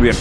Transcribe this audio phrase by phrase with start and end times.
[0.00, 0.14] Bien.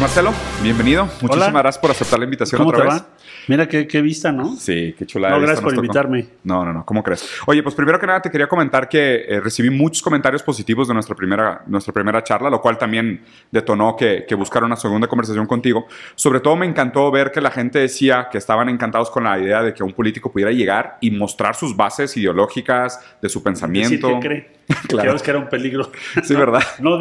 [0.00, 0.32] Marcelo,
[0.62, 1.04] bienvenido.
[1.20, 1.60] Muchísimas Hola.
[1.62, 3.02] gracias por aceptar la invitación ¿Cómo otra te vez.
[3.02, 3.08] va?
[3.46, 4.56] Mira qué, qué vista, ¿no?
[4.56, 5.34] Sí, qué chulada.
[5.34, 5.84] No, gracias por tocó.
[5.84, 6.26] invitarme.
[6.44, 7.28] No, no, no, ¿cómo crees?
[7.46, 10.94] Oye, pues primero que nada te quería comentar que eh, recibí muchos comentarios positivos de
[10.94, 15.46] nuestra primera, nuestra primera charla, lo cual también detonó que, que buscara una segunda conversación
[15.46, 15.86] contigo.
[16.14, 19.62] Sobre todo me encantó ver que la gente decía que estaban encantados con la idea
[19.62, 24.18] de que un político pudiera llegar y mostrar sus bases ideológicas de su pensamiento.
[24.20, 24.62] que cree.
[24.88, 25.12] Claro.
[25.12, 25.90] Ves que era un peligro.
[26.22, 26.62] Sí, ¿verdad?
[26.80, 26.98] No,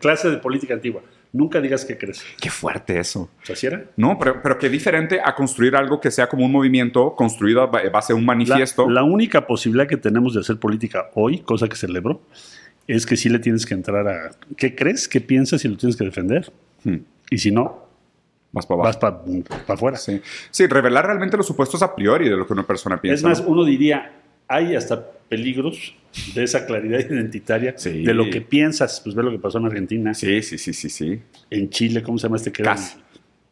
[0.00, 1.02] clase de política antigua.
[1.32, 2.24] Nunca digas que crees.
[2.40, 3.30] Qué fuerte eso.
[3.42, 3.84] O sea, ¿sí era?
[3.96, 7.66] No, pero, pero qué diferente a construir algo que sea como un movimiento construido a
[7.66, 8.90] ba- base de un manifiesto.
[8.90, 12.20] la única posibilidad que tenemos de hacer política hoy, cosa que celebro,
[12.88, 15.96] es que sí le tienes que entrar a qué crees, qué piensas y lo tienes
[15.96, 16.52] que defender.
[16.82, 16.96] Hmm,
[17.30, 17.86] Y si no,
[18.52, 18.98] Vas para abajo.
[19.00, 19.22] vas
[19.64, 19.96] para afuera.
[19.96, 20.20] Sí.
[20.50, 23.28] sí, revelar realmente los supuestos a priori de lo que una persona Es piensa.
[23.28, 23.46] más, ¿no?
[23.50, 24.10] uno diría,
[24.48, 25.94] hay hasta peligros
[26.34, 28.04] de esa claridad identitaria Sí.
[28.04, 29.00] de lo que piensas.
[29.02, 31.20] Pues ve lo que pasó en Argentina, Sí, sí, sí, sí, sí.
[31.50, 32.62] en Chile, ¿cómo se llama este que?
[32.62, 32.98] Casi.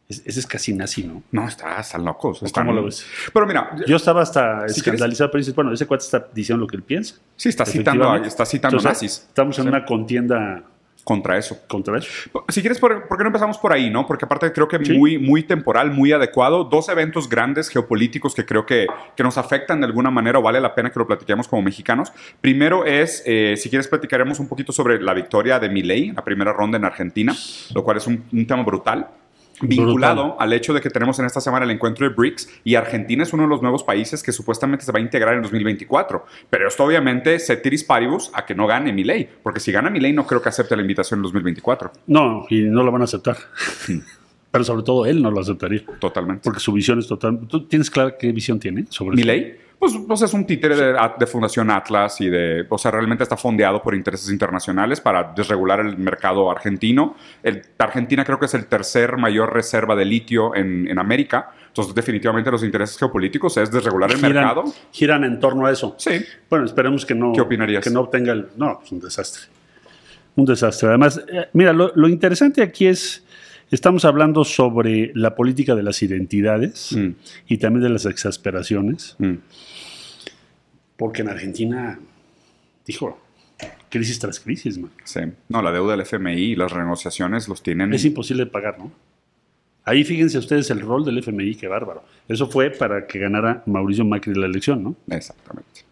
[0.07, 1.21] Ese es casi nazi, ¿no?
[1.31, 2.41] No, está- están locos.
[2.41, 3.05] ¿O están- cómo lo ves?
[3.31, 6.67] Pero mira, Yo estaba hasta Si escandalizado, pero dices, bueno, ese cuate está diciendo lo
[6.67, 7.15] que él piensa.
[7.35, 9.69] sí, está citando, está citando Entonces, nazis Estamos en Sí.
[9.69, 10.63] una contienda
[11.09, 11.57] contra eso.
[11.67, 12.07] contra eso.
[12.49, 14.05] Si quieres, ¿por, por qué no empezamos por ahí, no?
[14.05, 14.93] Porque aparte creo que Sí.
[14.95, 16.65] muy, muy temporal, muy adecuado.
[16.65, 18.85] Dos eventos grandes geopolíticos que creo que,
[19.15, 22.13] que nos afectan de alguna manera o vale la pena que lo platiquemos como mexicanos.
[22.41, 26.53] Primero es, eh, si quieres, platicaremos un poquito sobre la victoria de Milei la primera
[26.53, 27.33] ronda en Argentina,
[27.73, 29.07] lo cual es un, un tema brutal.
[29.61, 30.37] Vinculado Brutal.
[30.39, 33.33] al hecho de que tenemos en esta semana el encuentro de BRICS y Argentina es
[33.33, 36.25] uno de los nuevos países que supuestamente se va a integrar en 2024.
[36.49, 40.25] Pero esto obviamente ceteris paribus a que no gane Milei, porque si gana Milei no
[40.25, 41.91] creo que acepte la invitación en 2024.
[42.07, 43.37] No, y no lo van a aceptar.
[44.51, 45.83] Pero sobre todo él no lo aceptaría.
[45.99, 46.41] Totalmente.
[46.43, 47.39] Porque su visión es total.
[47.47, 49.27] ¿Tú tienes clara qué visión tiene sobre ¿Mi eso?
[49.27, 49.57] ley?
[49.79, 53.37] Pues, pues es un títere de, de Fundación Atlas y de, o sea, realmente está
[53.37, 57.15] fondeado por intereses internacionales para desregular el mercado argentino.
[57.41, 61.51] El, Argentina creo que es el tercer mayor reserva de litio en, en América.
[61.67, 64.63] Entonces, definitivamente los intereses geopolíticos es desregular el Giran, mercado.
[64.91, 65.95] giran en torno a eso.
[65.97, 66.25] Sí.
[66.49, 67.31] Bueno, esperemos que no.
[67.31, 67.81] ¿Qué opinarías?
[67.81, 68.47] Que no obtenga el.
[68.57, 69.43] No, es un desastre.
[70.35, 70.89] Un desastre.
[70.89, 73.23] Además, eh, mira, lo, lo interesante aquí es.
[73.71, 77.09] Estamos hablando sobre la política de las identidades Mm,
[77.47, 79.35] y también de las exasperaciones, mm.
[80.97, 81.99] porque en Argentina,
[82.85, 83.19] dijo,
[83.89, 84.91] crisis tras crisis, man.
[85.03, 85.21] Sí.
[85.49, 87.93] No, la deuda del FMI y las renegociaciones los tienen.
[87.93, 88.91] Es imposible de pagar, ¿no?
[89.83, 92.03] Ahí fíjense ustedes el rol del FMI, qué bárbaro.
[92.27, 94.95] Eso fue para que ganara Mauricio Macri la elección, ¿no?
[95.09, 95.88] Exactamente.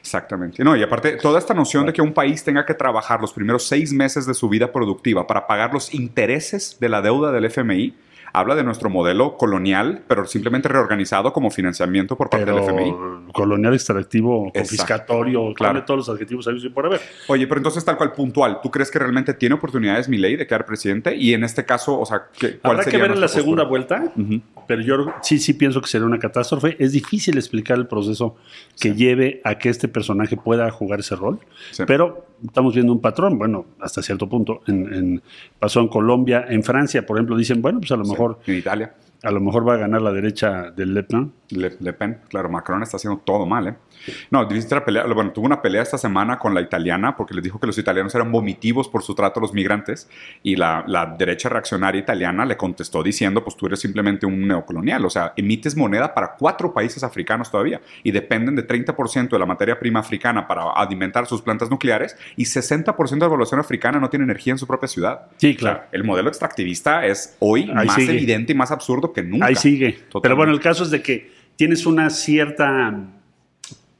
[0.00, 0.62] Exactamente.
[0.64, 3.66] No, y aparte, toda esta noción de que un país tenga que trabajar los primeros
[3.66, 7.94] seis meses de su vida productiva para pagar los intereses de la deuda del FMI,
[8.32, 12.94] habla de nuestro modelo colonial, pero simplemente reorganizado como financiamiento por parte del FMI.
[13.32, 14.58] Colonial, extractivo, Exacto.
[14.60, 15.84] confiscatorio, Claro.
[15.84, 17.00] todos los adjetivos y por haber.
[17.28, 20.46] Oye, pero entonces tal cual puntual, ¿tú crees que realmente tiene oportunidades mi ley de
[20.46, 21.14] quedar presidente?
[21.16, 24.12] Y en este caso, o sea, ¿qué, ¿cuál Habrá que ver en la segunda vuelta,
[24.66, 26.76] pero yo sí, sí pienso que sería una catástrofe.
[26.78, 28.36] Es difícil explicar el proceso
[28.80, 28.94] que Sí.
[28.94, 31.38] lleve a que este personaje pueda jugar ese rol,
[31.72, 31.84] Sí.
[31.86, 34.60] pero estamos viendo un patrón, bueno, hasta cierto punto.
[34.66, 35.22] En, en-
[35.58, 38.10] pasó en Colombia, en Francia, por ejemplo, dicen, bueno, pues a lo Sí.
[38.28, 38.94] Mejor, En Italia.
[39.22, 41.32] a lo mejor va a ganar la derecha del Le Pen.
[41.50, 43.74] Le, Le Pen, claro, Macron está haciendo todo mal, ¿eh?
[44.30, 47.66] No, pelea, bueno, tuvo una pelea esta semana con la italiana porque les dijo que
[47.66, 50.08] los italianos eran vomitivos por su trato a los migrantes
[50.42, 55.04] y la, la derecha reaccionaria italiana le contestó diciendo, pues tú eres simplemente un neocolonial,
[55.04, 59.46] o sea, emites moneda para cuatro países africanos todavía y dependen de 30% de la
[59.46, 64.08] materia prima africana para alimentar sus plantas nucleares y 60% de la población africana no
[64.10, 65.22] tiene energía en su propia ciudad.
[65.36, 65.82] Sí, O sea, claro.
[65.92, 68.12] el modelo extractivista es hoy Ahí más sigue.
[68.12, 69.46] evidente y más absurdo que nunca.
[69.46, 69.92] Ahí sigue.
[69.92, 70.20] Totalmente.
[70.22, 72.92] Pero bueno, el caso es de que tienes una cierta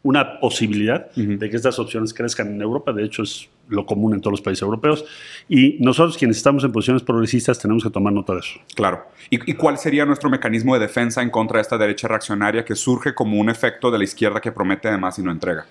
[0.03, 1.37] una posibilidad Ujú.
[1.38, 2.93] de que estas opciones crezcan en Europa.
[2.93, 5.05] De hecho, es lo común en todos los países europeos.
[5.49, 8.59] Y nosotros, quienes estamos en posiciones progresistas, tenemos que tomar nota de eso.
[8.75, 9.05] Claro.
[9.28, 12.75] ¿Y, y cuál sería nuestro mecanismo de defensa en contra de esta derecha reaccionaria que
[12.75, 15.66] surge como un efecto de la izquierda que promete además y no entrega?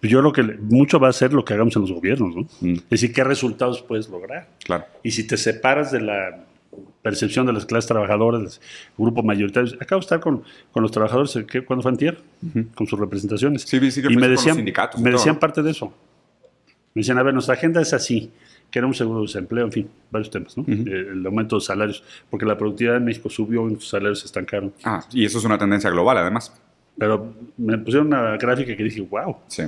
[0.00, 2.42] Pues yo creo que mucho va a ser lo que hagamos en los gobiernos, ¿no?
[2.60, 2.74] Mm.
[2.74, 4.48] Es decir, qué resultados puedes lograr.
[4.62, 4.84] Claro.
[5.02, 6.44] Y si te separas de la
[7.02, 8.50] percepción de las clases trabajadoras, del
[8.96, 9.72] grupo mayoritario.
[9.80, 10.42] Acabo de estar con,
[10.72, 11.64] con los trabajadores, ¿qué?
[11.64, 12.18] ¿cuándo fue antier?
[12.74, 13.62] Con sus representaciones.
[13.62, 15.92] Sí, sí que y me con los decían, sindicatos y me decían parte de eso.
[16.94, 18.30] Me decían, a ver, nuestra agenda es así,
[18.70, 20.64] queremos seguro de desempleo, en fin, varios temas, ¿no?
[20.68, 24.26] Eh, El aumento de salarios, porque la productividad en México subió y los salarios se
[24.26, 24.72] estancaron.
[24.84, 26.52] Ah, y eso es una tendencia global además.
[26.96, 29.64] Pero me pusieron una gráfica que dije, wow, Sí.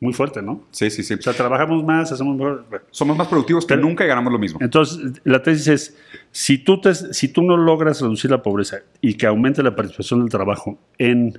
[0.00, 0.64] Muy fuerte, ¿no?
[0.70, 1.14] Sí, sí, sí.
[1.14, 2.64] O sea, trabajamos más, hacemos mejor.
[2.90, 4.58] Somos más productivos que Pero- nunca y ganamos lo mismo.
[4.62, 5.98] Entonces, la tesis es,
[6.32, 10.20] si tú, te- si tú no logras reducir la pobreza y que aumente la participación
[10.20, 11.38] del trabajo en,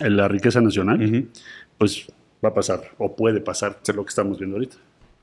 [0.00, 1.26] en la riqueza nacional,
[1.76, 2.06] pues
[2.44, 4.76] va a pasar, o puede pasar, lo que estamos viendo ahorita.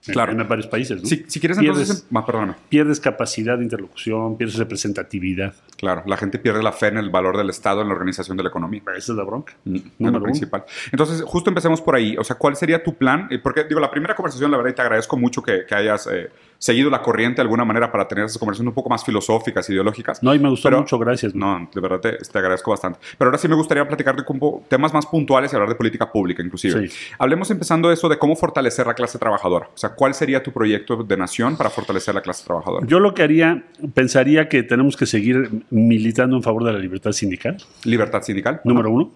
[0.07, 0.31] En- Claro.
[0.31, 1.01] en, varios países.
[1.01, 1.07] ¿no?
[1.07, 2.07] Si, si quieres pierdes, entonces...
[2.13, 2.55] ah, perdóname.
[2.69, 5.53] pierdes capacidad de interlocución, pierdes representatividad.
[5.77, 8.43] Claro, la gente pierde la fe en el valor del Estado en la organización de
[8.43, 8.81] la economía.
[8.95, 9.53] Esa es la bronca.
[9.65, 10.23] Mm, es Número uno.
[10.25, 10.63] principal.
[10.91, 12.15] Entonces, justo empecemos por ahí.
[12.17, 13.27] O sea, ¿cuál sería tu plan?
[13.29, 16.07] Eh, Porque, digo, la primera conversación, la verdad, y te agradezco mucho que, que hayas
[16.11, 19.69] eh, seguido la corriente de alguna manera para tener esas conversaciones un poco más filosóficas,
[19.69, 20.21] ideológicas.
[20.23, 21.35] No, y me gustó Pero- mucho, gracias.
[21.35, 22.99] No, de verdad te, te agradezco bastante.
[23.17, 26.11] Pero ahora sí me gustaría platicarte con po- temas más puntuales y hablar de política
[26.11, 26.87] pública, inclusive.
[26.87, 26.95] Sí.
[27.19, 29.67] Hablemos empezando eso de cómo fortalecer la clase trabajadora.
[29.73, 32.85] O sea, ¿cuál sería tu proyecto de nación para fortalecer la clase trabajadora?
[32.87, 33.63] Yo lo que haría,
[33.93, 38.61] pensaría que tenemos que seguir militando en favor de la libertad sindical, Libertad sindical.
[38.63, 39.11] número uno.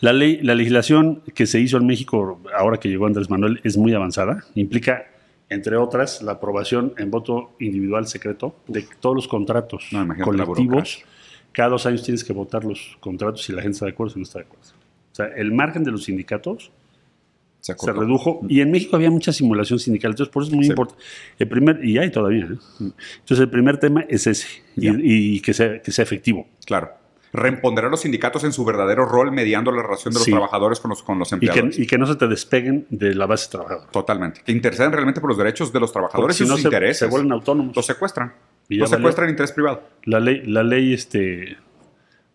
[0.00, 3.76] La ley, la legislación que se hizo en México ahora que llegó Andrés Manuel es
[3.76, 4.44] muy avanzada.
[4.54, 5.06] Implica,
[5.50, 11.02] entre otras, la aprobación en voto individual secreto de todos los contratos No, colectivos.
[11.52, 14.14] Cada dos años tienes que votar los contratos si la gente está de acuerdo o
[14.14, 14.64] si no está de acuerdo.
[15.12, 16.70] O sea, el margen de los sindicatos
[17.60, 20.70] Se redujo y en México había mucha simulación sindical, entonces por eso es muy Sí.
[20.70, 21.02] importante.
[21.38, 22.56] El primer, y hay todavía, ¿eh?
[22.80, 24.46] entonces el primer tema es ese,
[24.76, 26.46] y, y que, sea, que sea efectivo.
[26.64, 26.90] Claro.
[27.32, 30.30] Reempoderar los sindicatos en su verdadero rol mediando la relación de los Sí.
[30.30, 31.78] trabajadores con los, con los Y que, empleadores.
[31.78, 33.86] y que no se te despeguen de la base trabajadora.
[33.90, 34.40] Totalmente.
[34.44, 36.98] Que interesen realmente por los derechos de los trabajadores si y no sus se, intereses.
[36.98, 37.76] se vuelven autónomos.
[37.76, 38.32] Los secuestran.
[38.68, 39.82] Y Los secuestran en interés privado.
[40.04, 41.56] La ley, la ley este,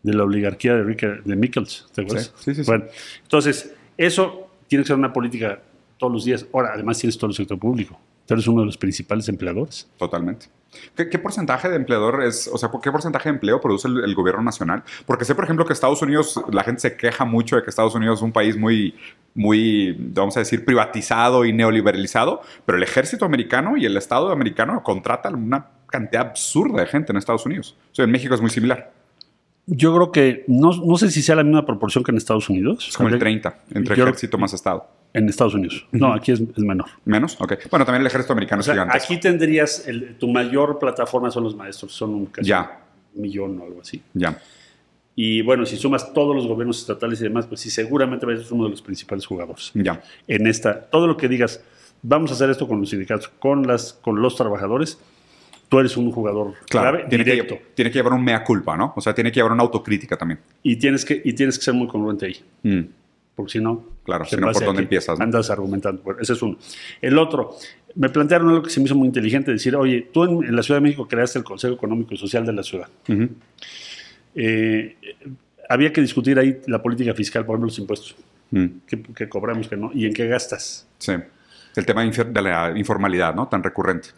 [0.04, 2.34] de la oligarquía de, Ricker- de Mikkels, ¿te acuerdas?
[2.38, 2.70] Sí, sí, sí.
[2.70, 2.86] Bueno,
[3.24, 5.60] entonces, eso tiene que ser una política
[5.98, 6.46] todos los días.
[6.54, 8.00] Ahora, además tienes todo el sector público.
[8.26, 9.88] Tú eres uno de los principales empleadores.
[9.98, 10.48] Totalmente.
[10.96, 14.16] ¿Qué, qué porcentaje de empleador es, o sea, qué porcentaje de empleo produce el, el
[14.16, 14.84] gobierno nacional?
[15.06, 17.96] Porque sé, por ejemplo, que Estados Unidos, la gente se queja mucho de que Estados
[17.96, 18.96] Unidos es un país muy,
[19.34, 24.84] muy, vamos a decir, privatizado y neoliberalizado, pero el ejército americano y el Estado americano
[24.84, 27.78] contratan una cantidad absurda de gente en Estados Unidos.
[27.92, 28.92] O sea, en México es muy similar.
[29.66, 32.88] Yo creo que, no, no sé si sea la misma proporción que en Estados Unidos.
[32.90, 34.86] Es como el Habría- 30 entre Yo- ejército más Estado.
[35.14, 35.86] En Estados Unidos.
[35.92, 36.88] No, aquí es, es menor.
[37.06, 37.40] ¿Menos?
[37.40, 37.54] Ok.
[37.70, 39.14] Bueno, también el ejército americano O sea, es gigantesco.
[39.14, 42.80] aquí tendrías, el- tu mayor plataforma son los maestros, son un casi Ya.
[43.16, 44.02] un millón o algo así.
[44.16, 44.42] Ya.
[45.16, 48.64] Y bueno, si sumas todos los gobiernos estatales y demás, pues sí, seguramente eres uno
[48.64, 49.70] de los principales jugadores.
[49.76, 50.02] Ya.
[50.28, 51.64] En esta, todo lo que digas,
[52.02, 54.98] vamos a hacer esto con los sindicatos, con, las, con los trabajadores,
[55.70, 56.92] tú eres un jugador Claro.
[56.98, 57.58] clave, Tiene que, directo.
[57.74, 58.94] tiene que llevar un mea culpa, ¿no?
[58.96, 60.40] O sea, tiene que llevar una autocrítica también.
[60.62, 62.38] Y tienes, que, y tienes que ser muy congruente ahí.
[62.64, 62.82] Mm.
[63.36, 65.24] Porque si no, Claro, si no, ¿por dónde empiezas, no?
[65.24, 66.02] Andas argumentando.
[66.04, 66.58] Bueno, ese es uno.
[67.02, 67.56] El otro,
[67.96, 70.62] me plantearon algo que se me hizo muy inteligente: decir, oye, tú en, en la
[70.62, 72.88] Ciudad de México creaste el Consejo Económico y Social de la ciudad.
[74.36, 74.96] Eh,
[75.70, 78.16] había que discutir ahí la política fiscal, por ejemplo, los impuestos.
[78.52, 78.66] Mm.
[78.86, 79.92] ¿Qué, qué cobramos, qué no?
[79.94, 80.88] ¿Y en qué gastas?
[80.98, 81.14] Sí.
[81.76, 83.48] El tema de la informalidad, ¿no?
[83.48, 84.10] Tan recurrente.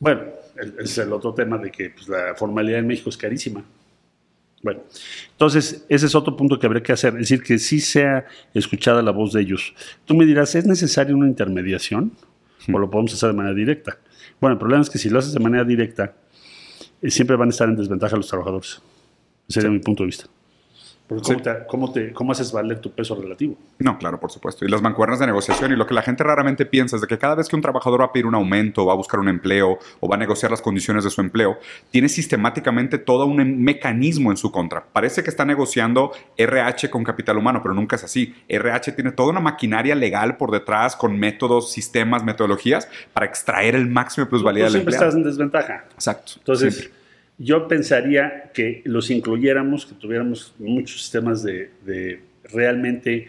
[0.00, 0.22] Bueno,
[0.58, 3.64] el- es el otro tema de que pues, la formalidad en México es carísima.
[4.62, 4.80] Bueno,
[5.32, 9.02] entonces ese es otro punto que habría que hacer, es decir, que sí sea escuchada
[9.02, 9.74] la voz de ellos.
[10.04, 12.12] Tú me dirás, ¿es necesaria una intermediación
[12.72, 13.98] o lo podemos hacer de manera directa?
[14.40, 16.14] Bueno, el problema es que si lo haces de manera directa,
[17.00, 18.80] eh, siempre van a estar en desventaja los trabajadores.
[19.48, 20.24] Ese sería mi punto de vista.
[21.08, 21.44] Porque ¿cómo, Sí.
[21.44, 23.56] te- cómo te- cómo haces valer tu peso relativo?
[23.78, 24.64] No, claro, por supuesto.
[24.64, 27.16] Y las mancuernas de negociación y lo que la gente raramente piensa es de que
[27.16, 29.78] cada vez que un trabajador va a pedir un aumento, va a buscar un empleo
[30.00, 31.58] o va a negociar las condiciones de su empleo,
[31.92, 34.84] tiene sistemáticamente todo un em- mecanismo en su contra.
[34.84, 38.34] Parece que está negociando RH con capital humano, pero nunca es así.
[38.48, 43.88] RH tiene toda una maquinaria legal por detrás con métodos, sistemas, metodologías para extraer el
[43.88, 45.08] máximo de plusvalía Tú del siempre empleado.
[45.08, 45.84] estás en desventaja.
[45.94, 46.32] Exacto.
[46.38, 46.95] Entonces, Siempre.
[47.38, 53.28] Yo pensaría que los incluyéramos, que tuviéramos muchos sistemas de, de realmente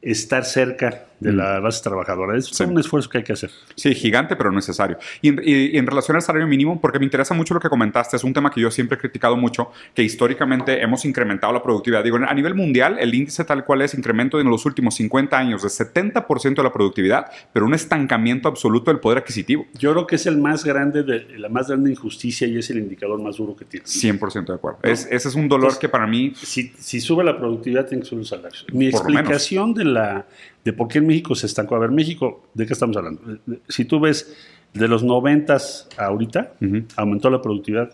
[0.00, 1.36] estar cerca de Mm.
[1.36, 2.36] la base trabajadora.
[2.36, 2.62] Es Sí.
[2.64, 3.50] un esfuerzo que hay que hacer.
[3.74, 4.98] Sí, gigante, pero necesario.
[5.20, 7.68] Y en, y- y en relación al salario mínimo, porque me interesa mucho lo que
[7.68, 11.62] comentaste, es un tema que yo siempre he criticado mucho, que históricamente hemos incrementado la
[11.62, 12.04] productividad.
[12.04, 15.62] Digo, a nivel mundial, el índice tal cual es incremento en los últimos 50 años
[15.62, 19.66] de 70% de la productividad, pero un estancamiento absoluto del poder adquisitivo.
[19.78, 22.78] Yo creo que es el más grande, de, la más grande injusticia y es el
[22.78, 23.86] indicador más duro que tiene.
[23.86, 24.78] 100% de acuerdo.
[24.82, 26.32] Es- ese es un dolor Entonces, que para mí...
[26.36, 28.66] Si, si sube la productividad, tiene que subir los salarios.
[28.72, 30.26] Mi explicación de, la,
[30.68, 31.76] de por qué en México se estancó.
[31.76, 33.22] A ver, México, ¿de qué estamos hablando?
[33.70, 34.36] Si tú ves
[34.74, 35.56] de los 90
[35.96, 36.82] a ahorita, Ujú.
[36.96, 37.90] aumentó la productividad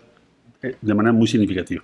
[0.61, 1.81] eh, de manera muy significativa.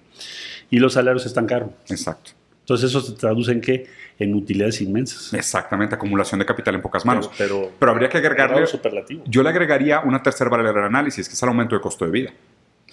[0.69, 1.71] Y los salarios se estancaron.
[1.87, 2.31] Exacto.
[2.59, 3.87] Entonces eso se traduce en qué?
[4.19, 5.33] En utilidades inmensas.
[5.33, 7.29] Exactamente, acumulación de capital en pocas manos.
[7.37, 8.67] Pero, pero, Pero habría que agregarle...
[8.67, 9.23] superlativo.
[9.27, 12.11] Yo le agregaría una tercera variable al análisis, que es el aumento de costo de
[12.11, 12.31] vida.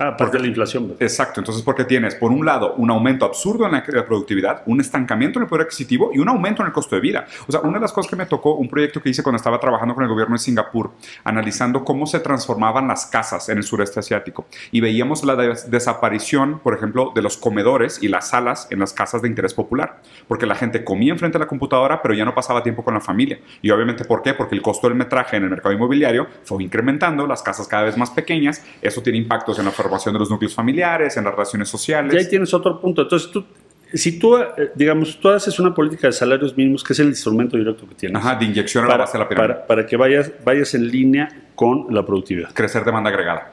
[0.00, 0.94] Ah, de la inflación.
[1.00, 1.40] Exacto.
[1.40, 5.42] Entonces, porque tienes, por un lado, un aumento absurdo en la, productividad, un estancamiento en
[5.42, 7.26] el poder adquisitivo y un aumento en el costo de vida.
[7.48, 9.58] O sea, una de las cosas que me tocó, un proyecto que hice cuando estaba
[9.58, 10.92] trabajando con el gobierno de Singapur,
[11.24, 14.46] analizando cómo se transformaban las casas en el sureste asiático.
[14.70, 19.20] Y veíamos la desaparición, por ejemplo, de los comedores y las salas en las casas
[19.22, 20.00] de interés popular.
[20.28, 23.00] Porque la gente comía enfrente de la computadora, pero ya no pasaba tiempo con la
[23.00, 23.40] familia.
[23.62, 24.32] Y obviamente, ¿por qué?
[24.32, 27.96] Porque el costo del metraje en el mercado inmobiliario fue incrementando, las casas cada vez
[27.96, 28.64] más pequeñas.
[28.80, 32.14] Eso tiene impactos en la de los núcleos familiares, en las relaciones sociales.
[32.14, 33.02] Y ahí tienes otro punto.
[33.02, 33.44] Entonces, tú,
[33.92, 37.56] si tú, eh, digamos, tú haces una política de salarios mínimos, que es el instrumento
[37.56, 38.22] directo que tienes.
[38.22, 39.60] Ajá, de inyección a la base de la pirámide.
[39.66, 42.52] Para, que vayas, vayas en línea con la productividad.
[42.52, 43.52] Crecer demanda agregada.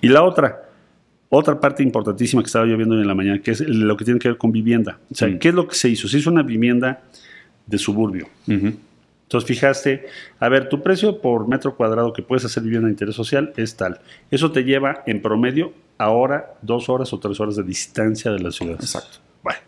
[0.00, 0.62] Y la otra,
[1.28, 4.18] otra parte importantísima que estaba yo viendo en la mañana, que es lo que tiene
[4.18, 4.98] que ver con vivienda.
[5.10, 5.38] O sea, mm.
[5.38, 6.08] ¿qué es lo que se hizo?
[6.08, 7.02] Se hizo una vivienda
[7.66, 8.28] de suburbio.
[9.30, 10.06] Entonces fijaste,
[10.40, 13.76] a ver, tu precio por metro cuadrado que puedes hacer vivienda de interés social es
[13.76, 14.00] tal.
[14.28, 18.50] Eso te lleva en promedio ahora dos horas o tres horas de distancia de la
[18.50, 18.74] ciudad.
[18.74, 19.18] Exacto.
[19.44, 19.60] Bueno.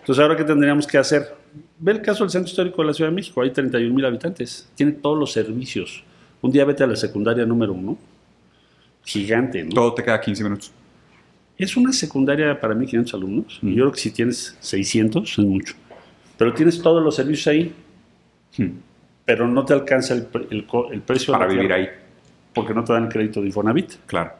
[0.00, 1.34] Entonces, ¿ahora qué tendríamos que hacer?
[1.78, 3.40] Ve el caso del Centro Histórico de la Ciudad de México.
[3.40, 4.68] Hay 31 mil habitantes.
[4.74, 6.04] Tiene todos los servicios.
[6.42, 7.96] Un día vete a la secundaria número uno.
[9.02, 9.70] Gigante, ¿no?
[9.70, 10.72] Todo te queda 15 minutos.
[11.56, 13.60] Es una secundaria para 1.500 alumnos.
[13.62, 15.74] Y yo creo que si tienes 600 es mucho.
[16.36, 17.74] Pero tienes todos los servicios ahí.
[19.24, 21.32] Pero no te alcanza el, el, precio.
[21.32, 21.88] Para vivir ahí.
[22.52, 23.94] Porque no te dan el crédito de Infonavit.
[24.06, 24.32] Claro.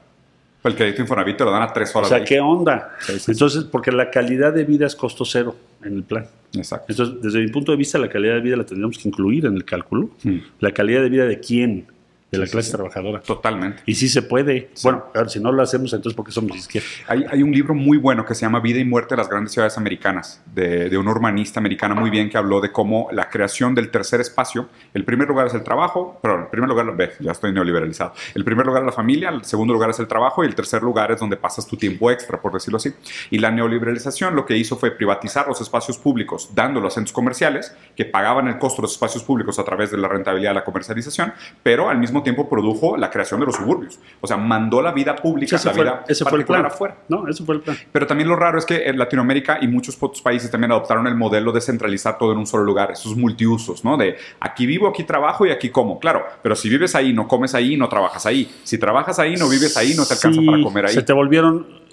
[0.62, 2.10] El crédito de Infonavit te lo dan a tres horas.
[2.10, 2.96] O sea, ¿qué onda?
[3.26, 6.26] Entonces, porque la calidad de vida es costo cero en el plan.
[6.54, 6.86] Exacto.
[6.88, 9.54] Entonces, desde mi punto de vista, la calidad de vida la tendríamos que incluir en
[9.54, 10.10] el cálculo.
[10.22, 10.38] Hmm.
[10.60, 11.86] La calidad de vida de quién
[12.34, 13.20] de la clase trabajadora.
[13.20, 13.82] Totalmente.
[13.86, 14.70] Y sí se puede.
[14.82, 16.88] Bueno, a ver, si no lo hacemos, entonces ¿por qué somos izquierda?
[17.06, 19.52] Hay, hay, un libro muy bueno que se llama Vida y Muerte de las Grandes
[19.52, 23.74] Ciudades Americanas, de, de una urbanista americana muy bien que habló de cómo la creación
[23.74, 27.32] del tercer espacio, el primer lugar es el trabajo, pero el primer lugar, ve, ya
[27.32, 30.46] estoy neoliberalizado, el primer lugar es la familia, el segundo lugar es el trabajo y
[30.46, 32.92] el tercer lugar es donde pasas tu tiempo extra, por decirlo así.
[33.30, 37.74] Y la neoliberalización lo que hizo fue privatizar los espacios públicos, dándolos a centros comerciales
[37.96, 40.64] que pagaban el costo de los espacios públicos a través de la rentabilidad de la
[40.64, 43.98] comercialización, pero al mismo tiempo produjo la creación de los suburbios.
[44.20, 46.66] O sea, mandó la vida pública, la vida ese fue el plan.
[46.66, 46.96] afuera.
[47.08, 47.76] No, eso fue el plan.
[47.92, 51.14] Pero también lo raro es que en Latinoamérica y muchos otros países también adoptaron el
[51.14, 53.96] modelo de centralizar todo en un solo lugar, esos multiusos, ¿no?
[53.96, 56.00] De aquí vivo, aquí trabajo y aquí como.
[56.00, 58.50] Claro, pero si vives ahí, no comes ahí, no trabajas ahí.
[58.64, 60.94] Si trabajas ahí, no vives ahí, no te alcanza para comer ahí.
[60.94, 61.84] Se te volvieron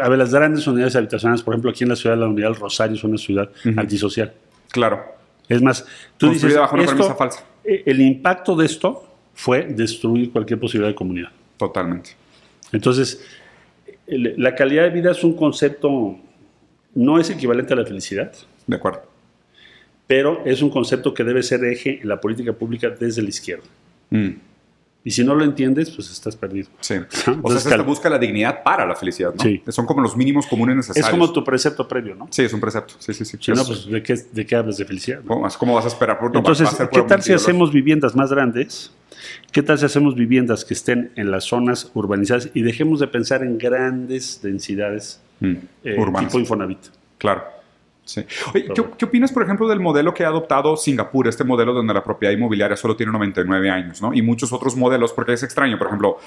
[0.00, 2.48] a ver, las grandes unidades habitacionales, por ejemplo, aquí en la ciudad de la Unidad
[2.48, 4.32] del Rosario es una ciudad antisocial.
[4.70, 5.02] Claro.
[5.48, 5.84] Es más,
[6.16, 7.44] tú dices, bajo una premisa falsa.
[7.64, 11.30] Eh, el impacto de esto fue destruir cualquier posibilidad de comunidad.
[11.56, 12.10] Totalmente.
[12.72, 13.24] Entonces,
[14.06, 16.18] la calidad de vida es un concepto,
[16.94, 18.32] no es equivalente a la felicidad.
[18.66, 19.02] De acuerdo.
[20.06, 23.64] Pero es un concepto que debe ser eje en la política pública desde la izquierda.
[24.10, 24.30] Mm.
[25.04, 26.68] Y si no lo entiendes, pues estás perdido.
[26.80, 26.94] Sí.
[27.42, 29.42] o sea, se busca la dignidad para la felicidad, ¿no?
[29.42, 29.62] Sí.
[29.68, 31.06] Son como los mínimos comunes necesarios.
[31.06, 32.28] Es como tu precepto previo, ¿no?
[32.30, 32.94] Sí, es un precepto.
[32.98, 33.36] Sí, sí, sí.
[33.40, 35.20] Si no, pues ¿de qué, ¿de qué hablas de felicidad?
[35.26, 36.18] ¿Cómo, vas a esperar?
[36.18, 38.92] Por, Entonces, ¿qué tal si hacemos viviendas más grandes?
[39.50, 43.42] ¿Qué tal si hacemos viviendas que estén en las zonas urbanizadas y dejemos de pensar
[43.42, 45.54] en grandes densidades mm,
[45.84, 46.78] eh, tipo Infonavit?
[47.18, 47.61] Claro.
[48.12, 48.24] Sí.
[48.98, 52.32] ¿qué, opinas, por ejemplo, del modelo que ha adoptado Singapur, este modelo donde la propiedad
[52.34, 54.12] inmobiliaria solo tiene 99 años, ¿no?
[54.12, 56.18] Y muchos otros modelos, porque es extraño, por ejemplo,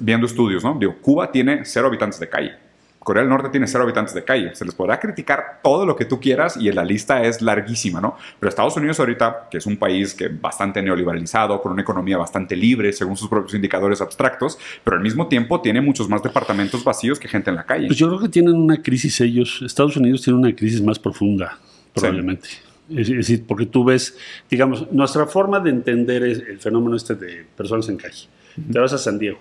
[0.00, 0.76] viendo estudios, ¿no?
[0.78, 2.69] Digo, Cuba tiene cero habitantes de calle.
[3.00, 4.54] Corea del Norte tiene cero habitantes de calle.
[4.54, 8.16] Se les podrá criticar todo lo que tú quieras y la lista es larguísima, ¿no?
[8.38, 12.54] Pero Estados Unidos ahorita, que es un país que bastante neoliberalizado, con una economía bastante
[12.54, 17.18] libre, según sus propios indicadores abstractos, pero al mismo tiempo tiene muchos más departamentos vacíos
[17.18, 17.86] que gente en la calle.
[17.86, 19.62] Pues yo creo que tienen una crisis ellos.
[19.64, 21.58] Estados Unidos tiene una crisis más profunda,
[21.94, 22.48] probablemente.
[22.90, 24.18] Es decir, porque tú ves,
[24.50, 28.28] digamos, nuestra forma de entender el fenómeno este de personas en calle.
[28.70, 29.38] Te vas a San Diego,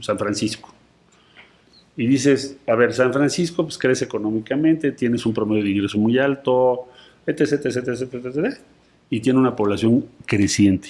[0.00, 0.74] San Francisco
[1.96, 6.18] y dices, a ver, San Francisco pues crece económicamente, tienes un promedio de ingreso muy
[6.18, 6.88] alto,
[7.26, 8.56] etc, etc, etc, etc,
[9.10, 10.88] y tiene una población creciente.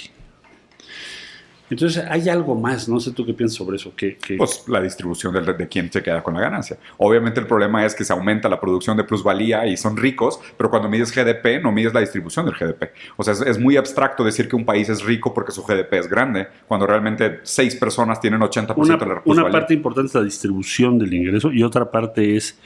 [1.72, 3.94] Entonces hay algo más, no sé tú qué piensas sobre eso.
[3.96, 6.76] Que, Pues la distribución de, de, quién se queda con la ganancia.
[6.98, 10.68] Obviamente el problema es que se aumenta la producción de plusvalía y son ricos, pero
[10.68, 12.90] cuando mides GDP no mides la distribución del GDP.
[13.16, 16.08] O sea, es, muy abstracto decir que un país es rico porque su GDP es
[16.08, 19.42] grande, cuando realmente seis personas tienen 80% una, de la plusvalía.
[19.44, 22.58] Una parte importante es la distribución del ingreso y otra parte es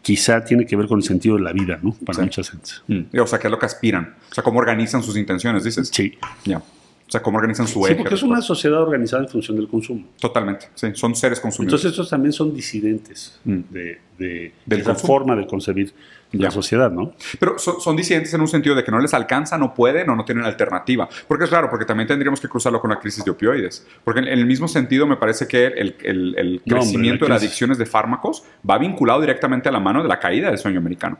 [0.00, 1.94] quizá tiene que ver con el sentido de la vida, ¿no?
[2.06, 2.82] Para muchas gentes.
[2.86, 3.20] Mm.
[3.20, 4.14] O sea, ¿qué es lo que aspiran?
[4.30, 5.90] O sea, ¿cómo organizan sus intenciones, dices?
[5.92, 6.16] Sí.
[6.44, 6.62] Ya.
[7.06, 7.94] O sea, cómo organizan su Sí, eje.
[7.96, 10.04] porque es una sociedad organizada en función del consumo.
[10.18, 10.88] Totalmente, sí.
[10.94, 11.74] Son seres consumidores.
[11.80, 13.60] Entonces estos también son disidentes Mm.
[13.70, 15.06] de, de esa consumo.
[15.06, 15.92] forma de concebir
[16.32, 16.46] Ya.
[16.46, 17.12] la sociedad, ¿no?
[17.38, 20.16] Pero son, son disidentes en un sentido de que no les alcanza, no pueden o
[20.16, 21.08] no tienen alternativa.
[21.28, 23.86] Porque es raro, porque también tendríamos que cruzarlo con la crisis de opioides.
[24.02, 27.24] Porque en, en el mismo sentido me parece que el, el- el No, hombre, crecimiento
[27.26, 30.48] la de las adicciones de fármacos va vinculado directamente a la mano de la caída
[30.48, 31.18] del sueño americano.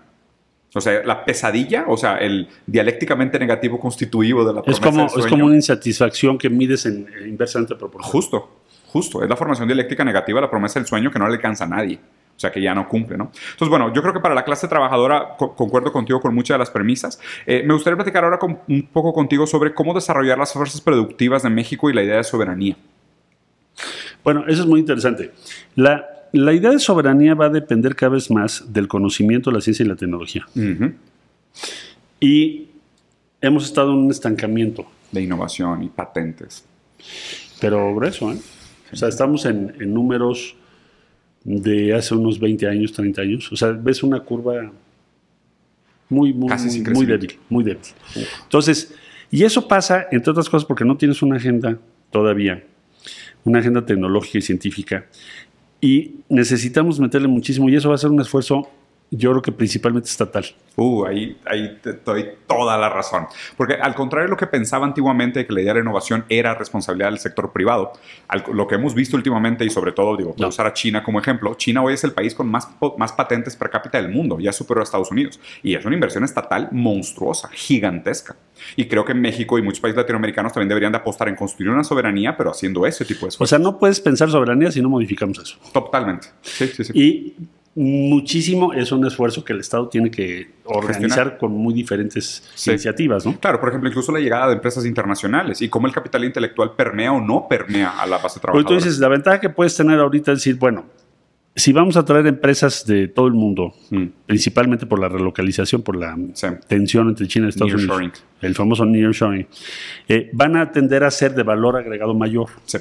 [0.75, 5.11] O sea, la pesadilla, o sea, el dialécticamente negativo constitutivo de la Es promesa como,
[5.11, 8.13] del es como una insatisfacción que mides en, eh, inversamente proporcional.
[8.13, 8.51] Justo,
[8.87, 9.23] justo.
[9.23, 11.99] Es la formación dialéctica negativa, la promesa del sueño que no le alcanza a nadie.
[12.37, 13.31] O sea, que ya no cumple, ¿no?
[13.53, 16.59] Entonces, bueno, yo creo que para la clase trabajadora co- concuerdo contigo con muchas de
[16.59, 17.19] las premisas.
[17.47, 21.43] Eh, me gustaría platicar ahora con- un poco contigo sobre cómo desarrollar las fuerzas productivas
[21.45, 22.77] de México y la idea de soberanía.
[24.23, 25.33] Bueno, eso es muy interesante.
[25.77, 29.85] La, la idea de soberanía va a depender cada vez más del conocimiento, la ciencia
[29.85, 30.47] y la tecnología.
[32.21, 32.69] Y
[33.41, 36.65] hemos estado en un estancamiento, De innovación y patentes.
[37.61, 38.39] pero grueso, ¿eh?
[38.93, 40.55] O sea, estamos en, en números
[41.45, 43.53] de hace unos 20 años, 30 años.
[43.53, 44.71] O sea, ves una curva
[46.09, 47.27] muy, muy, Casi sin muy, muy crecimiento.
[47.27, 47.83] débil, muy débil.
[48.45, 48.95] Entonces,
[49.31, 51.79] y eso pasa, entre otras cosas, porque no tienes una agenda
[52.11, 52.63] todavía,
[53.45, 55.07] una agenda tecnológica y científica,
[55.87, 58.69] y necesitamos meterle muchísimo, y eso va a ser un esfuerzo,
[59.11, 60.45] yo creo que principalmente estatal.
[60.75, 63.27] Uh, ahí, ahí te doy toda la razón.
[63.57, 66.55] Porque al contrario de lo que pensaba antiguamente que la idea de la innovación era
[66.55, 67.93] responsabilidad del sector privado,
[68.29, 70.49] al- lo que hemos visto últimamente y sobre todo, digo, No.
[70.49, 73.71] usar a China como ejemplo, China hoy es el país con más, más patentes per
[73.71, 75.39] cápita del mundo, ya superó a Estados Unidos.
[75.63, 78.37] Y es una inversión estatal monstruosa, gigantesca.
[78.75, 81.85] Y creo que México y muchos países latinoamericanos también deberían de apostar en construir una
[81.85, 83.51] soberanía, pero haciendo ese tipo de O esfuerzos.
[83.51, 85.57] sea, no puedes pensar soberanía si no modificamos eso.
[85.73, 86.29] Totalmente.
[86.43, 86.93] Sí, sí, sí.
[86.95, 87.35] Y
[87.77, 92.71] muchísimo es un esfuerzo que el Estado tiene que organizar con muy diferentes Sí.
[92.71, 93.39] iniciativas, ¿no?
[93.39, 97.13] Claro, por ejemplo, incluso la llegada de empresas internacionales y cómo el capital intelectual permea
[97.13, 98.67] o no permea a la base trabajadora.
[98.69, 100.87] tú dices, la ventaja que puedes tener ahorita es decir, bueno,
[101.55, 105.97] si vamos a traer empresas de todo el mundo, Mm, principalmente por la relocalización, por
[105.97, 106.47] la sí.
[106.69, 107.75] tensión entre China y Estados.
[107.75, 109.47] Unidos, el famoso nearshoring,
[110.09, 112.79] eh, van a tender a ser de valor agregado mayor, Sí,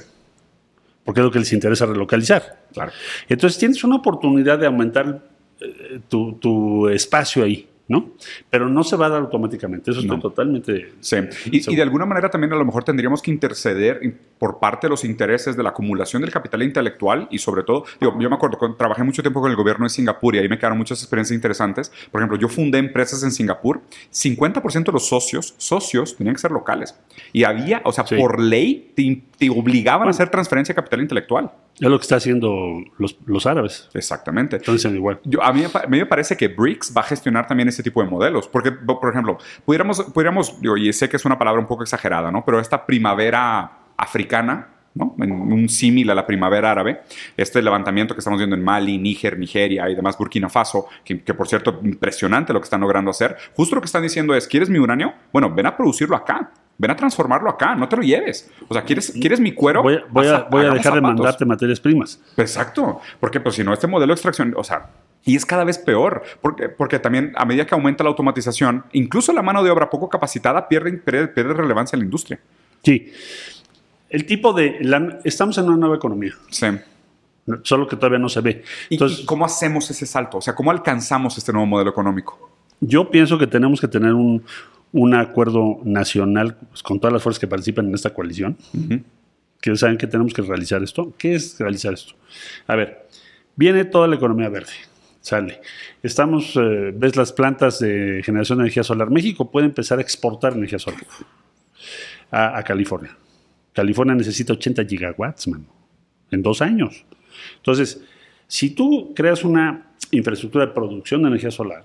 [1.05, 2.65] porque es lo que les interesa relocalizar.
[2.73, 2.91] claro.
[3.29, 5.23] Entonces tienes una oportunidad de aumentar
[5.61, 8.09] eh, tu, tu espacio ahí, ¿no?
[8.49, 10.19] Pero no se va a dar automáticamente, eso No.
[10.19, 10.93] totalmente...
[11.01, 11.17] Sí.
[11.51, 14.87] Y, y de alguna manera también a lo mejor tendríamos que interceder in- por parte
[14.87, 18.35] de los intereses de la acumulación del capital intelectual y sobre todo, digo, yo me
[18.35, 21.35] acuerdo, trabajé mucho tiempo con el gobierno de Singapur y ahí me quedaron muchas experiencias
[21.35, 21.91] interesantes.
[22.11, 26.51] Por ejemplo, yo fundé empresas en Singapur, 50% de los socios, socios tenían que ser
[26.51, 26.95] locales.
[27.33, 28.15] Y había, o sea, Sí.
[28.17, 30.09] por ley te, te obligaban Bueno.
[30.09, 31.51] a hacer transferencia de capital intelectual.
[31.79, 33.89] Es lo que está haciendo los, los árabes.
[33.93, 34.55] Exactamente.
[34.55, 35.19] Entonces, igual.
[35.25, 38.01] Yo, a, mí, a mí me parece que BRICS va a gestionar también ese tipo
[38.01, 38.47] de modelos.
[38.47, 42.31] Porque, por ejemplo, pudiéramos, pudiéramos digo, y sé que es una palabra un poco exagerada,
[42.31, 42.45] ¿no?
[42.45, 45.15] Pero esta primavera africana, ¿no?
[45.19, 47.01] En un símil a la primavera árabe,
[47.35, 51.33] este levantamiento que estamos viendo en Mali, Níger, Nigeria y demás Burkina Faso, que, que,
[51.33, 54.69] por cierto, impresionante lo que están logrando hacer, justo lo que están diciendo es, ¿quieres
[54.69, 55.13] mi uranio?
[55.33, 56.51] Bueno, ven a producirlo acá.
[56.77, 58.51] Ven a transformarlo acá, no te lo lleves.
[58.67, 59.81] O sea, ¿quieres, ¿quieres mi cuero?
[59.81, 62.19] Voy, a- voy a, voy dejar de mandarte materias primas.
[62.35, 64.89] Exacto, porque pues si no, este modelo de extracción, o sea,
[65.23, 69.31] y es cada vez peor, porque, porque también a medida que aumenta la automatización, incluso
[69.33, 72.39] la mano de obra poco capacitada pierde, pierde, pierde relevancia en la industria.
[72.83, 73.11] Sí.
[74.09, 74.77] El tipo de...
[74.81, 76.67] la- estamos en una nueva economía, Sí.
[77.63, 78.63] solo que todavía no se ve.
[78.89, 80.37] ¿Y, Entonces, y cómo hacemos ese salto?
[80.39, 82.51] O sea, ¿cómo alcanzamos este nuevo modelo económico?
[82.81, 84.43] yo pienso que tenemos que tener un,
[84.95, 89.01] un acuerdo nacional pues, con todas las fuerzas que participan en esta coalición, Ujú.
[89.61, 91.13] que saben que tenemos que realizar esto.
[91.17, 92.13] ¿Qué es realizar esto?
[92.65, 93.07] A ver,
[93.55, 94.71] viene toda la economía verde.
[95.19, 95.59] Sale.
[96.03, 99.09] Estamos, eh, ves las plantas de generación de energía solar.
[99.09, 101.01] México puede empezar a exportar energía solar
[102.31, 103.17] a, a California.
[103.73, 105.65] California necesita 80 gigawatts, mano,
[106.31, 107.03] en dos años.
[107.57, 108.01] Entonces,
[108.47, 111.83] si tú creas una infraestructura de producción de energía solar.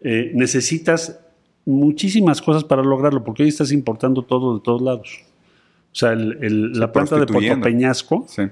[0.00, 1.18] Eh, necesitas
[1.66, 5.20] muchísimas cosas para lograrlo, porque hoy estás importando todo de todos lados.
[5.92, 7.60] O sea, el- el- la planta de Puerto.
[7.60, 8.42] Peñasco, Sí.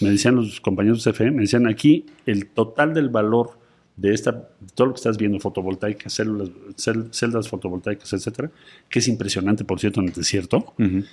[0.00, 3.58] me decían los compañeros de CFE, me decían aquí el total del valor
[3.96, 8.50] de esta, de todo lo que estás viendo, fotovoltaica, células, cel- celdas fotovoltaicas, etcétera,
[8.88, 11.04] que es impresionante, por cierto, en el desierto, Ujú.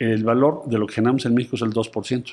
[0.00, 2.32] el valor de lo que generamos en México es el 2%.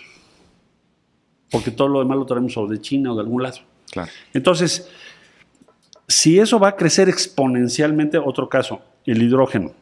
[1.52, 3.58] Porque todo lo demás lo traemos o de China o de algún lado.
[3.92, 4.10] Claro.
[4.34, 4.90] Entonces,
[6.12, 9.74] si eso va a crecer exponencialmente, otro caso, el hidrógeno.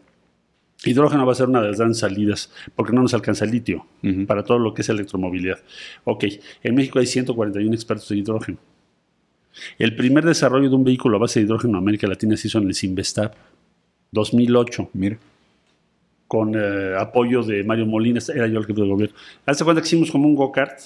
[0.86, 3.86] Hidrógeno va a ser una de las grandes salidas, porque no nos alcanza el litio
[4.28, 5.60] para todo lo que es electromovilidad.
[6.06, 6.26] Ok,
[6.64, 8.58] en México hay 141 expertos en hidrógeno.
[9.78, 12.60] El primer desarrollo de un vehículo a base de hidrógeno en América Latina se hizo
[12.60, 13.34] en el Sinvestab,
[14.12, 14.90] 2008.
[14.94, 15.18] Mira.
[16.28, 19.16] con eh, apoyo de Mario Molina, era yo el jefe del gobierno.
[19.46, 20.80] Hace cuenta que hicimos como un go-kart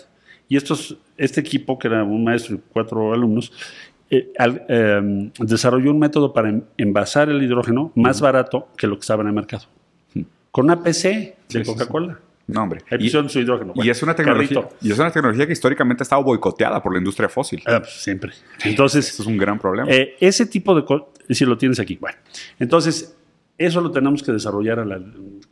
[0.50, 3.52] y estos, este equipo, que era un maestro y cuatro alumnos,
[4.16, 8.96] eh, al- eh, desarrolló un método para en- envasar el hidrógeno más barato que lo
[8.96, 9.64] que estaba en el mercado.
[10.52, 11.72] Con una PC de Sí.
[11.72, 12.20] Coca-Cola.
[12.46, 12.82] No, hombre.
[13.00, 13.72] Y, su hidrógeno.
[13.76, 14.76] y es una tecnología, carrito.
[14.82, 17.64] y es una tecnología que históricamente ha estado boicoteada por la industria fósil.
[17.66, 18.34] Ah, pues, siempre.
[18.66, 19.90] Entonces, Eso es un gran problema.
[19.90, 21.96] Eh, ese tipo de cosas, si lo tienes aquí.
[22.00, 22.18] Bueno,
[22.60, 23.16] entonces,
[23.58, 25.00] eso lo tenemos que desarrollar a la.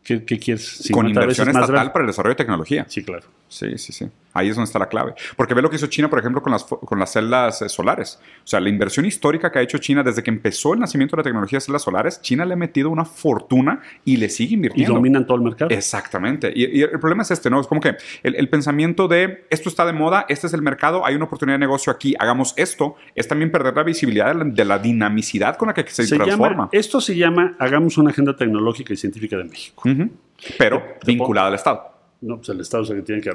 [0.03, 0.75] ¿Qué, qué quieres?
[0.91, 2.85] con 50 inversión estatal para el desarrollo de tecnología.
[2.89, 3.25] Sí, claro.
[3.51, 4.07] Sí, sí, sí.
[4.33, 5.13] Ahí es donde está la clave.
[5.35, 8.17] Porque ve lo que hizo China, por ejemplo, con las, con las celdas eh, solares.
[8.45, 11.19] O sea, la inversión histórica que ha hecho China desde que empezó el nacimiento de
[11.19, 14.53] la tecnología de celdas solares, China le ha metido una fortuna y le sigue Y
[14.53, 14.93] invirtiendo.
[14.93, 15.69] dominan todo el mercado.
[15.71, 16.49] Exactamente.
[16.55, 17.59] Y, y el problema es este, ¿no?
[17.59, 21.05] Es como que el, el pensamiento de esto está de moda, este es el mercado,
[21.05, 24.43] hay una oportunidad de negocio aquí, hagamos esto, es también perder la visibilidad de la,
[24.45, 26.49] de la dinamicidad con la que se, Se transforma.
[26.55, 29.83] llama, esto se llama Hagamos una agenda tecnológica y científica de México.
[30.57, 31.90] Pero Te- te vinculada al Estado.
[32.21, 33.31] No, pues el Estado es el que tiene que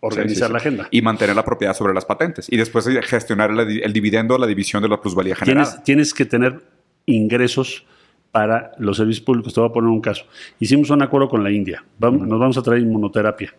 [0.00, 0.52] organizar Sí, sí, sí.
[0.52, 0.88] la agenda.
[0.90, 2.46] Y mantener la propiedad sobre las patentes.
[2.52, 5.64] Y después de gestionar el, el dividendo, la división de la plusvalía generada.
[5.70, 6.62] Tienes, tienes que tener
[7.06, 7.84] ingresos
[8.30, 9.54] para los servicios públicos.
[9.54, 10.24] Te voy a poner un caso.
[10.60, 11.82] Hicimos un acuerdo con la India.
[11.98, 13.54] Vamos- Nos vamos a traer inmunoterapia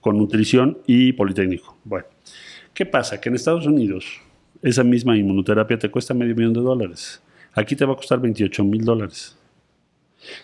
[0.00, 1.78] con nutrición y politécnico.
[1.84, 2.06] Bueno,
[2.72, 3.20] ¿qué pasa?
[3.20, 4.20] Que en Estados Unidos
[4.62, 7.22] esa misma inmunoterapia te cuesta medio millón de dólares.
[7.52, 9.38] Aquí te va a costar 28 mil dólares.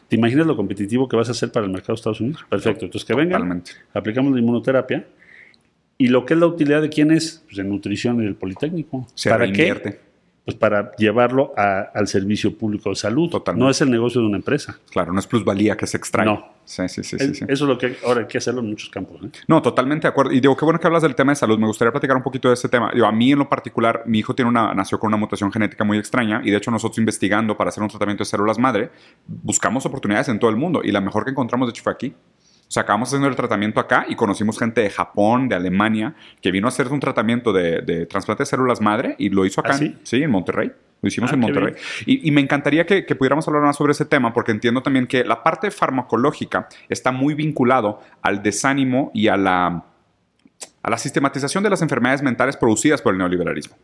[0.09, 2.45] ¿Te imaginas lo competitivo que vas a hacer para el mercado de Estados Unidos?
[2.49, 2.85] Perfecto.
[2.87, 3.63] Entonces, que vengan,
[3.95, 5.07] aplicamos la inmunoterapia.
[5.99, 7.43] ¿Y lo que es la utilidad de quién es?
[7.45, 9.07] Pues de nutrición y del politécnico.
[9.15, 9.91] Se ¿Para reinvierte.
[9.93, 10.10] qué?
[10.51, 13.31] Pues para llevarlo a- al servicio público de salud.
[13.31, 13.65] Totalmente.
[13.65, 14.79] No es el negocio de una empresa.
[14.91, 16.27] Claro, no es plusvalía que se extrae.
[16.27, 16.45] No.
[16.65, 17.17] Sí, sí, sí.
[17.19, 17.45] Es- sí.
[17.49, 19.21] Eso es lo que ahora hay que hacerlo en muchos campos.
[19.25, 19.29] ¿eh?
[19.49, 20.33] No, totalmente de acuerdo.
[20.33, 21.59] Y digo, qué bueno que hablas del tema de salud.
[21.59, 22.91] Me gustaría platicar un poquito de ese tema.
[22.93, 25.85] Digo, a mí en lo particular, mi hijo tiene una, nació con una mutación genética
[25.85, 28.91] muy extraña y de hecho nosotros investigando para hacer un tratamiento de células madre,
[29.27, 32.15] buscamos oportunidades en todo el mundo y la mejor que encontramos de hecho fue aquí.
[32.71, 36.53] O sea, acabamos haciendo el tratamiento acá y conocimos gente de Japón, de Alemania, que
[36.53, 39.73] vino a hacer un tratamiento de, de trasplante de células madre y lo hizo acá,
[39.73, 39.97] ¿Ah, sí?
[40.05, 40.71] sí, en Monterrey.
[41.03, 41.75] Lo hicimos Ah, en Monterrey.
[42.07, 45.09] Y, y me encantaría que, que pudiéramos hablar más sobre ese tema, porque entiendo también
[45.09, 49.83] que la parte farmacológica está muy vinculado al desánimo y a la,
[50.83, 53.77] a la sistematización de las enfermedades mentales producidas por el neoliberalismo.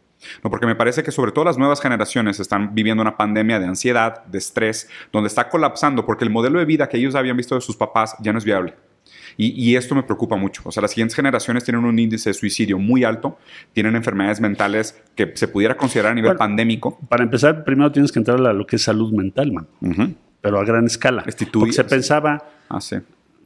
[0.43, 3.67] No, porque me parece que sobre todo las nuevas generaciones están viviendo una pandemia de
[3.67, 7.55] ansiedad, de estrés, donde está colapsando porque el modelo de vida que ellos habían visto
[7.55, 8.75] de sus papás ya no es viable.
[9.37, 10.63] Y, y esto me preocupa mucho.
[10.65, 13.39] O sea, las siguientes generaciones tienen un índice de suicidio muy alto,
[13.75, 16.99] tienen enfermedades mentales que se pudiera considerar a nivel Bueno, pandémico.
[17.09, 19.67] Para empezar, primero tienes que entrar a lo que es salud mental, man.
[20.41, 21.25] Pero a gran escala.
[21.53, 22.97] Porque se pensaba, Ah, sí.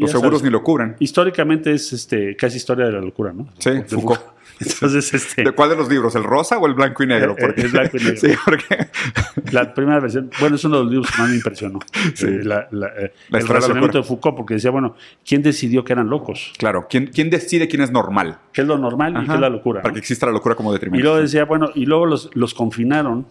[0.00, 0.44] Los seguros sabes.
[0.44, 0.96] ni lo cubren.
[0.98, 3.48] históricamente es este, casi historia de la locura, ¿no?
[3.58, 4.20] Sí, De Foucault.
[4.60, 6.14] Entonces, este, ¿De cuál de los libros?
[6.16, 7.32] ¿El rosa o el blanco y negro?
[7.32, 8.20] Eh, eh, Porque, el blanco y negro.
[8.20, 8.88] Sí, porque
[9.52, 11.78] la primera versión, bueno, es uno de los libros que más me impresionó.
[12.14, 12.26] Sí.
[12.26, 15.94] Eh, la- la- eh, La el razonamiento de Foucault, porque decía, bueno, ¿quién decidió que
[15.94, 16.52] eran locos?
[16.58, 18.38] Claro, ¿quién, quién decide quién es normal?
[18.52, 19.80] ¿Qué es lo normal y qué es la locura?
[19.80, 19.94] Para no?
[19.94, 21.04] que exista la locura como Y detrimento.
[21.04, 23.26] luego decía, bueno, y luego los, los confinaron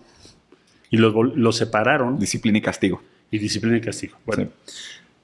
[0.89, 3.03] y los, los separaron Disciplina y castigo.
[3.29, 4.17] y disciplina y castigo.
[4.25, 4.73] Bueno, Sí.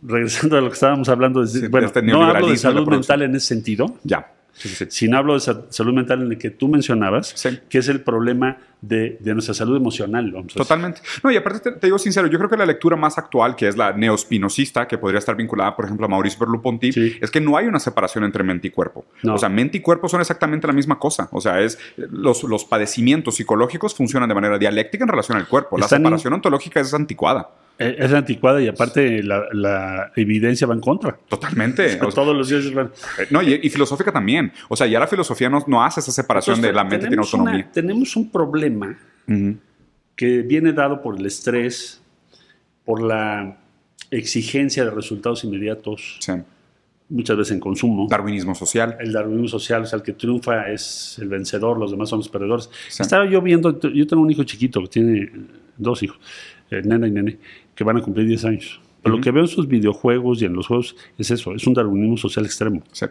[0.01, 2.57] Regresando a lo que estábamos hablando, es- Sí, de bueno, este no hablo de de
[2.57, 4.31] salud mental en ese sentido, Ya.
[4.57, 7.59] Sí, sí, sino hablo de sa- salud mental en el que tú mencionabas, Sí.
[7.67, 10.31] que es el problema de, de nuestra salud emocional.
[10.31, 10.53] Vamos.
[10.53, 11.01] Totalmente.
[11.21, 13.67] No, y aparte te, te digo sincero, yo creo que la lectura más actual, que
[13.67, 17.17] es la neospinosista, que podría estar vinculada, por ejemplo, a Mauricio Merleau-Ponty, Sí.
[17.19, 19.03] es que no hay una separación entre mente y cuerpo.
[19.23, 19.33] No.
[19.35, 21.27] O sea, mente y cuerpo son exactamente la misma cosa.
[21.33, 25.77] O sea, es los, los padecimientos psicológicos funcionan de manera dialéctica en relación al cuerpo.
[25.77, 27.49] La Están- separación ontológica es anticuada.
[27.77, 31.17] Eh, Es anticuada y aparte la, la evidencia va en contra.
[31.27, 31.85] Totalmente.
[32.01, 32.87] O sea, Todos los días van.
[33.19, 34.51] eh, no, y, y filosófica también.
[34.69, 37.23] O sea, ya la filosofía no, no hace esa separación de la mente tiene una-
[37.23, 37.69] autonomía.
[37.73, 38.97] tenemos un problema
[40.15, 42.01] que viene dado por el estrés,
[42.85, 43.57] por la
[44.11, 46.31] exigencia de resultados inmediatos, Sí.
[47.09, 48.07] muchas veces en consumo.
[48.09, 48.95] Darwinismo social.
[48.99, 52.29] El darwinismo social, o sea, el que triunfa es el vencedor, los demás son los
[52.29, 52.69] perdedores.
[52.87, 53.01] Sí.
[53.01, 55.31] Estaba yo viendo, yo tengo un hijo chiquito que tiene
[55.77, 56.19] dos hijos,
[56.71, 57.37] eh, nena y nene,
[57.75, 58.81] que van a cumplir 10 años.
[59.03, 61.73] Pero lo que veo en sus videojuegos y en los juegos es eso, es un
[61.73, 62.81] darwinismo social extremo.
[62.91, 63.05] Sí.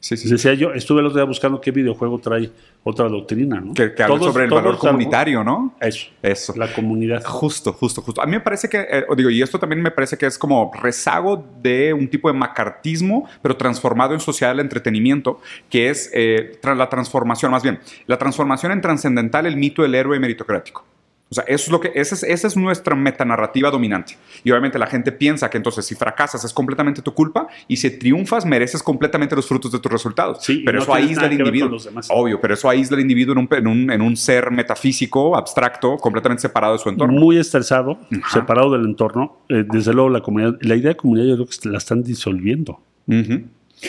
[0.00, 0.30] Sí, sí.
[0.30, 2.50] Decía yo, estuve el otro día buscando qué videojuego trae
[2.82, 3.74] otra doctrina, ¿no?
[3.74, 5.74] Que, que habla sobre el valor comunitario, ¿no?
[5.78, 6.54] Eso, Eso.
[6.56, 7.22] la comunidad.
[7.22, 8.22] Justo, justo, justo.
[8.22, 10.72] A mí me parece que, eh, digo, y esto también me parece que es como
[10.82, 16.58] rezago de un tipo de macartismo, pero transformado en sociedad del entretenimiento, que es eh,
[16.62, 20.82] la transformación, más bien, la transformación en trascendental el mito del héroe meritocrático.
[21.30, 24.16] O sea, eso es lo que, esa es, esa es nuestra metanarrativa dominante.
[24.42, 27.88] Y obviamente la gente piensa que entonces si fracasas es completamente tu culpa y si
[27.98, 30.38] triunfas mereces completamente los frutos de tus resultados.
[30.42, 31.78] Sí, pero no eso aísla al individuo.
[32.08, 35.96] Obvio, pero eso aísla al individuo en un, en, un, en un ser metafísico, abstracto,
[35.98, 37.12] completamente separado de su entorno.
[37.20, 38.40] Muy estresado, Ajá.
[38.40, 39.44] separado del entorno.
[39.48, 42.80] Eh, desde luego la comunidad, la idea de comunidad yo creo que la están disolviendo,
[43.06, 43.44] Ujú.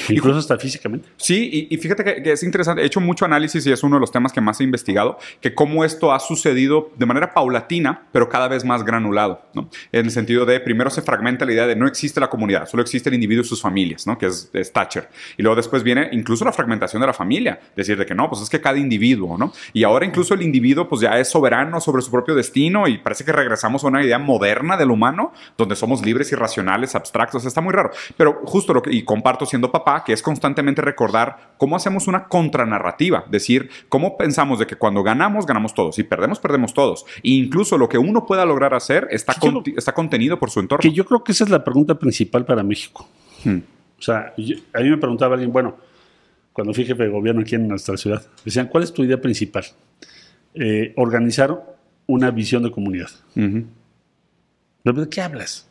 [0.10, 1.10] Incluso hasta físicamente.
[1.18, 2.82] Sí, y, y fíjate que, que es interesante.
[2.82, 5.54] He hecho mucho análisis y es uno de los temas que más he investigado, que
[5.54, 9.70] cómo esto ha sucedido de manera paulatina, pero cada vez más granulado, ¿no?
[9.92, 12.84] En el sentido de, primero se fragmenta la idea de no existe la comunidad, solo
[12.84, 14.18] existe el individuo y sus familias, ¿no?
[14.18, 15.10] Que es, es Thatcher.
[15.38, 18.42] Y luego después viene incluso la fragmentación de la familia, decir de que no, pues
[18.42, 19.52] es que cada individuo, ¿no?
[19.74, 23.26] Y ahora incluso el individuo pues ya es soberano sobre su propio destino y parece
[23.26, 27.62] que regresamos a una idea moderna del humano, donde somos libres y racionales, abstractos, está
[27.62, 27.92] muy raro.
[28.18, 32.28] Pero justo lo que, y comparto siendo papá, que es constantemente recordar cómo hacemos una
[32.28, 37.06] contranarrativa, decir, cómo pensamos de que cuando ganamos, ganamos todos, y perdemos, perdemos todos.
[37.24, 39.36] E incluso lo que uno pueda lograr hacer está,
[39.76, 40.82] está contenido por su entorno.
[40.82, 43.08] Que yo creo que esa es la pregunta principal para México.
[43.44, 43.60] Hmm.
[44.00, 45.76] O sea, yo- a mí me preguntaba alguien, bueno,
[46.54, 49.63] cuando fui jefe de gobierno aquí en nuestra ciudad, decían, ¿cuál es tu idea principal?
[50.54, 51.63] Eh, organizar
[52.08, 53.10] una visión de comunidad.
[53.36, 53.65] Ujú.
[54.84, 55.70] ¿De qué hablas?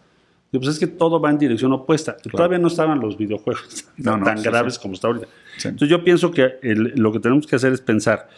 [0.53, 2.17] Pues es que todo va en dirección opuesta.
[2.17, 4.81] Todavía no estaban los videojuegos No, no, tan sí, graves sí.
[4.83, 5.27] como está ahorita.
[5.57, 5.69] Sí.
[5.69, 8.29] Entonces yo pienso que el- lo que tenemos que hacer es pensar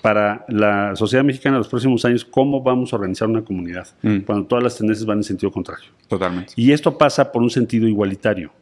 [0.00, 4.18] para la sociedad mexicana en los próximos años cómo vamos a organizar una comunidad Mm.
[4.20, 5.86] cuando todas las tendencias van en sentido contrario.
[6.08, 6.52] Totalmente.
[6.56, 8.52] Y esto pasa por un sentido igualitario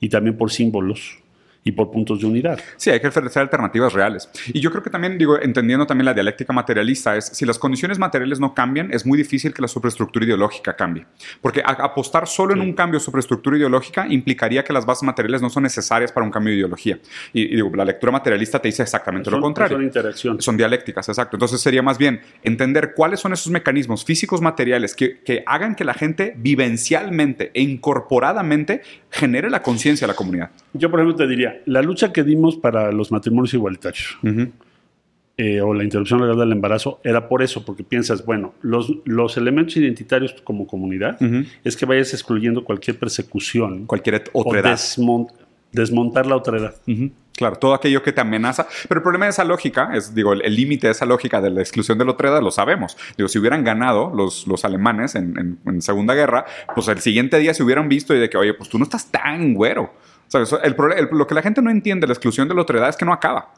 [0.00, 1.18] y también por símbolos
[1.64, 2.58] y por puntos de unidad.
[2.76, 4.28] Sí, hay que ofrecer alternativas reales.
[4.52, 7.98] Y yo creo que también, digo, entendiendo también la dialéctica materialista, es si las condiciones
[8.00, 11.06] materiales no cambian, es muy difícil que la superestructura ideológica cambie.
[11.40, 15.50] Porque a- apostar solo en un cambio superestructura ideológica implicaría que las bases materiales no
[15.50, 16.98] son necesarias para un cambio de ideología.
[17.32, 19.76] Y, y digo, la lectura materialista te dice exactamente lo Son- contrario.
[19.76, 20.44] son interacciones.
[20.44, 21.36] Son dialécticas, exacto.
[21.36, 25.84] Entonces sería más bien entender cuáles son esos mecanismos físicos materiales que, que hagan que
[25.84, 30.50] la gente vivencialmente e incorporadamente genere la conciencia de la comunidad.
[30.72, 34.18] Yo, por ejemplo, te diría, la lucha que dimos para los matrimonios igualitarios
[35.38, 39.36] eh, o la interrupción legal del embarazo era por eso, porque piensas, bueno, los, los
[39.36, 41.16] elementos identitarios como comunidad
[41.64, 44.72] es que vayas excluyendo cualquier persecución Cualquier otra edad.
[44.74, 45.32] desmon-
[45.72, 46.74] desmontar la otra edad.
[47.34, 48.66] Claro, todo aquello que te amenaza.
[48.88, 51.48] Pero el problema de esa lógica, es, digo, el el límite de esa lógica de
[51.48, 52.98] la exclusión de la otra edad, lo sabemos.
[53.16, 57.38] Digo, si hubieran ganado los, los alemanes en, en- en Segunda Guerra, pues el siguiente
[57.38, 59.94] día se hubieran visto y de que, oye, pues tú no estás tan güero.
[60.34, 62.96] El el- lo que la gente no entiende de la exclusión de la edad es
[62.96, 63.52] que no acaba.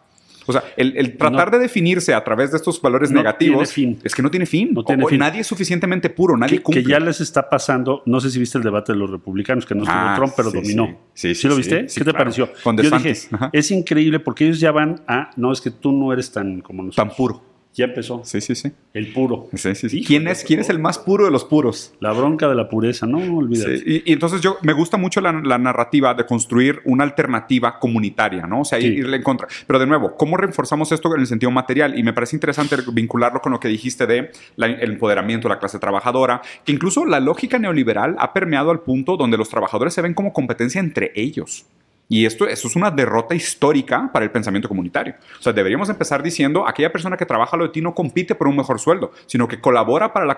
[0.47, 1.57] O sea, el, el tratar No.
[1.57, 3.99] de definirse a través de estos valores No negativos fin.
[4.05, 4.75] es que no tiene fin.
[4.75, 5.19] No tiene O- fin.
[5.19, 6.83] Nadie es suficientemente puro, nadie Que, cumple.
[6.83, 9.75] que ya les está pasando, no sé si viste el debate de los republicanos, que
[9.75, 10.99] no estuvo Ah, Trump, pero sí, dominó.
[11.15, 11.29] sí.
[11.29, 11.89] Sí, sí, lo viste?
[11.89, 12.19] Sí, ¿Qué te claro.
[12.27, 12.51] pareció?
[12.63, 13.15] Con Yo dije,
[13.55, 16.83] es increíble porque ellos ya van a, no, es que tú no eres tan como
[16.83, 17.09] nosotros.
[17.09, 17.43] Tan puro.
[17.75, 18.21] Ya empezó.
[18.25, 18.71] Sí, sí, sí.
[18.93, 19.49] El puro.
[19.53, 19.99] Sí, sí, sí.
[19.99, 21.93] Híjole, ¿Quién, es, ¿Quién es el más puro de los puros?
[21.99, 23.83] La bronca de la pureza, no, olvídate.
[23.85, 28.47] Y, y entonces yo me gusta mucho la, la narrativa de construir una alternativa comunitaria,
[28.47, 28.61] ¿no?
[28.61, 29.49] O sea, irle en contra.
[29.67, 31.99] Pero de nuevo, ¿cómo reforzamos esto en el sentido material?
[31.99, 35.59] Y me parece interesante vincularlo con lo que dijiste de la- el empoderamiento de la
[35.59, 40.01] clase trabajadora, que incluso la lógica neoliberal ha permeado al punto donde los trabajadores se
[40.03, 41.67] ven como competencia entre ellos.
[42.09, 45.15] Y esto, es una derrota histórica para el pensamiento comunitario.
[45.41, 48.47] O sea, deberíamos empezar diciendo, aquella persona que trabaja lo de ti no compite por
[48.47, 50.37] un mejor sueldo, sino que colabora para la,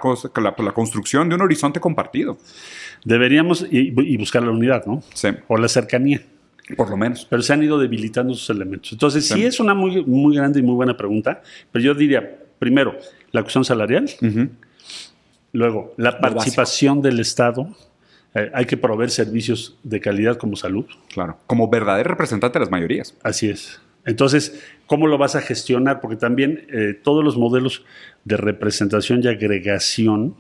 [0.59, 2.39] la- construcción de un horizonte compartido.
[3.05, 5.03] Deberíamos y, y buscar la unidad, ¿no?
[5.13, 6.23] Sí, O la cercanía.
[6.77, 7.27] por lo menos.
[7.29, 8.93] Pero se han ido debilitando esos elementos.
[8.93, 9.45] Entonces, sí, Sí.
[9.45, 11.43] es una muy, muy grande y muy buena pregunta.
[11.73, 12.97] Pero yo diría, primero,
[13.33, 14.09] la cuestión salarial.
[15.53, 17.69] Luego, la participación del Estado.
[18.37, 20.85] Eh, hay que proveer servicios de calidad como salud.
[21.13, 23.15] Claro, como verdadero representante de las mayorías.
[23.23, 23.81] Así es.
[24.05, 26.01] Entonces, ¿cómo lo vas a gestionar?
[26.01, 27.85] Porque también eh, todos los modelos
[28.27, 30.35] de representación y agregación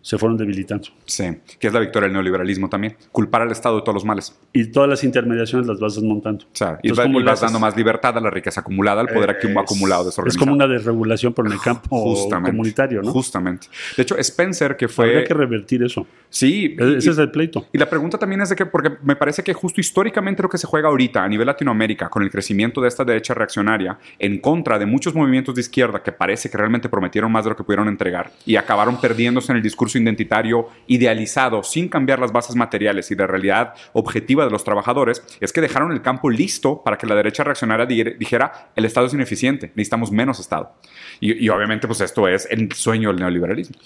[0.00, 0.88] se fueron debilitando.
[1.04, 1.24] Sí,
[1.58, 2.96] que es la victoria del neoliberalismo también.
[3.12, 4.34] Culpar al Estado de todos los males.
[4.54, 6.44] Y todas las intermediaciones las vas desmontando.
[6.46, 9.02] O sea, y, Entonces, va- ¿cómo y vas dando más libertad a la riqueza acumulada,
[9.02, 10.40] al poder Es- acumulado Es desorganizado.
[10.46, 11.88] como una desregulación, en el campo
[12.30, 13.12] comunitario, ¿no?
[13.12, 13.66] Justamente.
[13.98, 15.04] De hecho, Spencer, que fue...
[15.06, 16.06] Habría que revertir eso.
[16.30, 16.74] Sí.
[16.78, 17.66] Ese y- es el pleito.
[17.70, 20.56] Y la pregunta también es de que, porque me parece que justo históricamente lo que
[20.58, 24.78] se juega ahorita a nivel Latinoamérica, con el crecimiento de esta derecha reaccionaria, en contra
[24.78, 27.88] de muchos movimientos de izquierda que parece que realmente prometieron más de lo que pudieron
[27.88, 33.14] entregar y acabaron perdiéndose en el discurso identitario idealizado sin cambiar las bases materiales y
[33.14, 37.14] la realidad objetiva de los trabajadores, es que dejaron el campo listo para que la
[37.14, 40.72] derecha reaccionaria di- dijera, el Estado es ineficiente, necesitamos menos Estado.
[41.20, 43.76] Y, y obviamente, pues esto es el sueño del neoliberalismo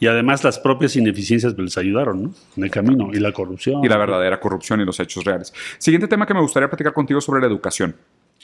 [0.00, 2.34] Y además las propias ineficiencias les ayudaron, ¿no?
[2.56, 3.10] En el camino.
[3.12, 3.84] Y la corrupción.
[3.84, 5.52] y la verdadera corrupción y los hechos reales.
[5.78, 7.94] Siguiente tema que me gustaría platicar contigo sobre la educación.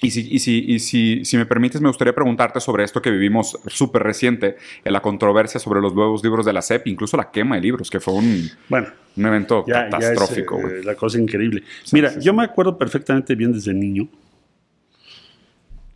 [0.02, 3.10] Y, si, y, si, y si, si, me permites, me gustaría preguntarte sobre esto que
[3.10, 7.30] vivimos súper reciente, en la controversia sobre los nuevos libros de la SEP, incluso la
[7.30, 10.60] quema de libros, que fue un, bueno, un evento ya, catastrófico.
[10.60, 11.62] Ya es, eh, la cosa increíble.
[11.84, 14.08] Sí, Mira, sí, yo me acuerdo perfectamente bien desde niño.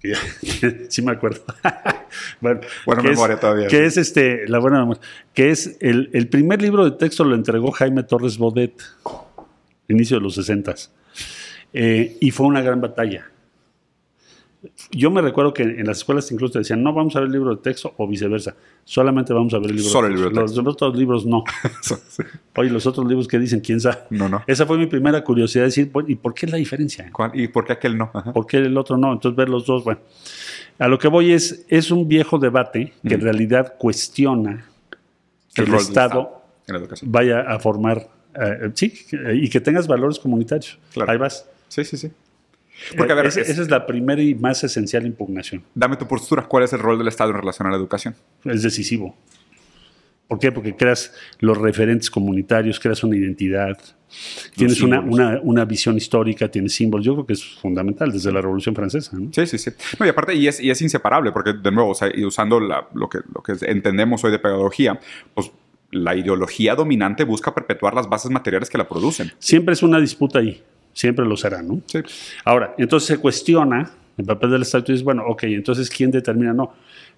[0.89, 1.43] sí me acuerdo.
[2.41, 3.67] bueno, buena memoria es, todavía.
[3.67, 5.03] Que es este, la buena memoria.
[5.35, 8.81] Que es el, el, primer libro de texto lo entregó Jaime Torres Bodet,
[9.89, 10.75] inicio de los 60
[11.73, 13.31] eh, y fue una gran batalla.
[14.91, 17.33] Yo me recuerdo que en las escuelas incluso te decían, no vamos a ver el
[17.33, 20.27] libro de texto o viceversa, solamente vamos a ver el libro Solo de texto.
[20.27, 20.63] El libro de texto.
[20.63, 21.45] Los otros libros no.
[22.57, 23.99] Oye, los otros libros que dicen, quién sabe.
[24.11, 24.43] No, no.
[24.49, 27.09] Esa fue mi primera curiosidad, decir, ¿y por qué es la diferencia?
[27.13, 27.31] ¿Cuál?
[27.35, 28.11] ¿Y por qué aquel no?
[28.13, 28.33] Ajá.
[28.33, 29.13] ¿Por qué el otro no?
[29.13, 30.01] Entonces ver los dos, bueno.
[30.81, 33.21] A lo que voy es, es un viejo debate que mm.
[33.21, 34.65] en realidad cuestiona
[35.55, 36.43] que el, el Estado
[37.03, 38.93] vaya a formar, eh, sí,
[39.35, 40.79] y que tengas valores comunitarios.
[40.93, 41.13] Claro.
[41.13, 41.47] Ahí vas.
[41.69, 42.11] Sí, sí, sí.
[42.97, 45.63] Porque, a ver, esa, esa es la primera y más esencial impugnación.
[45.75, 46.45] Dame tu postura.
[46.45, 48.15] ¿Cuál es el rol del Estado en relación a la educación?
[48.45, 49.17] Es decisivo.
[50.29, 50.53] ¿Por qué?
[50.53, 53.79] Porque creas los referentes comunitarios, creas una identidad,
[54.55, 57.07] tienes una, una, una, visión histórica, tienes símbolos.
[57.07, 59.17] Yo creo que es fundamental desde la Revolución Francesa.
[59.17, 59.31] ¿no?
[59.33, 59.71] Sí, sí, sí.
[59.99, 62.61] No, y aparte, y es, y es inseparable, porque de nuevo, o sea, y usando
[62.61, 65.01] la, lo, que, lo que entendemos hoy de pedagogía,
[65.33, 65.51] pues
[65.91, 69.33] la ideología dominante busca perpetuar las bases materiales que la producen.
[69.39, 70.63] Siempre es una disputa ahí.
[70.99, 71.81] Siempre lo será, ¿no?
[71.87, 72.01] Sí.
[72.45, 76.53] Ahora, entonces se cuestiona el papel del Estado y dices, bueno, ok, entonces ¿quién determina?
[76.53, 76.73] No,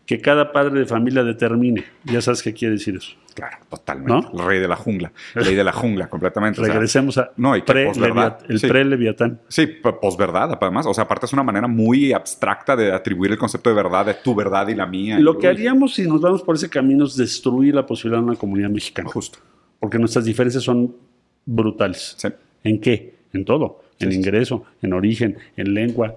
[0.04, 1.82] que cada padre de familia determine.
[2.04, 3.12] Ya sabes qué quiere decir eso.
[3.32, 4.12] Claro, totalmente.
[4.12, 4.38] ¿No?
[4.38, 5.10] El rey de la jungla.
[5.34, 6.60] El rey de la jungla, completamente.
[6.60, 8.68] Regresemos o sea, a no, y pre el sí.
[8.68, 9.40] pre-leviatán.
[9.48, 10.84] Sí, posverdad, además.
[10.84, 14.12] O sea, aparte es una manera muy abstracta de atribuir el concepto de verdad, de
[14.12, 15.18] tu verdad y la mía.
[15.18, 18.36] Lo que haríamos si nos vamos por ese camino es destruir la posibilidad de una
[18.36, 19.08] comunidad mexicana.
[19.08, 19.38] Justo.
[19.78, 20.94] Porque nuestras diferencias son
[21.46, 22.14] brutales.
[22.18, 22.28] Sí.
[22.62, 23.19] ¿En qué?
[23.32, 23.82] En todo.
[23.98, 24.86] En sí, ingreso, sí.
[24.86, 26.16] en origen, en lengua.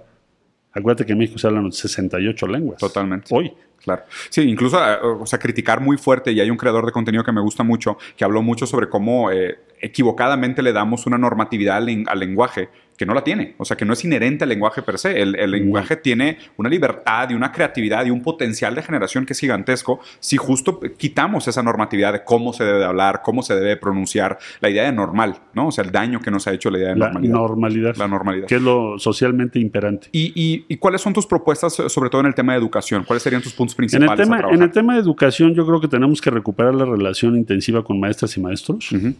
[0.71, 2.79] Acuérdate que en México se hablan 68 lenguas.
[2.79, 3.27] Totalmente.
[3.31, 3.53] Hoy.
[3.83, 4.03] Claro.
[4.29, 7.41] Sí, incluso, o sea, criticar muy fuerte, y hay un creador de contenido que me
[7.41, 12.19] gusta mucho, que habló mucho sobre cómo eh, equivocadamente le damos una normatividad al, al,
[12.19, 12.69] lenguaje
[13.03, 15.21] que no la tiene, o sea, que no es inherente al lenguaje per se.
[15.21, 19.33] El, el lenguaje tiene una libertad y una creatividad y un potencial de generación que
[19.33, 23.55] es gigantesco si justo quitamos esa normatividad de cómo se debe de hablar, cómo se
[23.55, 25.67] debe pronunciar, la idea de normal, ¿no?
[25.67, 27.33] O sea, el daño que nos ha hecho la idea de la normalidad.
[27.33, 27.95] normalidad.
[27.97, 28.47] La normalidad.
[28.47, 30.07] Que es lo socialmente imperante.
[30.13, 33.03] ¿Y, y, y cuáles son tus propuestas, sobre todo en el tema de educación?
[33.03, 34.11] ¿Cuáles serían tus puntos principales?
[34.13, 36.85] En el tema, en el tema de educación, yo creo que tenemos que recuperar la
[36.85, 39.15] relación intensiva con maestras y maestros, uh -huh.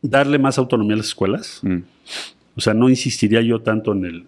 [0.00, 1.60] darle más autonomía a las escuelas.
[1.62, 1.82] Uh -huh.
[2.58, 4.26] O sea, no insistiría yo tanto en el.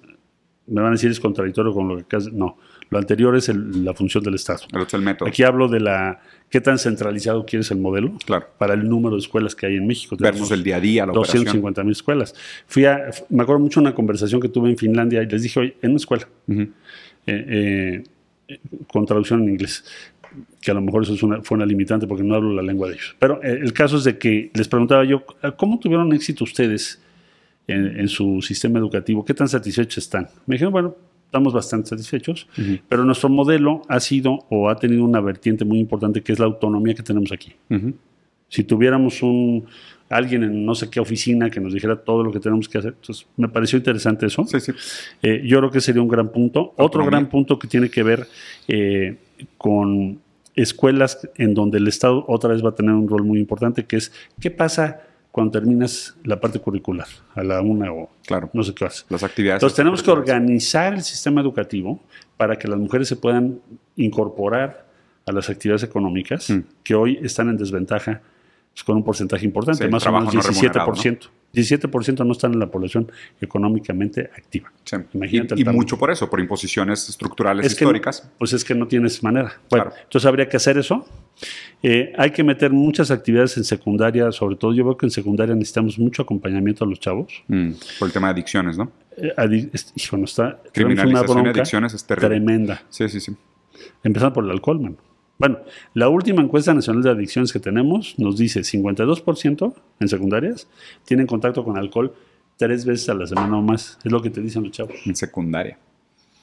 [0.68, 2.16] Me van a decir es contradictorio con lo que.
[2.32, 2.58] No.
[2.88, 4.60] Lo anterior es el, la función del Estado.
[4.72, 5.28] El otro el método.
[5.28, 6.20] Aquí hablo de la.
[6.48, 8.12] ¿Qué tan centralizado quieres el modelo?
[8.24, 8.46] Claro.
[8.56, 10.16] Para el número de escuelas que hay en México.
[10.16, 12.32] Versus el día a día, la 250 mil escuelas.
[12.68, 13.10] Fui a.
[13.30, 15.90] Me acuerdo mucho de una conversación que tuve en Finlandia y les dije, oye, en
[15.90, 16.28] una escuela.
[16.46, 16.70] Uh -huh.
[17.26, 18.04] eh,
[18.48, 18.58] eh,
[18.92, 19.84] con traducción en inglés
[20.60, 22.86] que a lo mejor eso es una, fue una limitante porque no hablo la lengua
[22.86, 23.16] de ellos.
[23.18, 25.24] Pero eh, el caso es de que les preguntaba yo,
[25.56, 27.00] ¿cómo tuvieron éxito ustedes
[27.70, 29.24] en, en, su sistema educativo?
[29.24, 30.28] ¿Qué tan satisfechos están?
[30.46, 30.94] Me dijeron, bueno,
[31.26, 32.80] estamos bastante satisfechos, uh -huh.
[32.88, 36.46] pero nuestro modelo ha sido o ha tenido una vertiente muy importante que es la
[36.46, 37.52] autonomía que tenemos aquí.
[37.68, 37.94] Uh -huh.
[38.48, 39.64] Si tuviéramos un
[40.08, 42.94] alguien en no sé qué oficina que nos dijera todo lo que tenemos que hacer,
[43.00, 44.44] entonces me pareció interesante eso.
[44.44, 44.72] Sí, sí.
[45.22, 46.74] Eh, yo creo que sería un gran punto.
[46.76, 46.86] Autonomía.
[46.86, 48.26] Otro gran punto que tiene que ver
[48.66, 49.16] eh,
[49.56, 50.18] con
[50.56, 53.96] escuelas en donde el Estado otra vez va a tener un rol muy importante, que
[53.96, 58.50] es qué pasa cuando terminas la parte curricular, a la una o claro.
[58.52, 59.06] no sé qué vas.
[59.08, 59.58] Las actividades.
[59.58, 62.00] Entonces tenemos que organizar el sistema educativo
[62.36, 63.60] para que las mujeres se puedan
[63.96, 64.86] incorporar
[65.26, 66.60] a las actividades económicas mm.
[66.82, 68.20] que hoy están en desventaja
[68.72, 71.20] pues, con un porcentaje importante, sí, más o menos 17%.
[71.26, 74.72] No 17% no están en la población económicamente activa.
[74.84, 74.96] Sí.
[75.14, 78.22] Imagínate y, y mucho por eso, por imposiciones estructurales es históricas.
[78.24, 79.60] No, pues es que no tienes manera.
[79.68, 79.92] Bueno, claro.
[80.04, 81.06] entonces habría que hacer eso.
[81.82, 85.54] Eh, hay que meter muchas actividades en secundaria, sobre todo yo veo que en secundaria
[85.54, 87.42] necesitamos mucho acompañamiento a los chavos.
[87.48, 88.92] Mm, por el tema de adicciones, ¿no?
[89.16, 90.60] Eh, adic hijo, no está.
[90.72, 92.28] Criminalización una bronca adicciones es terrible.
[92.28, 92.82] Tremenda.
[92.90, 93.36] Sí, sí, sí.
[94.04, 94.96] Empezando por el alcohol, man.
[95.40, 95.60] Bueno,
[95.94, 100.68] la última encuesta nacional de adicciones que tenemos nos dice 52% en secundarias
[101.06, 102.12] tienen contacto con alcohol
[102.58, 103.98] tres veces a la semana o más.
[104.04, 104.96] Es lo que te dicen los chavos.
[105.06, 105.78] En secundaria.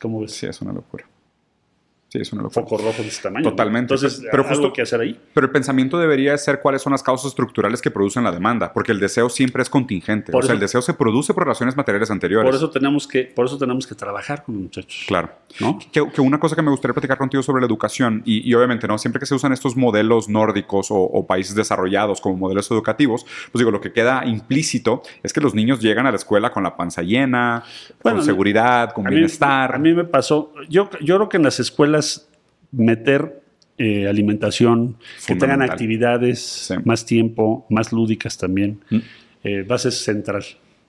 [0.02, 0.32] ¿Cómo ves?
[0.32, 1.06] Sí, es una locura.
[2.10, 2.64] Sí, es una locura.
[2.66, 3.50] foco rojo de este tamaño.
[3.50, 3.94] Totalmente.
[3.94, 5.20] Entonces, Pero algo justo- que hacer ahí.
[5.34, 8.94] Pero el pensamiento debería ser cuáles son las causas estructurales que producen la demanda, porque
[8.94, 10.32] el deseo siempre es contingente.
[10.32, 12.48] Por o sea, eso- el deseo se produce por relaciones materiales anteriores.
[12.48, 15.04] Por eso tenemos que, por eso tenemos que trabajar con los muchachos.
[15.06, 15.32] Claro.
[15.60, 15.78] ¿No?
[15.92, 18.88] Que, que una cosa que me gustaría platicar contigo sobre la educación, y, y obviamente,
[18.88, 18.98] ¿no?
[18.98, 23.60] Siempre que se usan estos modelos nórdicos o, o países desarrollados como modelos educativos, pues
[23.60, 26.78] digo, lo que queda implícito es que los niños llegan a la escuela con la
[26.78, 27.64] panza llena,
[28.02, 29.76] Bueno, con seguridad, con A mí- bienestar.
[29.76, 31.97] A mí me pasó, yo, yo creo que en las escuelas
[32.72, 33.42] meter
[33.80, 36.74] eh, alimentación, que tengan actividades, Sí.
[36.84, 38.98] más tiempo, más lúdicas también, Mm.
[39.44, 40.44] eh, va a ser central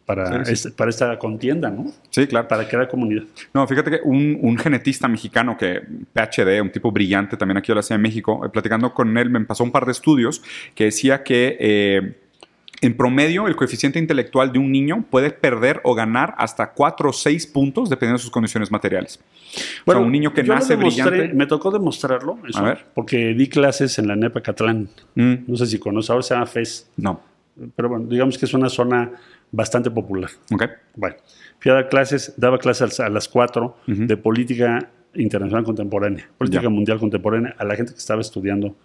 [0.06, 0.52] para, Sí, sí.
[0.54, 1.92] este- para esta contienda, ¿no?
[2.08, 2.48] Sí, claro.
[2.48, 3.24] Para crear comunidad.
[3.52, 5.82] No, fíjate que un, un genetista mexicano que,
[6.14, 9.28] PhD, un tipo brillante también aquí de la Ciudad de México, eh, platicando con él,
[9.28, 10.40] me pasó un par de estudios
[10.74, 11.56] que decía que
[12.80, 17.12] en promedio el coeficiente intelectual de un niño puede perder o ganar hasta 4 o
[17.12, 19.18] 6 puntos dependiendo de sus condiciones materiales.
[19.84, 21.28] o sea, un niño que nace brillante.
[21.34, 22.86] Me tocó demostrarlo, eso, A ver.
[22.94, 24.88] porque di clases en la NEPA Catlán.
[25.14, 27.20] Mm, No sé si conoces, ahora se llama FES, no.
[27.74, 29.10] pero bueno, digamos que es una zona
[29.50, 30.30] bastante popular.
[30.52, 30.64] Ok.
[30.94, 31.16] Bueno,
[31.58, 34.06] fui a dar clases, daba clases a las 4 Ujú.
[34.06, 36.68] de política internacional contemporánea, política Ya.
[36.68, 38.76] mundial contemporánea, a la gente que estaba estudiando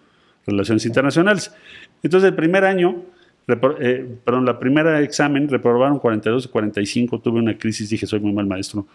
[0.46, 1.54] relaciones internacionales.
[2.02, 3.02] Entonces, el primer año,
[3.46, 8.20] repro- eh, perdón, la primera examen, reprobaron 42 y 45, tuve una crisis, dije, soy
[8.20, 8.86] muy mal maestro.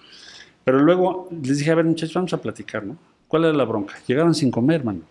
[0.63, 2.97] Pero luego les dije, a ver, muchachos, vamos a platicar, ¿no?
[3.27, 3.95] ¿Cuál era la bronca?
[4.07, 5.01] Llegaron sin comer, hermano.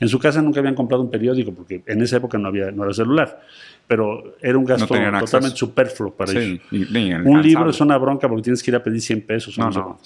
[0.00, 2.84] En su casa nunca habían comprado un periódico, porque en esa época no había no
[2.84, 3.40] era celular,
[3.86, 4.86] pero era un gasto
[5.24, 6.60] totalmente superfluo para Sí, ellos.
[7.30, 9.58] Un libro es una bronca porque tienes que ir a pedir 100 pesos.
[9.58, 9.98] No, no.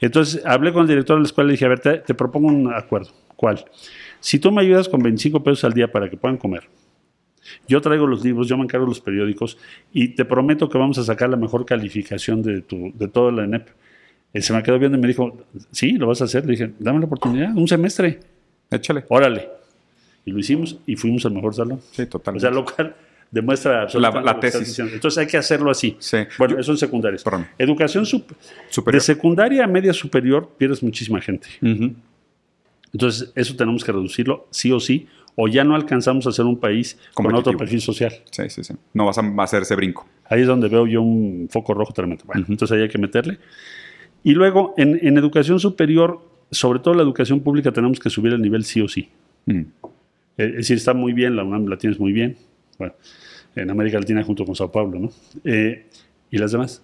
[0.00, 2.48] Entonces hablé con el director de la escuela y dije, a ver, te, te propongo
[2.48, 3.10] un acuerdo.
[3.36, 3.64] ¿Cuál?
[4.20, 6.64] Si tú me ayudas con 25 pesos al día para que puedan comer,
[7.66, 9.58] yo traigo los libros, yo me encargo de los periódicos
[9.92, 13.44] y te prometo que vamos a sacar la mejor calificación de, tu, de toda la
[13.44, 13.68] ENEP.
[14.32, 15.38] Él se me quedó viendo y me dijo,
[15.72, 16.44] sí, lo vas a hacer.
[16.44, 18.20] Le dije, dame la oportunidad, un semestre,
[18.70, 19.04] Échale.
[19.08, 19.48] órale.
[20.24, 21.80] Y lo hicimos y fuimos al mejor salón.
[21.92, 22.42] Sí, O totalmente.
[22.46, 22.94] sea, lo cual
[23.30, 24.78] demuestra absolutamente la estás tesis.
[24.78, 25.96] Entonces hay que hacerlo así.
[25.98, 26.18] Sí.
[26.38, 27.22] Bueno, Yo- eso en secundarios.
[27.24, 27.46] Perdón.
[27.58, 28.34] Educación sup-
[28.68, 29.00] Superior.
[29.00, 31.48] de secundaria a media superior pierdes muchísima gente.
[32.92, 35.06] Entonces eso tenemos que reducirlo sí o sí,
[35.40, 38.12] o ya no alcanzamos a ser un país con otro perfil social.
[38.32, 38.74] Sí, sí, sí.
[38.92, 40.04] No vas a a hacer ese brinco.
[40.28, 42.24] Ahí es donde veo yo un foco rojo tremendo.
[42.26, 43.38] Bueno, entonces ahí hay que meterle.
[44.24, 46.20] Y luego, en, en educación superior,
[46.50, 49.10] sobre todo la educación pública, tenemos que subir el nivel sí o sí.
[49.46, 49.60] Mm.
[49.60, 49.66] Eh,
[50.36, 52.36] Es decir, está muy bien, la UNAM la tienes muy bien.
[52.76, 52.94] Bueno,
[53.54, 55.10] en América Latina junto con Sao Paulo, ¿no?
[55.44, 55.86] Eh,
[56.32, 56.82] ¿Y las demás?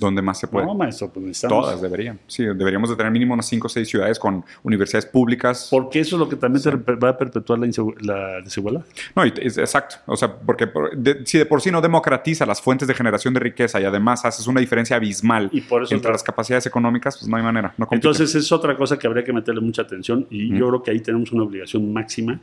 [0.00, 0.66] ¿Dónde más se puede?
[0.66, 1.66] No, maestro, pues necesitamos.
[1.66, 2.18] Todas deberían.
[2.26, 5.68] Sí, deberíamos de tener mínimo unas 5 o 6 ciudades con universidades públicas.
[5.70, 7.58] Porque eso es lo que también rep- va a perpetuar
[8.00, 8.82] la, desigualdad.
[9.14, 9.96] No, es, exacto.
[10.06, 13.34] O sea, porque por- de- si de por sí no democratiza las fuentes de generación
[13.34, 16.64] de riqueza y además haces una diferencia abismal Y por eso entre la- las capacidades
[16.66, 17.74] económicas, pues no hay manera.
[17.76, 17.86] No.
[17.90, 21.00] Entonces es otra cosa que habría que meterle mucha atención y yo creo que ahí
[21.00, 22.40] tenemos una obligación máxima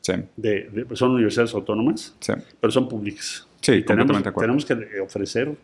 [0.00, 2.32] Sí, de, de- son universidades autónomas, sí.
[2.60, 3.46] pero son públicas.
[3.60, 4.46] Sí, Y tenemos, completamente de acuerdo.
[4.66, 5.56] tenemos que ofrecer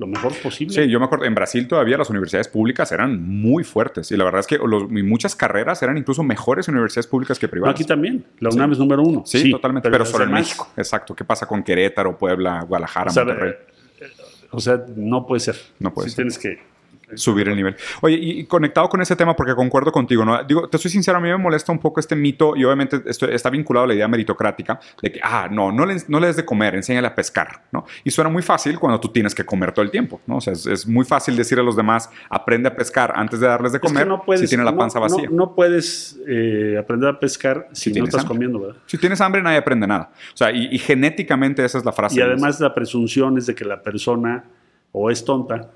[0.00, 0.74] lo mejor posible.
[0.74, 4.24] Sí, yo me acuerdo, en Brasil todavía las universidades públicas eran muy fuertes y la
[4.24, 7.74] verdad es que los- muchas carreras eran incluso mejores universidades públicas que No, privadas.
[7.74, 8.24] aquí también.
[8.38, 8.56] La Sí.
[8.56, 9.22] UNAM es número uno.
[9.26, 10.66] Sí, totalmente, pero, solo en México.
[10.76, 11.14] Exacto.
[11.14, 13.52] ¿Qué pasa con Querétaro, Puebla, Guadalajara, O sea, Monterrey?
[14.00, 14.06] eh,
[14.52, 15.56] o sea, no puede ser.
[15.78, 16.24] No puede Sí ser.
[16.24, 16.69] Tienes que.
[17.14, 17.76] Subir el nivel.
[18.00, 20.42] Oye, y, conectado con ese tema, porque concuerdo contigo, ¿no?
[20.44, 23.26] Digo, te soy sincero, a mí me molesta un poco este mito, y obviamente esto
[23.28, 26.36] está vinculado a la idea meritocrática, de que, ah, no, no le, no le des
[26.36, 27.84] de comer, enséñale a pescar, ¿no?
[28.04, 30.36] Y suena muy fácil cuando tú tienes que comer todo el tiempo, ¿no?
[30.36, 33.46] O sea, es, es muy fácil decir a los demás, aprende a pescar antes de
[33.46, 35.28] darles de Es que comer, no puedes, si tiene la panza no- vacía.
[35.30, 38.34] No, puedes eh, aprender a pescar si, no estás hambre.
[38.36, 38.80] comiendo, ¿verdad?
[38.86, 40.10] Si tienes hambre, nadie aprende nada.
[40.32, 42.18] O sea, y, y genéticamente esa es la frase.
[42.18, 44.44] Y además la presunción es de que la persona
[44.92, 45.70] o es tonta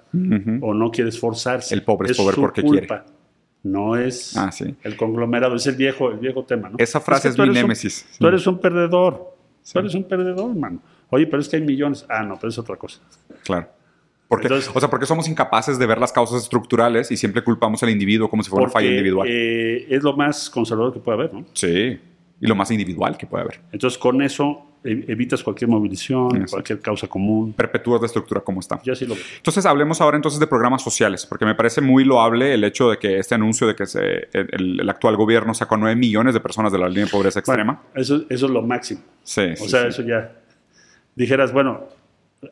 [0.60, 1.74] o no quiere esforzarse.
[1.74, 3.04] El pobre es pobre porque culpa.
[3.62, 4.74] No es Ah, sí.
[4.82, 6.76] el conglomerado, es el viejo, el viejo tema, ¿no?
[6.78, 8.06] Esa frase que es mi un- némesis.
[8.18, 9.34] Tú eres un perdedor.
[9.62, 9.72] Sí.
[9.72, 10.80] Tú eres un perdedor, mano.
[11.08, 12.04] Oye, pero es que hay millones.
[12.10, 13.00] Ah, no, pero es otra cosa.
[13.42, 13.68] Claro.
[14.28, 17.82] Porque, Entonces- o sea, porque somos incapaces de ver las causas estructurales y siempre culpamos
[17.82, 19.28] al individuo como si fuera una falla Porque, individual.
[19.30, 21.44] eh, es lo más conservador que puede haber, ¿no?
[21.54, 21.98] Sí.
[22.40, 23.60] Y lo más individual que puede haber.
[23.72, 27.54] Entonces, con eso e- evitas cualquier movilización, cualquier causa común.
[27.54, 28.80] Perpetúas la estructura como está.
[28.84, 29.14] Lo.
[29.36, 32.98] Entonces hablemos ahora entonces de programas sociales, porque me parece muy loable el hecho de
[32.98, 36.70] que este anuncio de que se- el, el actual gobierno sacó 9 millones de personas
[36.72, 37.80] de la línea de pobreza extrema.
[37.94, 39.00] Bueno, eso, eso es lo máximo.
[39.22, 39.88] sí, O sí, sea, sí.
[39.88, 40.32] eso ya.
[41.14, 41.84] Dijeras, bueno,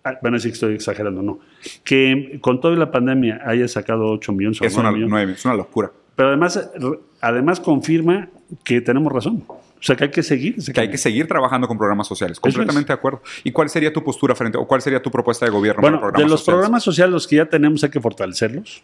[0.05, 1.41] ah, van a decir que estoy exagerando, no.
[1.85, 5.39] Que con toda la pandemia haya sacado 8 millones o es, 9 una, millones.
[5.39, 5.91] es una locura.
[6.17, 6.71] Pero además,
[7.21, 8.29] además confirma
[8.65, 9.45] que tenemos razón.
[9.83, 10.55] O sea, que hay que seguir.
[10.73, 12.37] Que hay que seguir trabajando con programas sociales.
[12.37, 12.41] es.
[12.41, 13.21] Completamente de acuerdo.
[13.43, 16.07] ¿Y cuál sería tu postura frente, o cuál sería tu propuesta de gobierno Bueno, para
[16.07, 16.57] de programas los sociales?
[16.59, 18.81] programas sociales, los que ya tenemos, hay que fortalecerlos.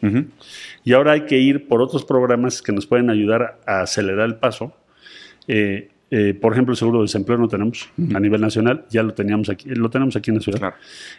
[0.83, 4.37] Y ahora hay que ir por otros programas que nos pueden ayudar a acelerar el
[4.37, 4.73] paso.
[5.47, 9.15] Eh, eh, por ejemplo, el seguro de desempleo no tenemos a nivel nacional, ya lo
[9.15, 10.59] teníamos aquí, lo tenemos aquí en la ciudad.
[10.59, 10.77] Claro.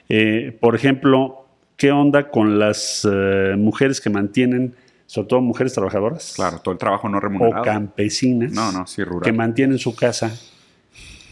[0.09, 1.45] Eh, por ejemplo,
[1.77, 3.07] ¿qué onda con las
[3.55, 4.75] mujeres que mantienen,
[5.09, 7.63] sobre todo mujeres trabajadoras Claro, todo el trabajo no o remunerado.
[7.65, 9.23] campesinas No, no, sí, rural.
[9.23, 10.31] que mantienen su casa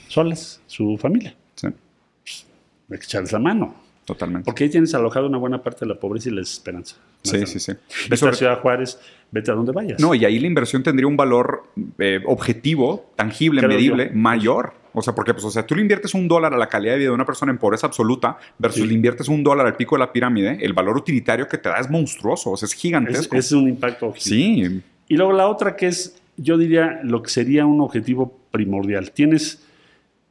[0.07, 1.35] solas, su familia?
[1.55, 3.75] Sí, Hay que echarles la mano,
[4.05, 4.45] totalmente.
[4.45, 6.95] porque ahí tienes alojado una buena parte de la pobreza y la desesperanza.
[7.23, 7.73] Sí, sí, sí.
[8.05, 8.97] Vete sobre- a Ciudad Juárez,
[9.31, 9.99] vete a donde vayas.
[9.99, 11.63] No, y ahí la inversión tendría un valor
[11.99, 14.15] eh, objetivo, tangible, Creo medible, yo.
[14.15, 14.73] mayor.
[14.97, 16.99] O sea, porque pues, o sea, tú le inviertes un dólar a la calidad de
[16.99, 18.87] vida de una persona en pobreza absoluta versus Sí.
[18.87, 21.77] le inviertes un dólar al pico de la pirámide, el valor utilitario que te da
[21.79, 23.35] es monstruoso, o sea, es es, gigantesco.
[23.35, 24.13] es un impacto.
[24.17, 29.11] sí, Y luego la otra que es, yo diría, lo que sería un objetivo primordial.
[29.11, 29.63] Tienes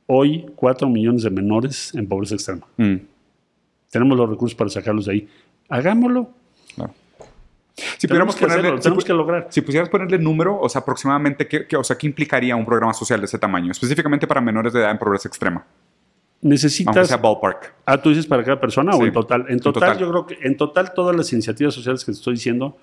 [0.06, 2.66] hoy 4 millones de menores en pobreza extrema.
[2.76, 2.96] Mm,
[3.90, 5.28] Tenemos los recursos para sacarlos de ahí.
[5.68, 6.30] Hagámoslo.
[6.74, 6.92] claro.
[7.76, 9.46] Si tenemos pudiéramos que ponerle, hacerlo, si tenemos que lograr.
[9.50, 12.94] si pusieras ponerle número, o sea, aproximadamente, ¿qué, qué- o sea, ¿qué implicaría un programa
[12.94, 13.70] social de ese tamaño?
[13.72, 15.64] Específicamente para menores de edad en pobreza extrema.
[16.40, 17.08] Necesitas.
[17.08, 17.74] sea ballpark.
[17.84, 19.46] Ah, tú dices para cada persona Sí, o en total.
[19.48, 19.98] En total.
[19.98, 22.76] yo creo que en total todas las iniciativas sociales que te estoy diciendo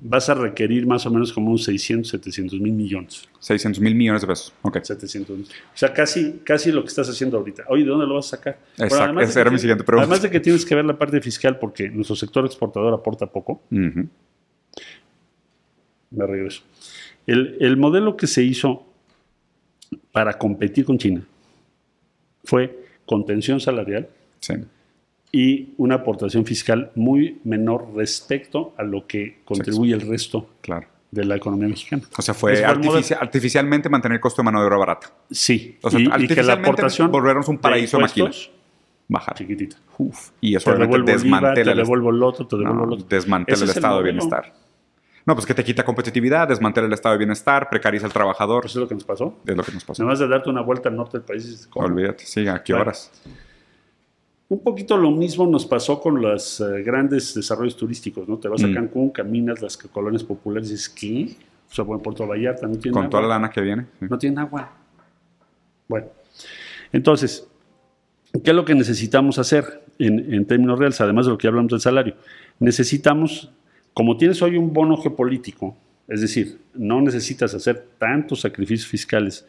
[0.00, 3.28] vas a requerir más o menos como unos 600, 700 mil millones.
[3.40, 4.52] 600 mil millones de pesos.
[4.62, 4.80] Ok.
[4.82, 5.46] 700 mil.
[5.46, 7.64] O sea, casi, casi lo que estás haciendo ahorita.
[7.68, 8.58] Oye, ¿de dónde lo vas a sacar?
[8.76, 10.04] Exacto, además de esa era que mi siguiente pregunta.
[10.04, 13.62] Además de que tienes que ver la parte fiscal porque nuestro sector exportador aporta poco.
[13.70, 14.08] Ujú.
[16.10, 16.62] Me regreso.
[17.26, 18.86] El, el modelo que se hizo
[20.12, 21.22] para competir con China
[22.44, 24.08] fue contención salarial
[24.40, 24.54] Sí.
[25.32, 30.86] Y una aportación fiscal muy menor respecto a lo que contribuye el resto Claro.
[31.10, 32.02] de la economía mexicana.
[32.16, 35.12] O sea, fue artifici- artificialmente mantener el costo de mano de obra barata.
[35.30, 38.50] Sí, O sea, y, y que la artificialmente aportación volvernos un de paraíso impuestos,
[39.10, 39.34] Bajar.
[39.36, 39.76] chiquitita.
[39.98, 40.30] Uf.
[40.40, 43.06] Y eso Te obviamente desmantela te el, devuelvo el otro, te devuelvo no, el otro.
[43.08, 44.52] desmantela el es el estado de bienestar.
[45.26, 48.62] No, pues que te quita competitividad, desmantela el estado de bienestar, precariza al trabajador.
[48.62, 49.36] Pues es lo que nos pasó.
[49.46, 50.02] es lo que nos pasó.
[50.02, 51.66] Nada más de darte una vuelta al norte del país.
[51.70, 51.84] ¿cómo?
[51.86, 53.10] Olvídate, sí, ¿a qué horas?
[54.50, 58.38] Un poquito lo mismo nos pasó con los eh, grandes desarrollos turísticos, ¿no?
[58.38, 58.74] Te vas a Mm.
[58.74, 61.28] Cancún, caminas las colonias populares y dices, ¿qué?
[61.70, 63.10] O sea, bueno, Puerto Vallarta no tiene Con agua.
[63.10, 63.84] toda la lana que viene.
[64.00, 64.06] sí.
[64.08, 64.72] No tienen agua.
[65.86, 66.06] Bueno,
[66.92, 67.46] entonces,
[68.42, 71.70] ¿qué es lo que necesitamos hacer en, en términos reales, además de lo que hablamos
[71.70, 72.14] del salario?
[72.58, 73.50] Necesitamos,
[73.92, 75.76] como tienes hoy un bono geopolítico,
[76.08, 79.46] es decir, no necesitas hacer tantos sacrificios fiscales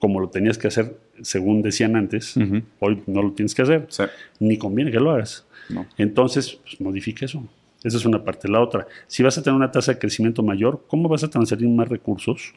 [0.00, 2.34] como lo tenías que hacer, según decían antes,
[2.80, 4.02] hoy no lo tienes que hacer, Sí.
[4.40, 5.46] ni conviene que lo hagas.
[5.68, 5.86] No.
[5.98, 7.44] Entonces, pues, modifica eso.
[7.84, 8.48] Esa es una parte.
[8.48, 11.68] La otra, si vas a tener una tasa de crecimiento mayor, ¿cómo vas a transferir
[11.68, 12.52] más recursos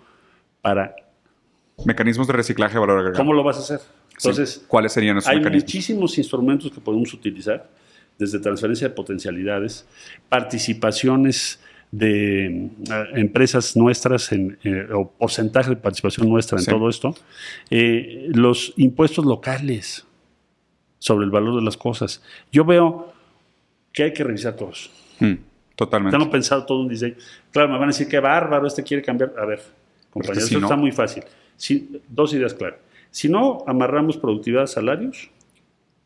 [0.62, 0.96] para
[1.86, 3.18] Mecanismos de reciclaje de valor agregado.
[3.24, 3.80] ¿Cómo lo vas a hacer?
[3.80, 3.86] Sí.
[4.30, 5.64] Entonces, ¿Cuáles serían esos hay mecanismos?
[5.64, 7.68] muchísimos instrumentos que podemos utilizar,
[8.20, 9.86] desde transferencia de potencialidades,
[10.30, 11.60] participaciones
[11.94, 12.70] de eh,
[13.14, 16.72] empresas nuestras en, eh, o porcentaje de participación nuestra en Sí.
[16.72, 17.14] todo esto,
[17.70, 20.04] eh, los impuestos locales
[20.98, 22.24] sobre el valor de las cosas.
[22.52, 23.14] Yo veo
[23.92, 24.90] que hay que revisar todos.
[25.20, 25.34] Mm,
[25.76, 26.18] totalmente.
[26.18, 27.14] Tengo pensado todo un diseño.
[27.52, 29.34] Claro, me van a decir que bárbaro, este quiere cambiar.
[29.38, 29.62] A ver,
[30.10, 31.24] compañeros, si esto no- está muy fácil.
[31.56, 32.80] Si- dos ideas claras.
[33.12, 35.30] Si no amarramos productividad a salarios,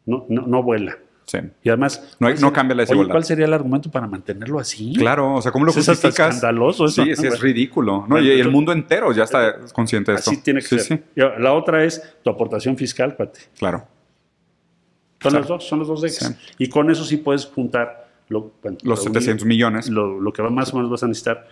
[0.06, 0.98] no, no, no vuela.
[1.28, 1.40] Sí.
[1.62, 3.12] Y además, No hay- ¿cuál no ser- cambia la oye, desigualdad.
[3.12, 4.94] ¿Cuál sería el argumento para mantenerlo así?
[4.98, 6.36] Claro, o sea, ¿cómo lo Es justificas?
[6.36, 7.98] escandaloso eso, Sí, sí, es ridículo.
[8.04, 8.08] ¿no?
[8.08, 10.32] Bueno, y el mundo entero ya está consciente de esto.
[10.32, 11.04] Así tiene que Sí, ser.
[11.16, 13.42] sí, La otra es tu aportación fiscal, cuate.
[13.60, 13.80] claro.
[15.20, 15.40] Son Claro.
[15.40, 16.02] los dos, son los dos.
[16.02, 16.26] Sí.
[16.60, 19.90] Y con eso sí puedes juntar lo, bueno, Los reunir 700 millones.
[19.90, 21.48] Lo, lo que va más o menos vas a necesitar,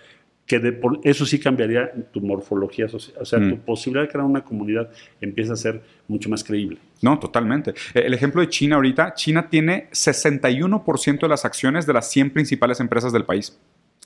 [0.45, 3.17] que de por, eso sí cambiaría tu morfología social.
[3.19, 3.49] O sea, Mm.
[3.49, 4.89] tu posibilidad de crear una comunidad
[5.19, 6.77] empieza a ser mucho más creíble.
[7.01, 7.71] No, totalmente.
[7.93, 12.29] Eh, El ejemplo de China ahorita, China tiene 61% de las acciones de las 100
[12.31, 13.57] principales empresas del país.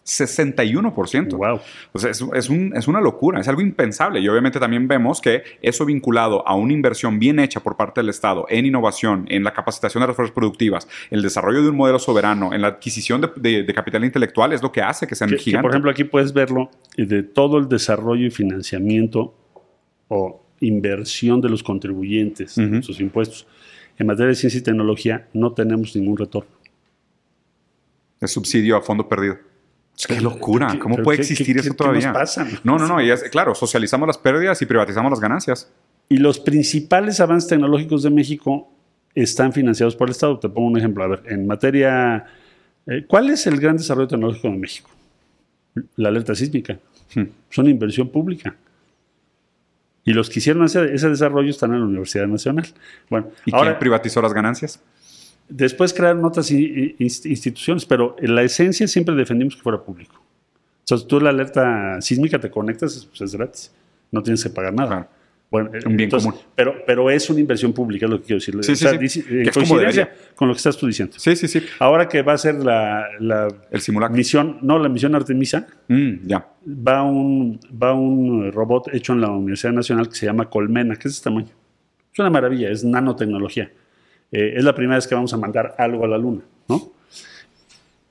[0.10, 1.38] 61%.
[1.38, 1.60] Wow.
[1.94, 4.20] O sea, es, es un- es una locura, es algo impensable.
[4.20, 8.10] Y obviamente también vemos que eso vinculado a una inversión bien hecha por parte del
[8.10, 12.00] Estado en innovación, en la capacitación de las fuerzas productivas, el desarrollo de un modelo
[12.00, 15.30] soberano, en la adquisición de, de- de capital intelectual, es lo que hace que sean
[15.30, 15.62] Que, que, gigantes.
[15.64, 19.34] por ejemplo, aquí puedes verlo eh, de todo el desarrollo y financiamiento
[20.08, 22.82] o inversión de los contribuyentes, Ujú.
[22.82, 23.46] sus impuestos.
[23.98, 26.50] En materia de ciencia y tecnología no tenemos ningún retorno.
[28.22, 29.38] Es subsidio a fondo perdido.
[30.00, 30.70] Es que locura.
[30.72, 32.00] ¿Qué- ¿Cómo puede qué- existir qué- eso qué- todavía?
[32.02, 32.48] ¿Qué nos pasa?
[32.64, 33.02] No, no, no.
[33.02, 35.70] Y es, claro, socializamos las pérdidas y privatizamos las ganancias.
[36.08, 38.72] Y los principales avances tecnológicos de México
[39.14, 40.40] están financiados por el Estado.
[40.40, 41.04] Te pongo un ejemplo.
[41.04, 42.26] A ver, en materia.
[42.88, 44.90] eh, ¿Cuál es el gran desarrollo tecnológico de México?
[45.98, 46.78] la alerta sísmica.
[47.14, 47.24] Hmm.
[47.50, 48.56] Son inversión pública.
[50.04, 52.66] Y los que hicieron ese, ese desarrollo están en la Universidad Nacional.
[53.10, 54.82] Bueno, ¿Y ahora, quién privatizó las ganancias?
[55.50, 60.16] Después crearon otras instituciones, pero en la esencia siempre defendimos que fuera público.
[60.16, 63.72] O sea, si tú la alerta sísmica te conectas, pues es gratis.
[64.12, 64.90] No tienes que pagar nada.
[64.90, 65.10] Claro.
[65.52, 66.46] Bueno, Un bien entonces, común.
[66.56, 68.56] Pero, pero es una inversión pública, es lo que quiero decir.
[68.64, 68.98] Sí, sí, sí.
[68.98, 71.16] dice- Que en coincidencia con lo que estás tú diciendo.
[71.18, 71.62] Sí, sí, sí.
[71.80, 74.16] Ahora que va a ser la, la El simulacro.
[74.16, 76.48] misión, no, la misión Artemisa, Mm, ya.
[76.68, 81.08] va un, va un robot hecho en la Universidad Nacional que se llama Colmena, que
[81.08, 81.50] es de este tamaño.
[82.14, 83.72] Es una maravilla, es nanotecnología.
[84.32, 86.92] Eh, es la primera vez que vamos a mandar algo a la Luna, ¿no?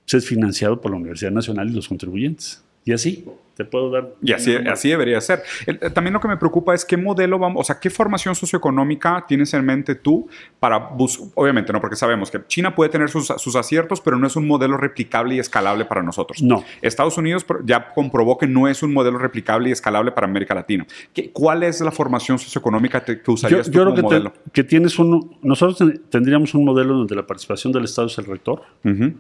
[0.05, 2.65] Pues es financiado por la Universidad Nacional y los contribuyentes.
[2.85, 4.15] Y así, te puedo dar...
[4.23, 5.43] Y así, así debería ser.
[5.67, 8.35] El- eh, también lo que me preocupa es qué modelo vamos, o sea, qué formación
[8.35, 10.29] socioeconómica tienes en mente tú
[10.61, 14.27] para buscar, obviamente no, porque sabemos que China puede tener sus, sus aciertos, pero no
[14.27, 16.41] es un modelo replicable y escalable para nosotros.
[16.43, 16.65] No.
[16.81, 20.87] Estados Unidos ya comprobó que no es un modelo replicable y escalable para América Latina.
[21.13, 24.01] ¿Qué- ¿Cuál es la formación socioeconómica te- que Yo, usarías yo tú creo como que,
[24.01, 24.33] te- modelo?
[24.53, 25.37] que tienes un...
[25.43, 29.15] Nosotros ten- tendríamos un modelo donde la participación del Estado es el rector, Ujú.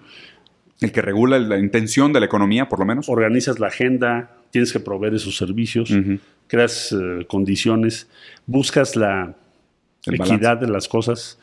[0.80, 3.08] El que regula la intención de la economía, por lo menos.
[3.08, 5.92] organizas la agenda, tienes que proveer esos servicios,
[6.46, 8.08] creas eh, condiciones,
[8.46, 9.34] buscas la
[10.06, 11.38] El equidad de las cosas,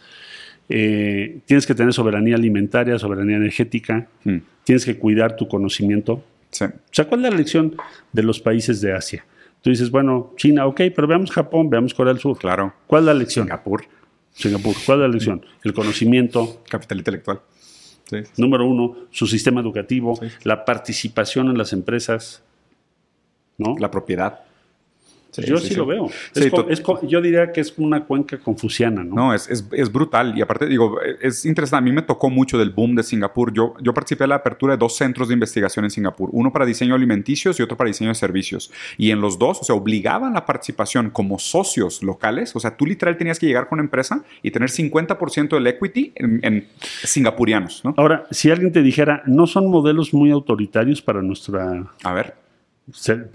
[0.70, 4.38] eh, tienes que tener soberanía alimentaria, soberanía energética, Mm.
[4.64, 6.24] tienes que cuidar tu conocimiento.
[6.52, 6.66] Sí.
[6.66, 7.76] O sea, ¿cuál es la lección
[8.14, 9.26] de los países de Asia?
[9.62, 12.38] Tú dices, bueno, China, ok, pero veamos Japón, veamos Corea del Sur.
[12.38, 12.74] Claro.
[12.88, 13.46] ¿Cuál es la lección?
[13.46, 13.84] Singapur,
[14.32, 14.76] Singapur.
[14.86, 15.46] ¿Cuál es la lección?
[15.64, 17.42] El conocimiento, capital intelectual.
[18.10, 18.18] Sí.
[18.38, 22.43] número uno, su sistema educativo, la participación en las empresas,
[23.58, 23.76] ¿no?
[23.80, 24.45] La propiedad.
[25.42, 26.06] Yo sí, lo veo.
[26.34, 29.16] Es Sí, es yo diría que es una cuenca confuciana, ¿no?
[29.16, 30.38] No, es, es, es brutal.
[30.38, 31.78] Y aparte, digo, es interesante.
[31.78, 33.54] A mí me tocó mucho del boom de Singapur.
[33.54, 36.30] Yo, yo participé en la apertura de dos centros de investigación en Singapur.
[36.32, 38.72] Uno para diseño alimenticios y otro para diseño de servicios.
[38.98, 42.56] Y en los dos, o sea, obligaban la participación como socios locales.
[42.56, 46.14] O sea, tú literal tenías que llegar con una empresa y tener 50% del equity
[46.16, 46.68] en, en
[47.04, 47.94] singapurianos, ¿no?
[47.98, 51.86] Ahora, si alguien te dijera, ¿no son modelos muy autoritarios para nuestra...
[52.04, 52.45] A ver,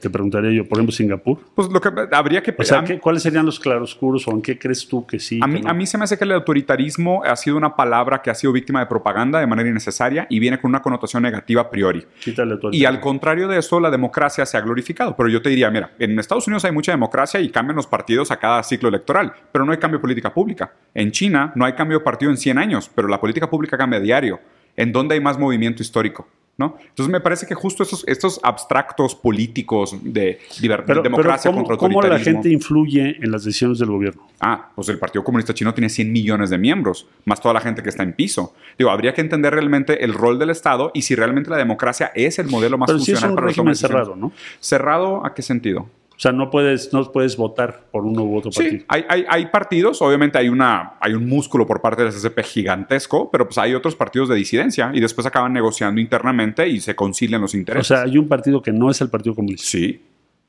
[0.00, 1.38] Te preguntaría yo, por ejemplo, Singapur.
[1.56, 2.54] pues lo que habría que...
[2.56, 5.18] O sea, a mí- ¿qué- ¿cuáles serían los claroscuros o en qué crees tú que
[5.18, 5.40] sí?
[5.42, 5.70] A que mí, no?
[5.70, 8.52] a mí se me hace que el autoritarismo ha sido una palabra que ha sido
[8.52, 12.06] víctima de propaganda de manera innecesaria y viene con una connotación negativa a priori.
[12.20, 15.16] Quítale Y al contrario de eso, la democracia se ha glorificado.
[15.16, 18.30] Pero yo te diría, mira, en Estados Unidos hay mucha democracia y cambian los partidos
[18.30, 20.72] a cada ciclo electoral, pero no hay cambio de política pública.
[20.94, 23.98] En China no hay cambio de partido en 100 años, pero la política pública cambia
[23.98, 24.38] a diario.
[24.76, 26.28] ¿En dónde hay más movimiento histórico?
[26.60, 26.76] ¿No?
[26.78, 31.62] Entonces me parece que justo estos, estos abstractos políticos de, liber- Pero, pero democracia ¿cómo,
[31.62, 32.42] contra cómo la autoritarismo.
[32.42, 34.28] gente influye en las decisiones del gobierno?
[34.40, 37.82] Ah, pues el Partido Comunista Chino tiene 100 millones de miembros, más toda la gente
[37.82, 38.52] que está en piso.
[38.78, 42.38] Digo, habría que entender realmente el rol del Estado y si realmente la democracia es
[42.38, 44.30] el modelo más Pero sí es funcional un para régimen cerrado, ¿no?
[44.60, 45.88] ¿Cerrado a qué sentido?
[46.20, 48.80] O sea, no puedes, no puedes votar por uno u otro partido.
[48.80, 52.40] Sí, hay, hay, hay partidos, obviamente hay, una, hay un músculo por parte del SCP
[52.42, 56.94] gigantesco, pero pues hay otros partidos de disidencia y después acaban negociando internamente y se
[56.94, 57.86] concilian los O intereses.
[57.86, 59.64] sea, hay un partido que no es el Partido Comunista.
[59.66, 59.98] sí,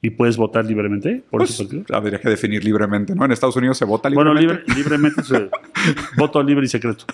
[0.04, 1.96] ¿Y puedes votar libremente por ese pues partido?
[1.96, 3.24] habría que definir libremente, ¿no?
[3.24, 4.64] En Estados Unidos se vota Bueno, libremente.
[4.74, 5.50] libre- libremente, se-
[6.18, 7.06] voto libre y secreto.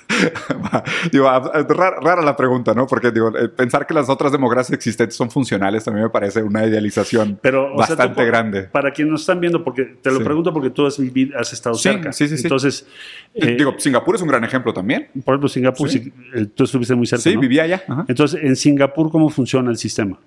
[1.11, 2.87] digo, a- a- rara, rara la pregunta, ¿no?
[2.87, 6.65] Porque digo, eh, pensar que las otras democracias existentes son funcionales también me parece una
[6.65, 8.63] idealización Pero, sea, bastante grande.
[8.63, 10.23] Para quienes nos están viendo, porque te lo Sí.
[10.23, 12.13] pregunto porque tú has vivido, has estado Sí, cerca.
[12.13, 12.43] sí, sí, sí.
[12.43, 12.87] Entonces,
[13.33, 15.07] eh, digo, Singapur es un gran ejemplo también.
[15.25, 16.11] por ejemplo, Singapur, Sí.
[16.33, 17.21] eh, tú estuviste muy cerca.
[17.23, 17.41] Sí, ¿no?
[17.41, 17.83] vivía allá.
[17.85, 18.05] Ajá.
[18.07, 20.17] Entonces, en Singapur, ¿cómo funciona el sistema?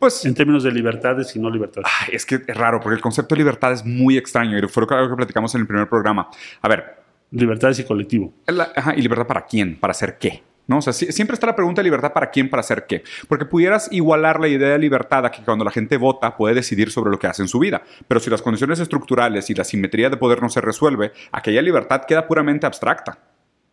[0.00, 1.86] Pues En términos de libertades y no libertades.
[2.10, 5.10] Es que es raro, porque el concepto de libertad es muy extraño y fue algo
[5.10, 6.28] que platicamos en el primer programa.
[6.62, 6.98] A ver,
[7.32, 8.32] Libertades y colectivo.
[8.48, 9.76] la- ajá, ¿y libertad para quién?
[9.78, 10.42] ¿Para hacer qué?
[10.66, 10.78] ¿No?
[10.78, 13.02] O sea, siempre está la pregunta de libertad para quién, para hacer qué.
[13.28, 16.90] Porque pudieras igualar la idea de libertad a que cuando la gente vota puede decidir
[16.90, 17.82] sobre lo que hace en su vida.
[18.08, 22.02] Pero si las condiciones estructurales y la simetría de poder no se resuelve, aquella libertad
[22.06, 23.18] queda puramente abstracta.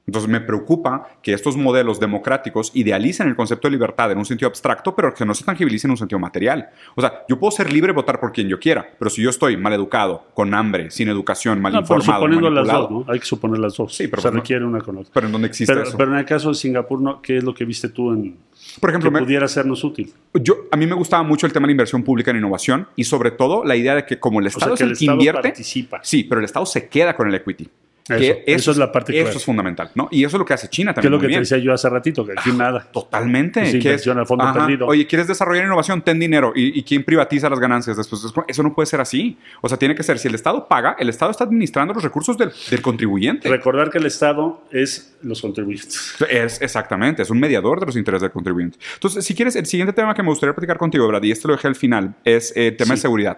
[0.08, 4.47] Entonces me preocupa que estos modelos democráticos idealicen el concepto de libertad en un sentido
[4.47, 6.70] abstracto, pero que no se tangibilice en un sentido material.
[6.95, 9.30] O sea, yo puedo ser libre de votar por quien yo quiera, pero si yo
[9.30, 13.05] estoy mal educado, con hambre, sin educación, mal No, informado, suponiendo las dos, ¿no?
[13.10, 13.93] Hay que suponer las dos.
[13.93, 15.12] Sí, pero Se pues no- requiere una con otra.
[15.14, 15.97] pero en dónde existe Pero, eso.
[15.97, 17.22] pero en el caso de Singapur, ¿no?
[17.22, 18.38] ¿qué es lo que viste tú en
[18.80, 20.14] por que ejemplo, me- pudiera sernos útil?
[20.34, 23.03] yo, a mí me gustaba mucho el tema de la inversión pública en innovación y
[23.03, 24.97] sobre todo la idea de que como el O sea, Estado que es el el
[24.97, 25.99] que invierte, participa.
[26.01, 27.68] sí, pero el Estado se queda con el equity.
[28.10, 30.08] Eso, Que eso es la parte Eso es fundamental, ¿no?
[30.12, 31.12] Y eso es lo que hace China Que es también.
[31.12, 32.88] lo muy que te decía yo hace ratito, que aquí nada.
[32.91, 33.62] Totalmente.
[33.62, 34.88] Es que inversión a fondo ajá, perdido.
[34.88, 36.01] Oye, ¿quieres desarrollar innovación?
[36.01, 36.53] Ten dinero.
[36.55, 38.24] ¿Y, y quién privatiza las ganancias después?
[38.24, 39.38] Es Eso no puede ser así.
[39.62, 42.38] O sea, tiene que ser, si el Estado paga, el Estado está administrando los recursos
[42.38, 43.49] del, del contribuyente.
[43.49, 46.16] Recordar que el Estado es los contribuyentes.
[46.30, 48.78] Es exactamente, es un mediador de los intereses del contribuyente.
[48.93, 51.55] Entonces, si quieres, el siguiente tema que me gustaría platicar contigo, Brad, y este lo
[51.55, 53.38] dejé al final, es el tema de seguridad.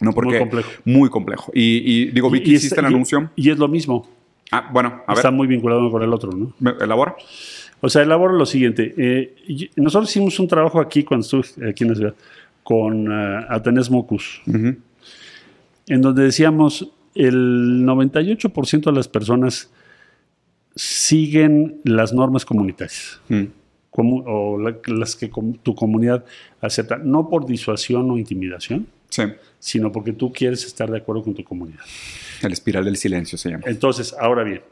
[0.00, 0.70] No, porque complejo.
[0.84, 1.50] Muy complejo.
[1.54, 3.30] Y, y digo, vi que hiciste el anuncio.
[3.36, 4.06] Y es lo mismo.
[4.52, 6.52] Ah, bueno, a ver, Está muy vinculado con el otro, ¿no?
[6.60, 7.16] ¿me- elabora.
[7.80, 8.94] O sea, elaboro lo siguiente.
[8.96, 9.34] eh,
[9.76, 12.14] nosotros hicimos un trabajo aquí cuando estuve aquí en la ciudad
[12.62, 19.70] con uh, Atenés Mocus, en donde decíamos el 98% de las personas
[20.74, 23.44] siguen las normas comunitarias Mm.
[23.92, 26.24] comu- o la- las que com- tu comunidad
[26.60, 29.22] acepta, no por disuasión o intimidación, Sí,
[29.58, 31.80] sino porque tú quieres estar de acuerdo con tu comunidad.
[32.42, 33.64] el espiral del silencio se llama.
[33.66, 34.62] Entonces, ahora bien,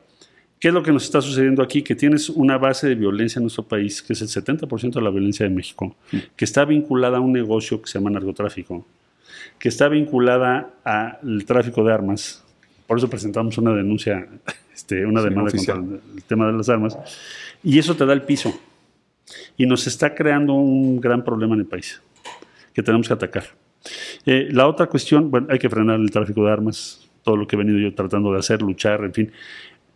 [0.60, 1.82] ¿qué es lo que nos está sucediendo aquí?
[1.82, 5.10] Que tienes una base de violencia en nuestro país, que es el 70% de la
[5.10, 5.96] violencia de México,
[6.36, 8.86] que está vinculada a un negocio que se llama narcotráfico,
[9.58, 12.42] que está vinculada al tráfico de armas.
[12.86, 14.26] Por eso presentamos una denuncia,
[14.74, 15.78] este, una Sí, demanda oficial.
[15.78, 16.98] contra el, el tema de las armas.
[17.62, 18.52] Y eso te da el piso.
[19.56, 22.00] Y nos está creando un gran problema en el país
[22.74, 23.44] que tenemos que atacar.
[24.26, 27.56] Eh, la otra cuestión, bueno, hay que frenar el tráfico de armas, todo lo que
[27.56, 29.32] he venido yo tratando de hacer, luchar, en fin.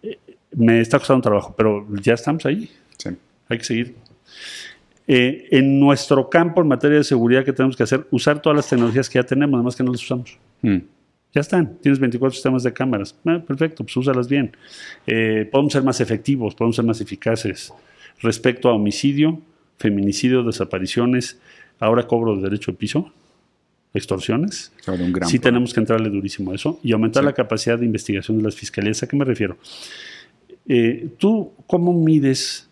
[0.02, 0.18] Eh,
[0.56, 3.10] me está costando trabajo, pero ya estamos ahí, Sí.
[3.48, 3.94] hay que seguir.
[5.06, 8.06] Eh, en nuestro campo, en materia de seguridad, ¿qué tenemos que hacer?
[8.10, 10.36] Usar todas las tecnologías que ya tenemos, nada más que no las usamos.
[10.60, 10.78] Mm.
[11.34, 13.14] Ya están, tienes 24 sistemas de cámaras.
[13.24, 14.54] Ah, perfecto, pues úsalas bien.
[15.06, 17.72] Eh, podemos ser más efectivos, podemos ser más eficaces.
[18.20, 19.40] Respecto a homicidio,
[19.78, 21.38] feminicidio, desapariciones,
[21.80, 23.12] ahora cobro de derecho de piso,
[23.94, 24.72] extorsiones.
[24.86, 25.56] Vuelve un gran sí problema.
[25.56, 27.26] tenemos que entrarle durísimo a eso y aumentar Sí.
[27.26, 29.02] la capacidad de investigación de las fiscalías.
[29.02, 29.56] ¿A qué me refiero?
[30.68, 32.68] Eh, ¿Tú cómo mides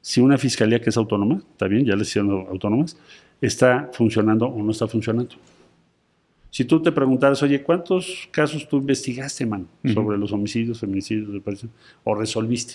[0.00, 2.96] si una fiscalía que es autónoma, está bien, ya les hicieron autónomas,
[3.40, 5.34] está funcionando o no está funcionando?
[6.50, 9.94] Si tú te preguntaras, oye, ¿cuántos casos tú investigaste, man, Ujú.
[9.94, 11.28] sobre los homicidios, feminicidios,
[12.04, 12.74] o resolviste?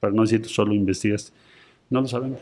[0.00, 1.32] Para no decir solo investigaste.
[1.90, 2.40] No lo sabemos.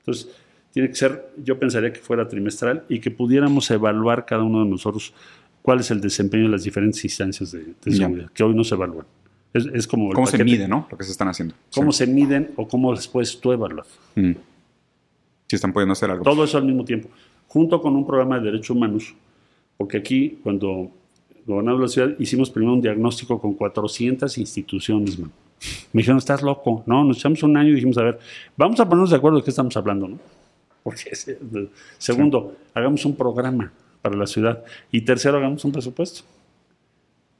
[0.00, 0.28] Entonces,
[0.76, 4.68] tiene que ser, yo pensaría que fuera trimestral y que pudiéramos evaluar cada uno de
[4.68, 5.14] nosotros
[5.62, 9.06] cuál es el desempeño de las diferentes instancias de, seguridad, que hoy no se evalúan.
[9.54, 10.86] Es, es como el ¿Cómo se mide, no?
[10.90, 11.54] Lo que se están haciendo.
[11.74, 12.04] ¿Cómo Sí.
[12.04, 13.86] se miden o cómo las puedes tú evaluar?
[14.16, 14.32] Mm.
[15.48, 16.22] Si están pudiendo hacer algo.
[16.22, 17.08] Todo eso al mismo tiempo,
[17.48, 19.14] junto con un programa de derechos humanos,
[19.78, 20.90] porque aquí, cuando
[21.46, 25.32] gobernamos la ciudad, hicimos primero un diagnóstico con 400 instituciones, man.
[25.94, 26.82] Me dijeron, estás loco.
[26.84, 28.18] No, nos echamos un año y dijimos, a ver,
[28.58, 30.18] vamos a ponernos de acuerdo de qué estamos hablando, ¿no?
[30.86, 31.10] Porque,
[31.98, 33.72] segundo, hagamos un programa
[34.02, 34.62] para la ciudad.
[34.92, 36.20] Y tercero, hagamos un presupuesto.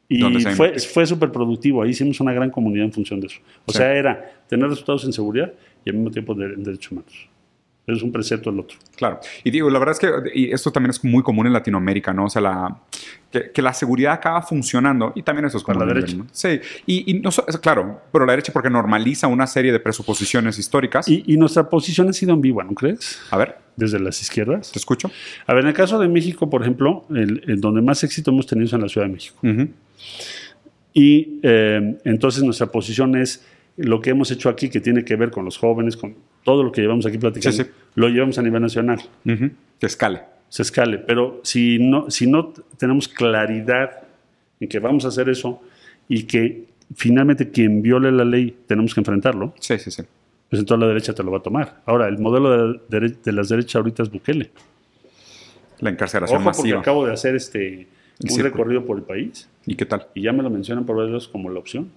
[0.08, 1.80] Y ¿Dónde se fue, fue súper productivo.
[1.82, 3.38] Ahí hicimos una gran comunidad en función de eso.
[3.64, 3.78] O Sí.
[3.78, 5.52] sea, era tener resultados en seguridad
[5.84, 7.28] y al mismo tiempo de, en derechos humanos.
[7.86, 8.76] Es un precepto el otro.
[8.96, 9.20] Claro.
[9.44, 12.24] Y digo, la verdad es que y esto también es muy común en Latinoamérica, ¿no?
[12.24, 12.76] O sea, la,
[13.30, 16.16] que, que la seguridad acaba funcionando y también eso es Para común la derecha.
[16.32, 16.60] Sí.
[16.84, 17.30] Y, y no,
[17.60, 21.08] claro, pero la derecha porque normaliza una serie de presuposiciones históricas.
[21.08, 23.20] Y, y nuestra posición ha sido ambigua, ¿no crees?
[23.30, 24.72] A ver, Desde las izquierdas.
[24.72, 25.10] ¿te escucho?
[25.46, 28.46] A ver, en el caso de México, por ejemplo, el, el donde más éxito hemos
[28.46, 29.38] tenido es en la Ciudad de México.
[30.92, 33.44] Y eh, entonces nuestra posición es
[33.76, 36.16] lo que hemos hecho aquí, que tiene que ver con los jóvenes, con
[36.46, 37.70] todo lo que llevamos aquí platicando, Sí, sí.
[37.96, 39.00] lo llevamos a nivel nacional.
[39.24, 40.20] Que escale.
[40.48, 40.98] se escale.
[40.98, 44.04] Pero si no, si no tenemos claridad
[44.60, 45.60] en que vamos a hacer eso
[46.08, 50.02] y que finalmente quien viole la ley tenemos que enfrentarlo, Sí, sí, sí.
[50.48, 51.82] pues entonces la derecha te lo va a tomar.
[51.84, 54.50] Ahora, el modelo de, dere- de las derechas ahorita es Bukele.
[55.80, 56.80] La encarcelación Ojo, porque masiva.
[56.80, 57.88] acabo de hacer este
[58.22, 60.06] El un recorrido por el país ¿Y qué tal?
[60.14, 61.90] y ya me lo mencionan por varios como la opción.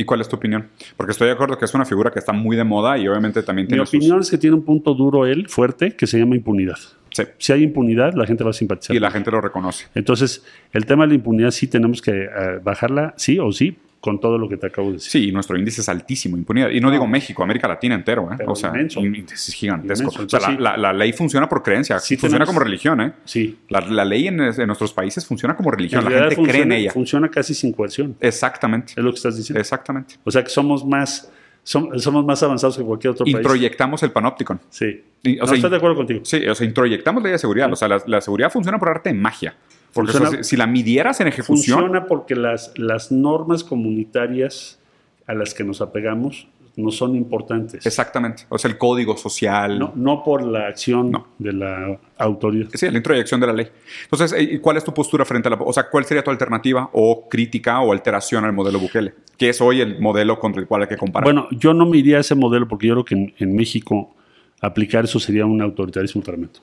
[0.00, 0.68] ¿Y cuál es tu opinión?
[0.96, 3.42] Porque estoy de acuerdo que es una figura que está muy de moda y obviamente
[3.42, 6.18] también Mi tiene sus- opinión es que tiene un punto duro él, fuerte, que se
[6.18, 6.78] llama impunidad.
[7.10, 7.24] Sí.
[7.36, 8.96] Si hay impunidad, la gente va a simpatizar.
[8.96, 9.88] Y la gente lo reconoce.
[9.94, 10.42] Entonces,
[10.72, 12.28] el tema de la impunidad sí tenemos que eh,
[12.64, 15.10] bajarla, sí o sí, con todo lo que te acabo de decir.
[15.10, 16.70] Sí, y nuestro índice es altísimo, impunidad.
[16.70, 18.36] Y no, digo México, América Latina entero, ¿eh?
[18.38, 18.98] Pero O sea, inmenso.
[19.00, 20.10] índice gigantesco.
[20.10, 20.36] Inmenso.
[20.36, 23.12] O sea, la, la- la ley funciona por creencia, Sí funciona tenemos- como religión, ¿eh?
[23.26, 23.58] Sí.
[23.68, 26.92] La, la ley en, en nuestros países funciona como religión, la gente cree en ella.
[26.92, 29.60] Funciona casi sin coerción, Exactamente, es lo que estás diciendo.
[29.60, 30.14] exactamente.
[30.24, 31.30] O sea que somos más,
[31.62, 33.36] som- somos más avanzados que cualquier otro país.
[33.36, 34.60] Introyectamos el panópticon.
[34.70, 35.04] Sí.
[35.22, 36.20] Y, o No, sea, estoy de acuerdo contigo.
[36.24, 37.70] Sí, o sea, introyectamos ley de seguridad.
[37.70, 39.54] O sea, la, la seguridad funciona por arte de magia.
[39.92, 44.78] Porque Funciona- si, si la midieras en ejecución, Funciona porque las, las normas comunitarias
[45.26, 47.84] a las que nos apegamos no son importantes.
[47.84, 48.44] Exactamente.
[48.48, 49.78] O sea, el código social.
[49.78, 51.26] No, no por la acción No.
[51.38, 52.68] de la autoridad.
[52.72, 53.68] Sí, la introyección de la ley.
[54.04, 55.56] Entonces, ¿y cuál es tu postura frente a la...
[55.60, 59.12] O sea, ¿cuál sería tu alternativa o crítica o alteración al modelo Bukele?
[59.36, 61.24] Que es hoy el modelo contra el cual hay que comparar.
[61.24, 64.14] Bueno, yo no me iría a ese modelo porque yo creo que en, en México
[64.60, 66.60] aplicar eso sería un autoritarismo tremendo.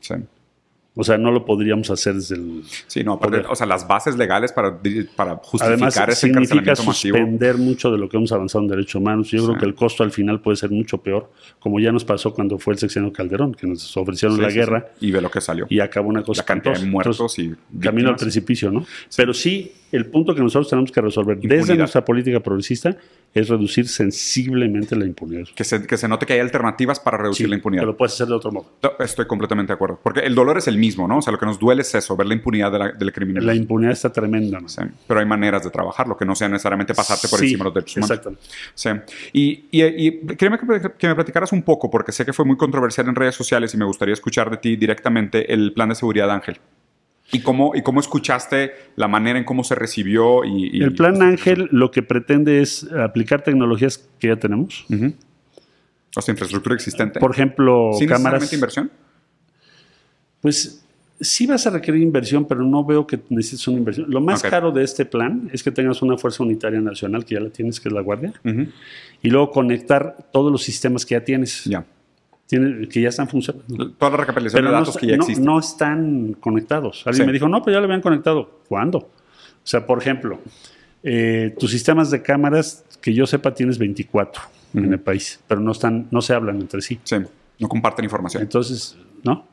[0.00, 0.14] Sí.
[0.98, 2.62] O sea, no lo podríamos hacer desde el...
[2.86, 4.78] Sí, no, aparte, o sea, las bases legales para,
[5.14, 7.16] para justificar Además, ese significa encarcelamiento masivo.
[7.18, 9.30] suspender mucho de lo que hemos avanzado en derechos humanos.
[9.30, 9.60] Yo creo Sí.
[9.60, 11.30] que el costo al final puede ser mucho peor,
[11.60, 14.56] como ya nos pasó cuando fue el sexenio Calderón, que nos ofrecieron Sí, la sí,
[14.56, 14.86] guerra.
[15.00, 15.66] Y ve lo que salió.
[15.68, 18.20] y acabó una cosa la cantidad de muertos Entonces, y camino al víctimas.
[18.22, 18.86] precipicio, ¿no?
[19.16, 21.76] Pero sí, el punto que nosotros tenemos que resolver desde Impunidad.
[21.78, 22.96] nuestra política progresista
[23.34, 25.44] es reducir sensiblemente la impunidad.
[25.54, 27.82] Que se, que se note que hay alternativas para reducir la impunidad.
[27.82, 28.66] Pero lo puedes hacer de otro modo.
[28.98, 30.00] Estoy completamente de acuerdo.
[30.02, 31.18] Porque el dolor es el mismo, ¿no?
[31.18, 33.44] O sea, lo que nos duele es eso, ver la impunidad de la, del criminal.
[33.46, 34.60] La impunidad está tremenda.
[34.60, 34.68] ¿no?
[34.68, 37.64] Sí, Pero hay maneras de trabajarlo, que no sea necesariamente pasarte por Sí, encima de
[37.70, 38.10] los derechos humanos.
[38.10, 38.44] Exactamente.
[38.74, 38.90] Sí.
[39.32, 42.56] Y, y, y quería que, que me platicaras un poco, porque sé que fue muy
[42.56, 46.26] controversial en redes sociales y me gustaría escuchar de ti directamente el plan de seguridad
[46.26, 46.58] de Ángel.
[47.32, 50.44] ¿Y cómo, y cómo escuchaste la manera en cómo se recibió?
[50.44, 54.86] Y, y- El plan Ángel lo que pretende es aplicar tecnologías que ya tenemos.
[56.16, 57.18] O sea, infraestructura existente.
[57.20, 58.50] Por ejemplo, ¿Sin cámaras.
[58.52, 58.90] inversión?
[60.40, 60.84] Pues
[61.20, 64.10] sí vas a requerir inversión, pero no veo que necesites una inversión.
[64.10, 67.40] Lo más caro de este plan es que tengas una fuerza unitaria nacional, que ya
[67.40, 68.34] la tienes, que es la Guardia,
[69.22, 71.84] y luego conectar todos los sistemas que ya tienes, Ya.
[72.46, 73.90] tiene- que ya están funcionando.
[73.92, 75.44] Toda la recapitalización de no, datos que ya no- existen.
[75.44, 77.02] no están conectados.
[77.06, 77.26] Alguien Sí.
[77.26, 78.60] me dijo, no, pues ya lo habían conectado.
[78.68, 78.98] ¿Cuándo?
[78.98, 79.08] O
[79.68, 80.38] sea, por ejemplo,
[81.02, 84.42] eh, tus sistemas de cámaras, que yo sepa, tienes 24
[84.74, 87.00] en el país, pero no, están, no se hablan entre sí.
[87.04, 87.16] Sí,
[87.58, 88.42] no comparten información.
[88.42, 89.46] Entonces, ¿no?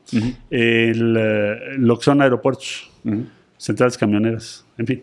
[0.50, 2.90] El, eh, lo que son aeropuertos,
[3.56, 5.02] centrales camioneras, en fin.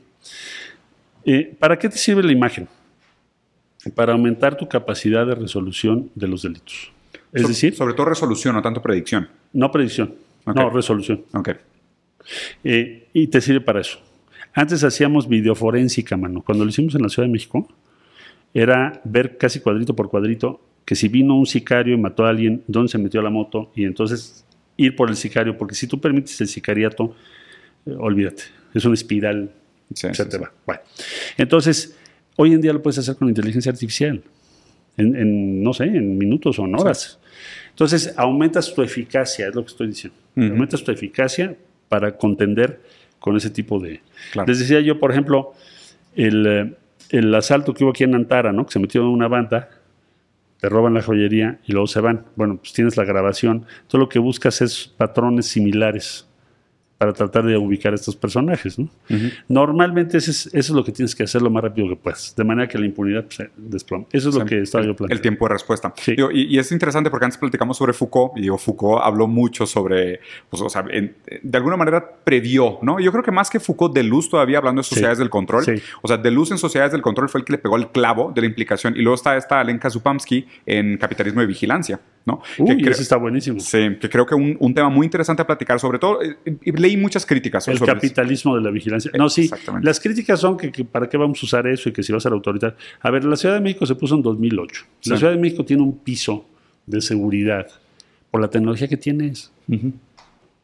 [1.26, 2.68] Eh, ¿Para qué te sirve la imagen?
[3.95, 6.91] Para aumentar tu capacidad de resolución de los delitos.
[7.34, 9.28] Es So- decir, Sobre todo resolución, no tanto predicción.
[9.53, 10.14] no predicción,
[10.45, 11.24] no resolución.
[11.34, 11.49] Ok.
[12.64, 13.99] Eh, y te sirve para eso.
[14.53, 16.41] Antes hacíamos videoforénsica, mano.
[16.41, 17.68] Cuando lo hicimos en la Ciudad de México,
[18.53, 22.64] era ver casi cuadrito por cuadrito que si vino un sicario y mató a alguien,
[22.68, 24.45] dónde se metió la moto, y entonces
[24.84, 27.16] ir por el sicario, porque si tú permites el sicariato,
[27.86, 29.52] eh, olvídate, es una espiral,
[29.94, 30.52] Sí, se sí, te va.
[30.66, 30.82] Bueno,
[31.38, 31.98] entonces,
[32.38, 34.22] hoy en día lo puedes hacer con inteligencia artificial,
[34.98, 37.20] en, en, no sé, en minutos o en horas.
[37.70, 40.18] Entonces, aumentas tu eficacia, es lo que estoy diciendo.
[40.36, 41.56] Aumentas tu eficacia
[41.90, 42.80] para contender
[43.20, 44.02] con ese tipo de...
[44.32, 44.48] Claro.
[44.48, 45.54] Les decía yo, por ejemplo,
[46.16, 46.74] el, eh,
[47.10, 48.66] el asalto que hubo aquí en Antara, ¿no?
[48.66, 49.70] Que se metió en una banda,
[50.62, 52.28] te roban la joyería y luego se van.
[52.36, 53.66] Bueno, pues tienes la grabación.
[53.88, 56.31] Todo lo que buscas es patrones similares
[57.02, 58.78] para tratar de ubicar a estos personajes.
[59.47, 62.36] Normalmente eso es, eso es lo que tienes que hacer lo más rápido que puedas,
[62.38, 64.06] de manera que la impunidad se desplome.
[64.12, 65.16] Eso es lo que estaba yo planteando.
[65.16, 65.91] el tiempo de respuesta.
[65.97, 66.16] Sí.
[66.16, 69.66] Digo, y, y es interesante porque antes platicamos sobre Foucault y digo, Foucault habló mucho
[69.66, 70.20] sobre,
[70.52, 72.99] pues, o sea, en- de alguna manera previó, ¿no?
[72.99, 75.64] Yo creo que más que Foucault, Deleuze todavía hablando de sociedades del control.
[75.66, 75.74] Sí.
[76.04, 78.41] O sea, Deleuze en sociedades del control fue el que le pegó el clavo de
[78.41, 78.93] la implicación.
[78.95, 82.42] Y luego está esta Alenka Zupamsky en capitalismo de vigilancia, ¿no?
[82.60, 83.60] Uy, que ese está buenísimo.
[83.60, 86.98] Sí, que creo que un, un tema muy interesante a platicar, sobre todo, eh, leí
[86.98, 87.96] muchas críticas El sobre eso.
[87.96, 89.12] capitalismo de la vigilancia.
[89.18, 89.86] No, sí, Exactamente.
[89.86, 92.18] las críticas son que, que para qué vamos a usar eso y que si va
[92.18, 92.76] a ser autoritario.
[93.02, 94.86] A ver, la Ciudad de México se puso en 2008.
[95.06, 95.18] La.
[95.18, 96.46] Ciudad de México tiene un piso
[96.86, 97.68] de seguridad
[98.30, 99.52] por la tecnología que tienes.
[99.68, 99.92] Ujú.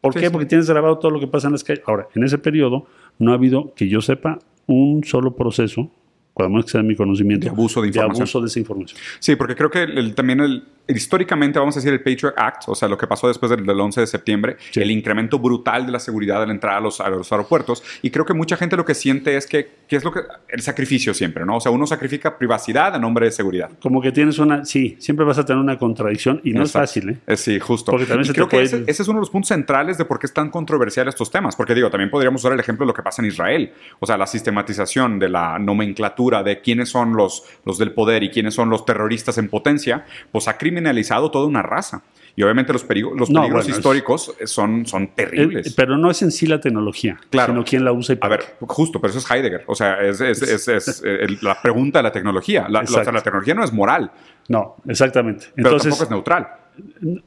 [0.01, 0.25] ¿Por Sí, qué?
[0.27, 0.31] sí.
[0.31, 1.83] Porque tienes grabado todo lo que pasa en las calles.
[1.87, 2.85] Ahora, en ese periodo
[3.19, 5.89] no ha habido, que yo sepa, un solo proceso,
[6.37, 8.21] cuando menos que sea de mi conocimiento, De abuso de información.
[8.23, 8.99] abuso de esa información.
[9.19, 12.75] Sí, porque creo que el- también el, históricamente, vamos a decir, el Patriot Act, o
[12.75, 14.79] sea, lo que pasó después del, del 11 de septiembre, Sí.
[14.81, 18.25] el incremento brutal de la seguridad al entrar a los, a los aeropuertos, y creo
[18.25, 21.45] que mucha gente lo que siente es que, que es lo que, el sacrificio siempre,
[21.45, 21.57] ¿no?
[21.57, 23.69] O sea, uno sacrifica privacidad a nombre de seguridad.
[23.81, 26.83] Como que tienes una, sí, siempre vas a tener una contradicción y no Exacto.
[26.85, 27.17] es fácil, ¿eh?
[27.27, 27.91] Eh, sí, justo.
[27.91, 29.47] Porque también Y se creo te que puede- ese, ese es uno de los puntos
[29.49, 31.55] centrales de por qué es tan controversial estos temas.
[31.55, 33.71] Porque digo, también podríamos usar el ejemplo de lo que pasa en Israel.
[33.99, 38.29] O sea, la sistematización de la nomenclatura de quiénes son los, los del poder y
[38.29, 42.03] quiénes son los terroristas en potencia, pues ha criminalizado toda una raza.
[42.35, 45.67] Y obviamente los, perigo- los No, peligros bueno, históricos son, son terribles.
[45.67, 47.53] Eh, pero no es en sí la tecnología, Claro.
[47.53, 49.63] sino quién la usa y A para ver, justo, pero eso es Heidegger.
[49.65, 52.63] O sea, es, es- es- es, eh, el- la pregunta de la tecnología.
[52.63, 53.11] La, la- o sea, Exacto.
[53.13, 54.11] la tecnología no es moral,
[54.49, 55.47] No, exactamente.
[55.55, 56.47] pero Entonces, tampoco es neutral.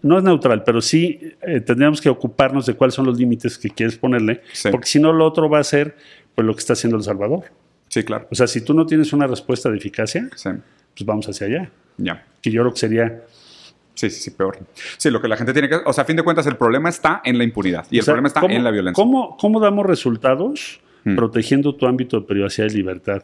[0.02, 3.68] no es neutral, pero sí eh, tendríamos que ocuparnos de cuáles son los límites que
[3.68, 4.68] quieres ponerle, Sí.
[4.70, 5.96] porque si no, lo otro va a ser
[6.36, 7.46] pues, lo que está haciendo El Salvador.
[7.90, 8.26] Sí, claro.
[8.30, 10.48] O sea, si tú no tienes una respuesta de eficacia, Sí,
[10.96, 11.70] pues vamos hacia allá.
[11.98, 12.24] ya.
[12.40, 13.22] Que yo creo que sería.
[13.94, 14.58] Sí, sí, sí, peor.
[14.96, 15.74] Sí, lo que la gente tiene que...
[15.84, 18.12] O sea, a fin de cuentas, el problema está en la impunidad y el sea,
[18.14, 18.94] problema está ¿cómo- en la violencia.
[19.04, 21.16] ¿cómo, cómo damos resultados Mm.
[21.16, 23.22] protegiendo tu ámbito de privacidad y libertad?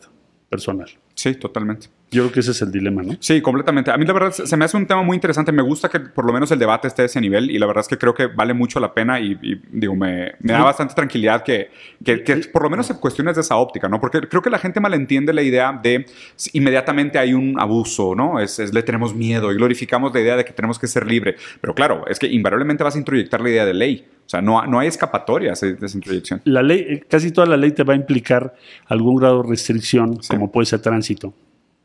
[0.49, 0.89] personal.
[1.15, 1.89] Sí, totalmente.
[2.11, 3.17] Yo creo que ese es el dilema, ¿no?
[3.19, 3.91] Sí, completamente.
[3.91, 5.51] A mí la verdad se me hace un tema muy interesante.
[5.51, 7.81] Me gusta que por lo menos el debate esté a ese nivel y la verdad
[7.81, 10.95] es que creo que vale mucho la pena y, y, digo, me, me da bastante
[10.95, 11.71] tranquilidad que,
[12.05, 14.01] que, que, por lo menos se cuestiones de esa óptica, ¿no?
[14.01, 16.07] Porque creo que la gente malentiende la idea de
[16.53, 18.39] inmediatamente hay un abuso, ¿no?
[18.39, 21.35] Es, es, le tenemos miedo y glorificamos la idea de que tenemos que ser libre.
[21.61, 24.07] Pero claro, es que invariablemente vas a introyectar la idea de ley.
[24.27, 26.41] O sea, no, no hay escapatorias de esa introyección.
[26.45, 28.55] La ley, casi toda la ley te va a implicar
[28.87, 30.29] algún grado de restricción, sí.
[30.35, 31.35] como puede ser tránsito.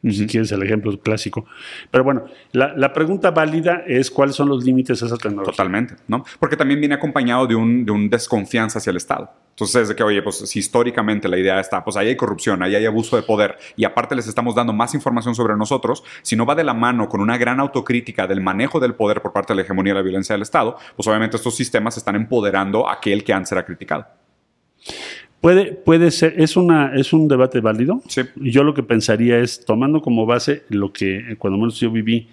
[0.03, 0.13] Uh -huh.
[0.13, 1.45] Si quieres el ejemplo clásico.
[1.89, 5.51] Pero bueno, la, la, pregunta válida es cuáles son los límites de esa tecnología.
[5.51, 6.23] Totalmente, ¿no?
[6.39, 9.31] Porque también viene acompañado de un, de un desconfianza hacia el Estado.
[9.51, 12.73] Entonces, de que, oye, pues si históricamente la idea está, pues ahí hay corrupción, ahí
[12.73, 16.45] hay abuso de poder y aparte les estamos dando más información sobre nosotros, si no
[16.45, 19.57] va de la mano con una gran autocrítica del manejo del poder por parte de
[19.57, 23.23] la hegemonía y la violencia del Estado, pues obviamente estos sistemas están empoderando a aquel
[23.23, 24.20] que antes será criticado.
[25.41, 28.01] Puede, puede ser, es, una, es un debate válido.
[28.07, 28.21] Sí.
[28.35, 32.29] Yo lo que pensaría es, tomando como base lo que cuando menos yo viví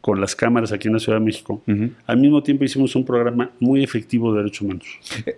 [0.00, 1.92] con las cámaras aquí en la Ciudad de México, uh -huh.
[2.06, 4.86] al mismo tiempo hicimos un programa muy efectivo de derechos humanos.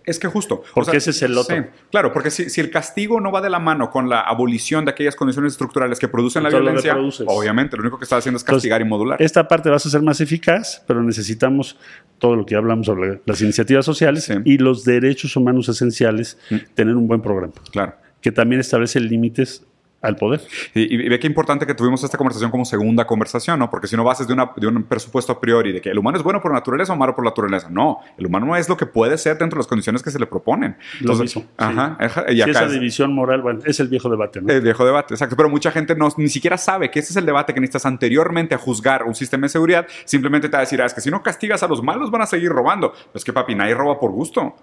[0.05, 0.63] Es que justo.
[0.75, 1.57] Porque o sea, ese es el otro.
[1.57, 4.85] Sí, claro, porque si, si, el castigo no va de la mano con la abolición
[4.85, 6.97] de aquellas condiciones estructurales que producen la violencia,
[7.27, 9.23] obviamente lo único que está haciendo es castigar Entonces, y modular.
[9.23, 11.77] Esta parte va a ser más eficaz, pero necesitamos
[12.19, 14.35] todo lo que hablamos sobre las iniciativas sociales sí.
[14.45, 16.69] y los derechos humanos esenciales, uh -huh.
[16.75, 17.55] tener un buen programa.
[17.73, 17.95] Claro.
[18.21, 19.67] Que también establece límites
[20.03, 20.43] al poder.
[20.75, 23.71] Y, y, ve qué importante que tuvimos esta conversación como segunda conversación, ¿no?
[23.71, 26.19] Porque si no bases de, una, de un presupuesto a priori de que el humano
[26.19, 27.69] es bueno por naturaleza o malo por naturaleza.
[27.71, 30.19] No, el humano no es lo que puede ser dentro de las condiciones que se
[30.19, 30.77] le proponen.
[31.01, 31.55] Entonces, lo mismo.
[31.57, 31.97] Ajá.
[32.01, 32.35] Sí.
[32.35, 34.53] Y acá esa es, división moral, bueno, es el viejo debate, ¿no?
[34.53, 35.37] El viejo debate, exacto.
[35.37, 38.55] Pero mucha gente no, ni siquiera sabe que ese es el debate que necesitas anteriormente
[38.57, 39.87] a juzgar un sistema de seguridad.
[40.05, 42.23] Simplemente te va a decir, ah, es que si no castigas a los malos van
[42.23, 42.93] a seguir robando.
[43.15, 44.57] Es que papi, nadie roba por gusto.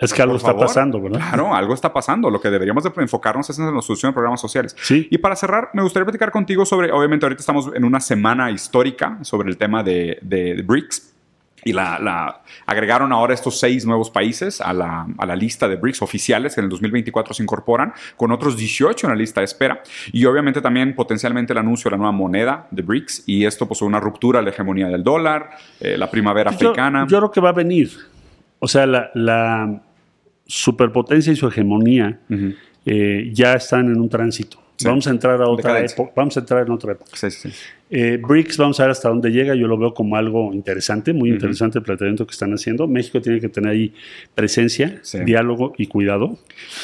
[0.00, 1.18] Es que algo está pasando, ¿verdad?
[1.18, 2.30] Claro, algo está pasando.
[2.30, 4.74] Lo que deberíamos de enfocarnos es en la solución de programas sociales.
[4.80, 5.08] Sí.
[5.10, 9.18] Y para cerrar, me gustaría platicar contigo sobre, obviamente ahorita estamos en una semana histórica
[9.22, 11.14] sobre el tema de, de, de BRICS.
[11.66, 15.76] Y la, la, agregaron ahora estos seis nuevos países a la, a la, lista de
[15.76, 19.46] BRICS oficiales que en el 2024 se incorporan, con otros 18 en la lista de
[19.46, 19.82] espera.
[20.12, 23.24] Y obviamente también potencialmente el anuncio de la nueva moneda de BRICS.
[23.26, 27.06] Y esto, pues, una ruptura de la hegemonía del dólar, eh, la primavera yo, africana.
[27.08, 28.13] Yo creo que va a venir.
[28.58, 29.82] O sea, la, la
[30.46, 32.56] superpotencia y su hegemonía uh -huh.
[32.86, 34.58] eh, ya están en un tránsito.
[34.76, 34.88] Sí.
[34.88, 36.12] Vamos a entrar a otra época.
[36.16, 37.10] Vamos a entrar en otra época.
[37.14, 37.48] Sí, sí.
[37.90, 39.54] Eh, BRICS, vamos a ver hasta dónde llega.
[39.54, 41.34] Yo lo veo como algo interesante, muy uh -huh.
[41.36, 42.88] interesante el planteamiento que están haciendo.
[42.88, 43.94] México tiene que tener ahí
[44.34, 46.38] presencia, diálogo y cuidado.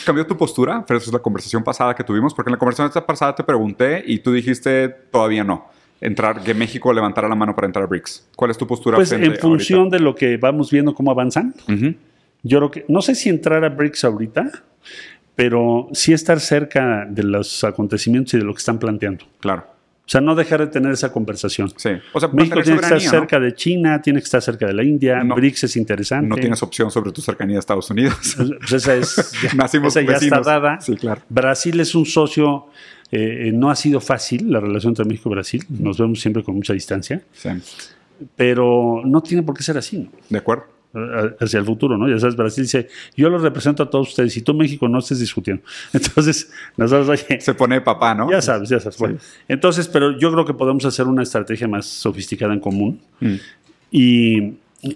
[0.07, 0.85] ¿Cambió tu postura?
[0.87, 4.05] Pero eso es la conversación pasada que tuvimos, porque en la conversación pasada te pregunté
[4.07, 5.67] y tú dijiste todavía no
[6.01, 8.29] entrar, que México levantara la mano para entrar a BRICS.
[8.37, 8.97] ¿Cuál es tu postura?
[8.97, 9.97] Pues en función ahorita?
[9.97, 11.55] de lo que vamos viendo cómo avanzan.
[11.69, 11.97] Uh -huh.
[12.43, 14.51] Yo creo que, no sé si entrar a BRICS ahorita,
[15.35, 19.25] pero sí estar cerca de los acontecimientos y de lo que están planteando.
[19.41, 19.65] Claro.
[20.11, 21.73] O sea, no dejar de tener esa conversación.
[21.77, 21.91] Sí.
[22.13, 23.45] O sea, México tiene que estar cerca ¿no?
[23.45, 26.27] de China, tiene que estar cerca de la India, no, BRICS es interesante.
[26.27, 28.37] No tienes opción sobre tu cercanía a Estados Unidos.
[28.37, 30.41] Pues esa es, ya, Nacimos esa ya vecinos.
[30.41, 30.81] está dada.
[30.81, 31.21] Sí, claro.
[31.29, 32.67] Brasil es un socio,
[33.13, 36.55] eh, no ha sido fácil la relación entre México y Brasil, nos vemos siempre con
[36.55, 37.49] mucha distancia, sí.
[38.37, 39.99] pero no tiene por qué ser así.
[39.99, 40.11] ¿no?
[40.29, 40.65] De acuerdo
[41.39, 42.09] hacia el futuro, ¿no?
[42.09, 45.21] Ya sabes, Brasil dice, yo los represento a todos ustedes y tú México no estés
[45.21, 45.63] discutiendo.
[45.93, 47.41] Entonces, nosotros, oye...
[47.41, 48.31] Se pone papá, ¿no?
[48.31, 48.97] Ya sabes, ya sabes.
[48.97, 49.01] Sí.
[49.01, 53.35] Bueno, entonces, pero yo creo que podemos hacer una estrategia más sofisticada en común mm.
[53.93, 54.55] y,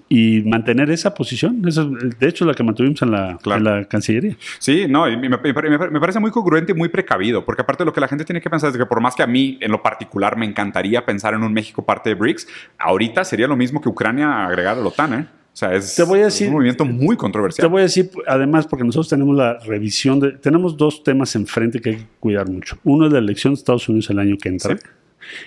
[0.09, 1.67] y, mantener esa posición.
[1.67, 3.59] Esa, de hecho, la que mantuvimos en la, claro.
[3.59, 4.37] en la Cancillería.
[4.59, 8.01] Sí, no, me, me, me, parece muy congruente y muy precavido, porque aparte lo que
[8.01, 10.37] la gente tiene que pensar es que por más que a mí, en lo particular,
[10.37, 14.47] me encantaría pensar en un México parte de BRICS, ahorita sería lo mismo que Ucrania
[14.47, 15.27] agregar a la OTAN, ¿eh?
[15.55, 17.69] O sea, es, te voy a decir, un movimiento muy controversial.
[17.69, 20.33] Te voy a decir, además, porque nosotros tenemos la revisión de.
[20.33, 22.77] Tenemos dos temas enfrente que hay que cuidar mucho.
[22.83, 24.85] Uno es la elección de Estados Unidos el año que entra, sí.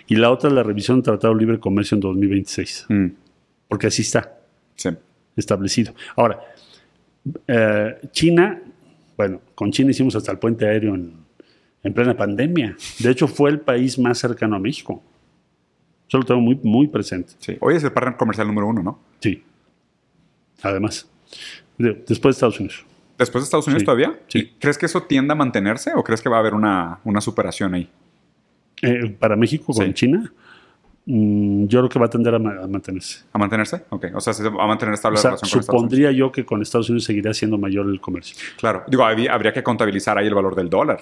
[0.07, 2.85] y la otra es la revisión del Tratado de Libre Comercio en 2026.
[2.87, 3.07] Mm.
[3.67, 4.37] Porque así está
[4.75, 4.89] sí.
[5.35, 5.93] establecido.
[6.15, 6.39] Ahora,
[7.47, 8.61] eh, China,
[9.17, 11.13] bueno, con China hicimos hasta el puente aéreo en,
[11.83, 12.75] en plena pandemia.
[12.99, 15.03] De hecho, fue el país más cercano a México.
[16.07, 17.33] Eso lo tengo muy, muy presente.
[17.39, 17.57] Sí.
[17.59, 18.99] Hoy es el partner comercial número uno, ¿no?
[19.19, 19.43] Sí
[20.61, 21.07] además.
[21.77, 22.85] De, después de Estados Unidos.
[23.17, 24.19] ¿Después de Estados Unidos sí, todavía?
[24.27, 24.53] Sí.
[24.59, 27.73] ¿Crees que eso tiende a mantenerse o crees que va a haber una, una superación
[27.73, 27.89] ahí?
[28.81, 29.93] Eh, para México con sí.
[29.93, 30.31] China,
[31.09, 33.19] yo creo que va a tender a, mantenerse.
[33.31, 33.83] ¿A mantenerse?
[33.89, 34.07] Ok.
[34.13, 36.43] O sea, se va a mantener estable o sea, la relación con Supondría yo que
[36.45, 38.35] con Estados Unidos seguirá siendo mayor el comercio.
[38.57, 38.83] Claro.
[38.87, 40.99] Digo, habría, habría que contabilizar ahí el valor del dólar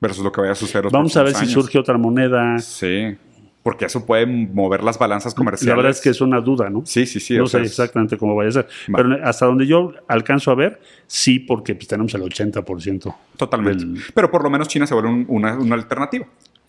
[0.00, 1.48] versus lo que vaya a suceder los Vamos a ver años.
[1.48, 2.58] si surge otra moneda.
[2.58, 3.16] Sí.
[3.62, 5.68] porque eso puede mover las balanzas comerciales.
[5.68, 6.82] La verdad es que es una duda, ¿no?
[6.86, 7.36] Sí, sí, sí.
[7.36, 8.68] No sé es- exactamente cómo vaya a ser.
[8.94, 13.14] Pero hasta donde yo alcanzo a ver, sí, porque pues, tenemos el 80%.
[13.36, 13.84] Totalmente.
[13.84, 16.24] del- Pero por lo menos China se vuelve un- una, una alternativa.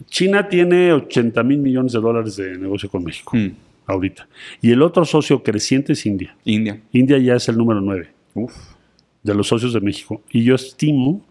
[0.08, 3.52] China tiene 80 mil millones de dólares de negocio con México Mm.
[3.86, 4.28] ahorita.
[4.62, 6.36] Y el otro socio creciente es India.
[6.46, 6.80] India.
[6.92, 8.54] India ya es el número 9 Uf.
[9.24, 10.22] de los socios de México.
[10.32, 11.26] Y yo estimo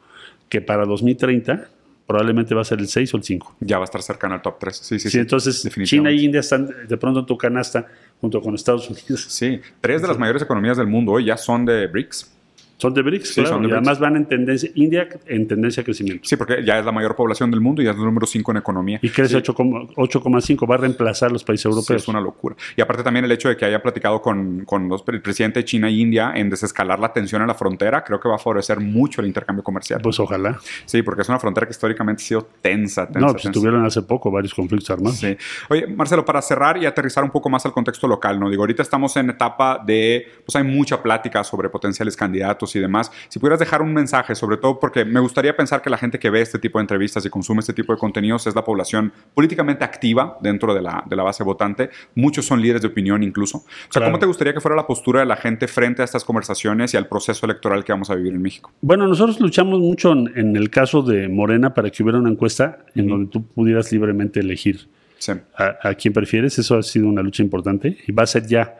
[0.49, 1.69] que para 2030
[2.07, 3.57] probablemente va a ser el 6 o el 5.
[3.61, 4.77] Ya va a estar cercano al top 3.
[4.77, 5.19] Sí, sí, Sí, sí.
[5.19, 7.87] entonces China y India están de pronto en tu canasta
[8.21, 9.27] junto con Estados Unidos.
[9.29, 12.35] Sí, tres de las mayores economías del mundo hoy ya son de BRICS.
[12.79, 13.79] Son de BRICS, Sí, claro, son de y BRICS.
[13.89, 16.23] además van en tendencia, India en tendencia a crecimiento.
[16.27, 18.53] Sí, porque ya es la mayor población del mundo y ya es el número 5
[18.53, 18.99] en economía.
[19.03, 19.43] Y crece Sí.
[19.43, 22.03] 8,- 8,5, va a reemplazar los países Sí, europeos.
[22.03, 22.57] es una locura.
[22.77, 25.65] Y aparte también el hecho de que haya platicado con, con los, el presidente de
[25.65, 28.81] China e India en desescalar la tensión en la frontera, creo que va a favorecer
[28.81, 30.01] mucho el intercambio comercial.
[30.03, 30.59] Pues ojalá.
[30.87, 33.53] sí, porque es una frontera que históricamente ha sido tensa, tensa, No, pues tensa.
[33.59, 35.19] tuvieron hace poco varios conflictos armados.
[35.19, 35.37] Sí.
[35.69, 38.49] Oye, Marcelo, para cerrar y aterrizar un poco más al contexto local, ¿no?
[38.49, 43.11] Digo, ahorita estamos en etapa de, pues hay mucha plática sobre potenciales candidatos y demás.
[43.29, 46.31] Si pudieras dejar un mensaje, sobre todo porque me gustaría pensar que la gente que
[46.31, 49.85] ve este tipo de entrevistas y consume este tipo de contenidos es la población políticamente
[49.85, 51.91] activa dentro de la, de la base votante.
[52.15, 53.59] Muchos son líderes de opinión incluso.
[53.59, 54.07] O sea, Claro.
[54.07, 56.97] ¿cómo te gustaría que fuera la postura de la gente frente a estas conversaciones y
[56.97, 58.73] al proceso electoral que vamos a vivir en México?
[58.81, 62.79] Bueno, nosotros luchamos mucho en, en el caso de Morena para que hubiera una encuesta
[62.95, 63.11] en Ujú.
[63.11, 64.89] donde tú pudieras libremente elegir
[65.19, 65.33] Sí.
[65.57, 66.59] a, a quién prefieres.
[66.59, 68.77] Eso ha sido una lucha importante y va a ser ya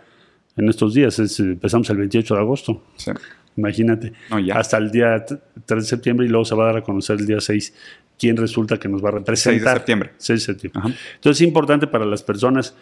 [0.57, 1.19] en estos días.
[1.19, 2.83] Es, empezamos el 28 de agosto.
[2.97, 3.11] sí.
[3.59, 4.13] Imagínate.
[4.31, 4.55] No, ya.
[4.59, 5.37] Hasta el día t-
[5.67, 7.75] 3 de septiembre y luego se va a dar a conocer el día 6
[8.19, 9.53] quién resulta que nos va a representar.
[9.61, 10.11] 6 de septiembre.
[10.17, 10.81] 6 de septiembre.
[10.81, 10.89] Ajá.
[11.17, 12.75] Entonces es importante para las personas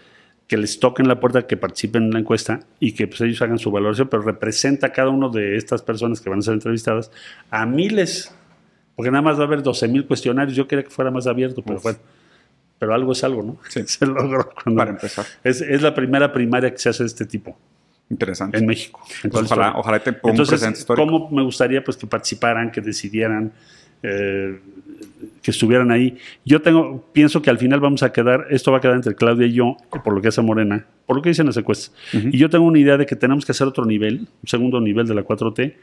[0.47, 3.59] que les toquen la puerta, que participen en la encuesta y que pues, ellos hagan
[3.59, 7.11] su valoración, pero representa a cada uno de estas personas que van a ser entrevistadas
[7.51, 8.33] a miles,
[8.95, 10.57] porque nada más va a haber 12 mil cuestionarios.
[10.57, 11.83] Yo quería que fuera más abierto, pero Uf.
[11.83, 11.99] bueno.
[12.79, 13.57] Pero algo es algo, ¿no?
[13.69, 13.83] Sí.
[13.87, 15.25] Se logró cuando- Para empezar.
[15.43, 17.59] Es, es la primera primaria que se hace de este tipo
[18.09, 18.59] Interesante.
[18.59, 19.01] en México.
[19.23, 21.07] Pues la ojalá, ojalá te ponga un Entonces, presente histórico.
[21.07, 23.53] ¿cómo me gustaría pues que participaran, que decidieran,
[24.03, 24.61] eh,
[25.43, 26.17] que estuvieran ahí?
[26.45, 29.47] Yo tengo, pienso que al final vamos a quedar, esto va a quedar entre Claudia
[29.47, 31.93] y yo, por lo que hace Morena, por lo que dicen las encuestas.
[32.15, 32.29] Ujú.
[32.29, 35.07] Y yo tengo una idea de que tenemos que hacer otro nivel, un segundo nivel
[35.09, 35.75] de la 4T,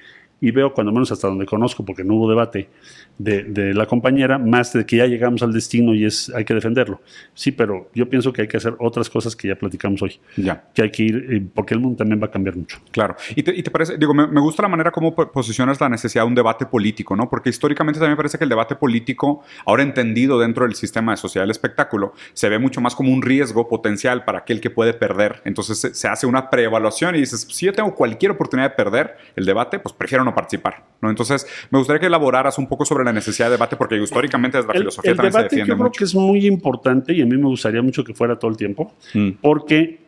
[0.46, 2.70] y veo, cuando menos hasta donde conozco, porque no hubo debate
[3.18, 6.54] de, de la compañera, más de que ya llegamos al destino y es hay que
[6.54, 7.00] defenderlo.
[7.34, 10.66] Sí, pero yo pienso que hay que hacer otras cosas que ya platicamos hoy, Ya.
[10.74, 12.78] que hay que ir, eh, porque el mundo también va a cambiar mucho.
[12.92, 13.16] Claro.
[13.36, 15.88] Y te, y te parece, digo, me, me gusta la manera como po- posicionas la
[15.90, 17.30] necesidad de un debate político, ¿no?
[17.30, 21.18] Porque históricamente también me parece que el debate político, ahora entendido dentro del sistema de
[21.18, 24.94] sociedad del espectáculo, se ve mucho más como un riesgo potencial para aquel que puede
[24.94, 25.42] perder.
[25.46, 29.16] Entonces se, se hace una preevaluación y dices, si yo tengo cualquier oportunidad de perder
[29.36, 31.10] el debate, pues prefiero no participar, ¿no?
[31.10, 34.68] Entonces me gustaría que elaboraras un poco sobre la necesidad de debate, porque históricamente desde
[34.68, 35.98] la El, filosofía el también se debate yo defiende creo mucho.
[36.00, 38.94] que es muy importante y a mí me gustaría mucho que fuera todo el tiempo,
[39.14, 39.30] Mm.
[39.42, 40.00] porque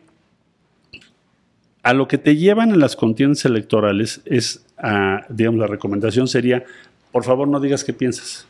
[1.82, 6.64] a lo que te llevan en las contiendas electorales es, a, digamos, la recomendación sería,
[7.12, 8.46] por favor no digas qué piensas.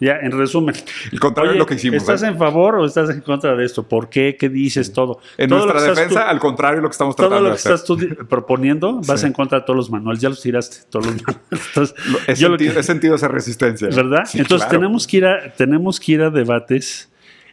[0.00, 0.74] Ya, en resumen.
[1.10, 1.96] El contrario Oye, de lo que hicimos.
[1.96, 2.28] ¿Estás ¿eh?
[2.28, 3.82] en favor o estás en contra de esto?
[3.82, 4.36] ¿Por qué?
[4.38, 4.92] ¿Qué dices?
[4.92, 5.18] Todo.
[5.36, 7.54] En Todo lo nuestra defensa, tú- al contrario de lo que estamos todo tratando lo
[7.56, 7.72] de que hacer.
[7.72, 9.26] estás tú proponiendo, vas Sí.
[9.26, 10.20] en contra de todos los manuales.
[10.22, 11.40] Ya los tiraste, todos los manuales.
[11.68, 11.94] Entonces,
[12.28, 13.88] He, yo lo que- sentido, he sentido esa resistencia.
[13.88, 14.24] ¿Verdad?
[14.26, 14.80] Sí, Entonces claro.
[14.80, 17.10] tenemos, que ir a, tenemos que ir a debates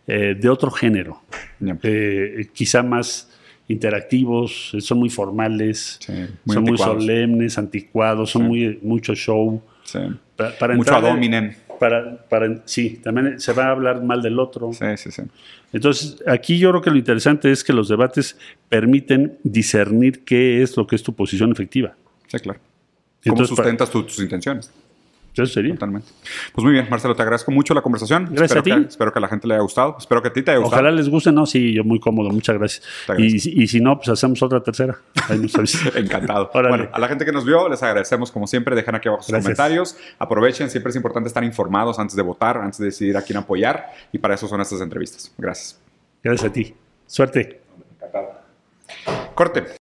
[0.08, 1.20] eh, de otro género,
[1.60, 1.80] Ya.
[1.82, 3.28] eh, quizá más
[3.68, 6.12] interactivos, eh, son muy formales, Sí,
[6.46, 6.96] muy son anticuados.
[6.98, 9.62] muy solemnes, anticuados, son muy mucho show.
[9.84, 10.00] Sí.
[10.36, 11.56] Pa- Para, Mucho adominen.
[11.80, 14.72] Para, para, sí, también se va a hablar mal del otro.
[14.74, 15.24] Sí, sí, sí.
[15.74, 18.38] Entonces, aquí yo creo que lo interesante es que los debates
[18.70, 21.96] permiten discernir qué es lo que es tu posición efectiva.
[22.28, 22.60] Sí, claro.
[23.24, 24.72] ¿Cómo Entonces, para- sustentas tu- tus intenciones?
[25.44, 25.74] Eso sería.
[25.74, 26.08] Totalmente.
[26.54, 28.26] Pues muy bien, Marcelo, te agradezco mucho la conversación.
[28.26, 28.84] Gracias espero a ti.
[28.84, 29.96] Que, espero que a la gente le haya gustado.
[30.00, 30.82] Espero que a ti te haya gustado.
[30.82, 32.84] Ojalá les guste, no, sí, yo muy cómodo, muchas gracias.
[33.18, 34.98] Y, y si no, pues hacemos otra tercera.
[35.96, 36.50] Encantado.
[36.54, 36.70] Órale.
[36.78, 38.76] Bueno, a la gente que nos vio, les agradecemos como siempre.
[38.76, 39.46] Dejan aquí abajo sus Gracias.
[39.46, 39.98] comentarios.
[40.20, 43.92] Aprovechen, siempre es importante estar informados antes de votar, antes de decidir a quién apoyar.
[44.12, 45.34] Y para eso son estas entrevistas.
[45.38, 45.80] Gracias.
[46.24, 46.74] Gracias a ti.
[47.06, 47.62] Suerte.
[49.36, 49.66] Corte.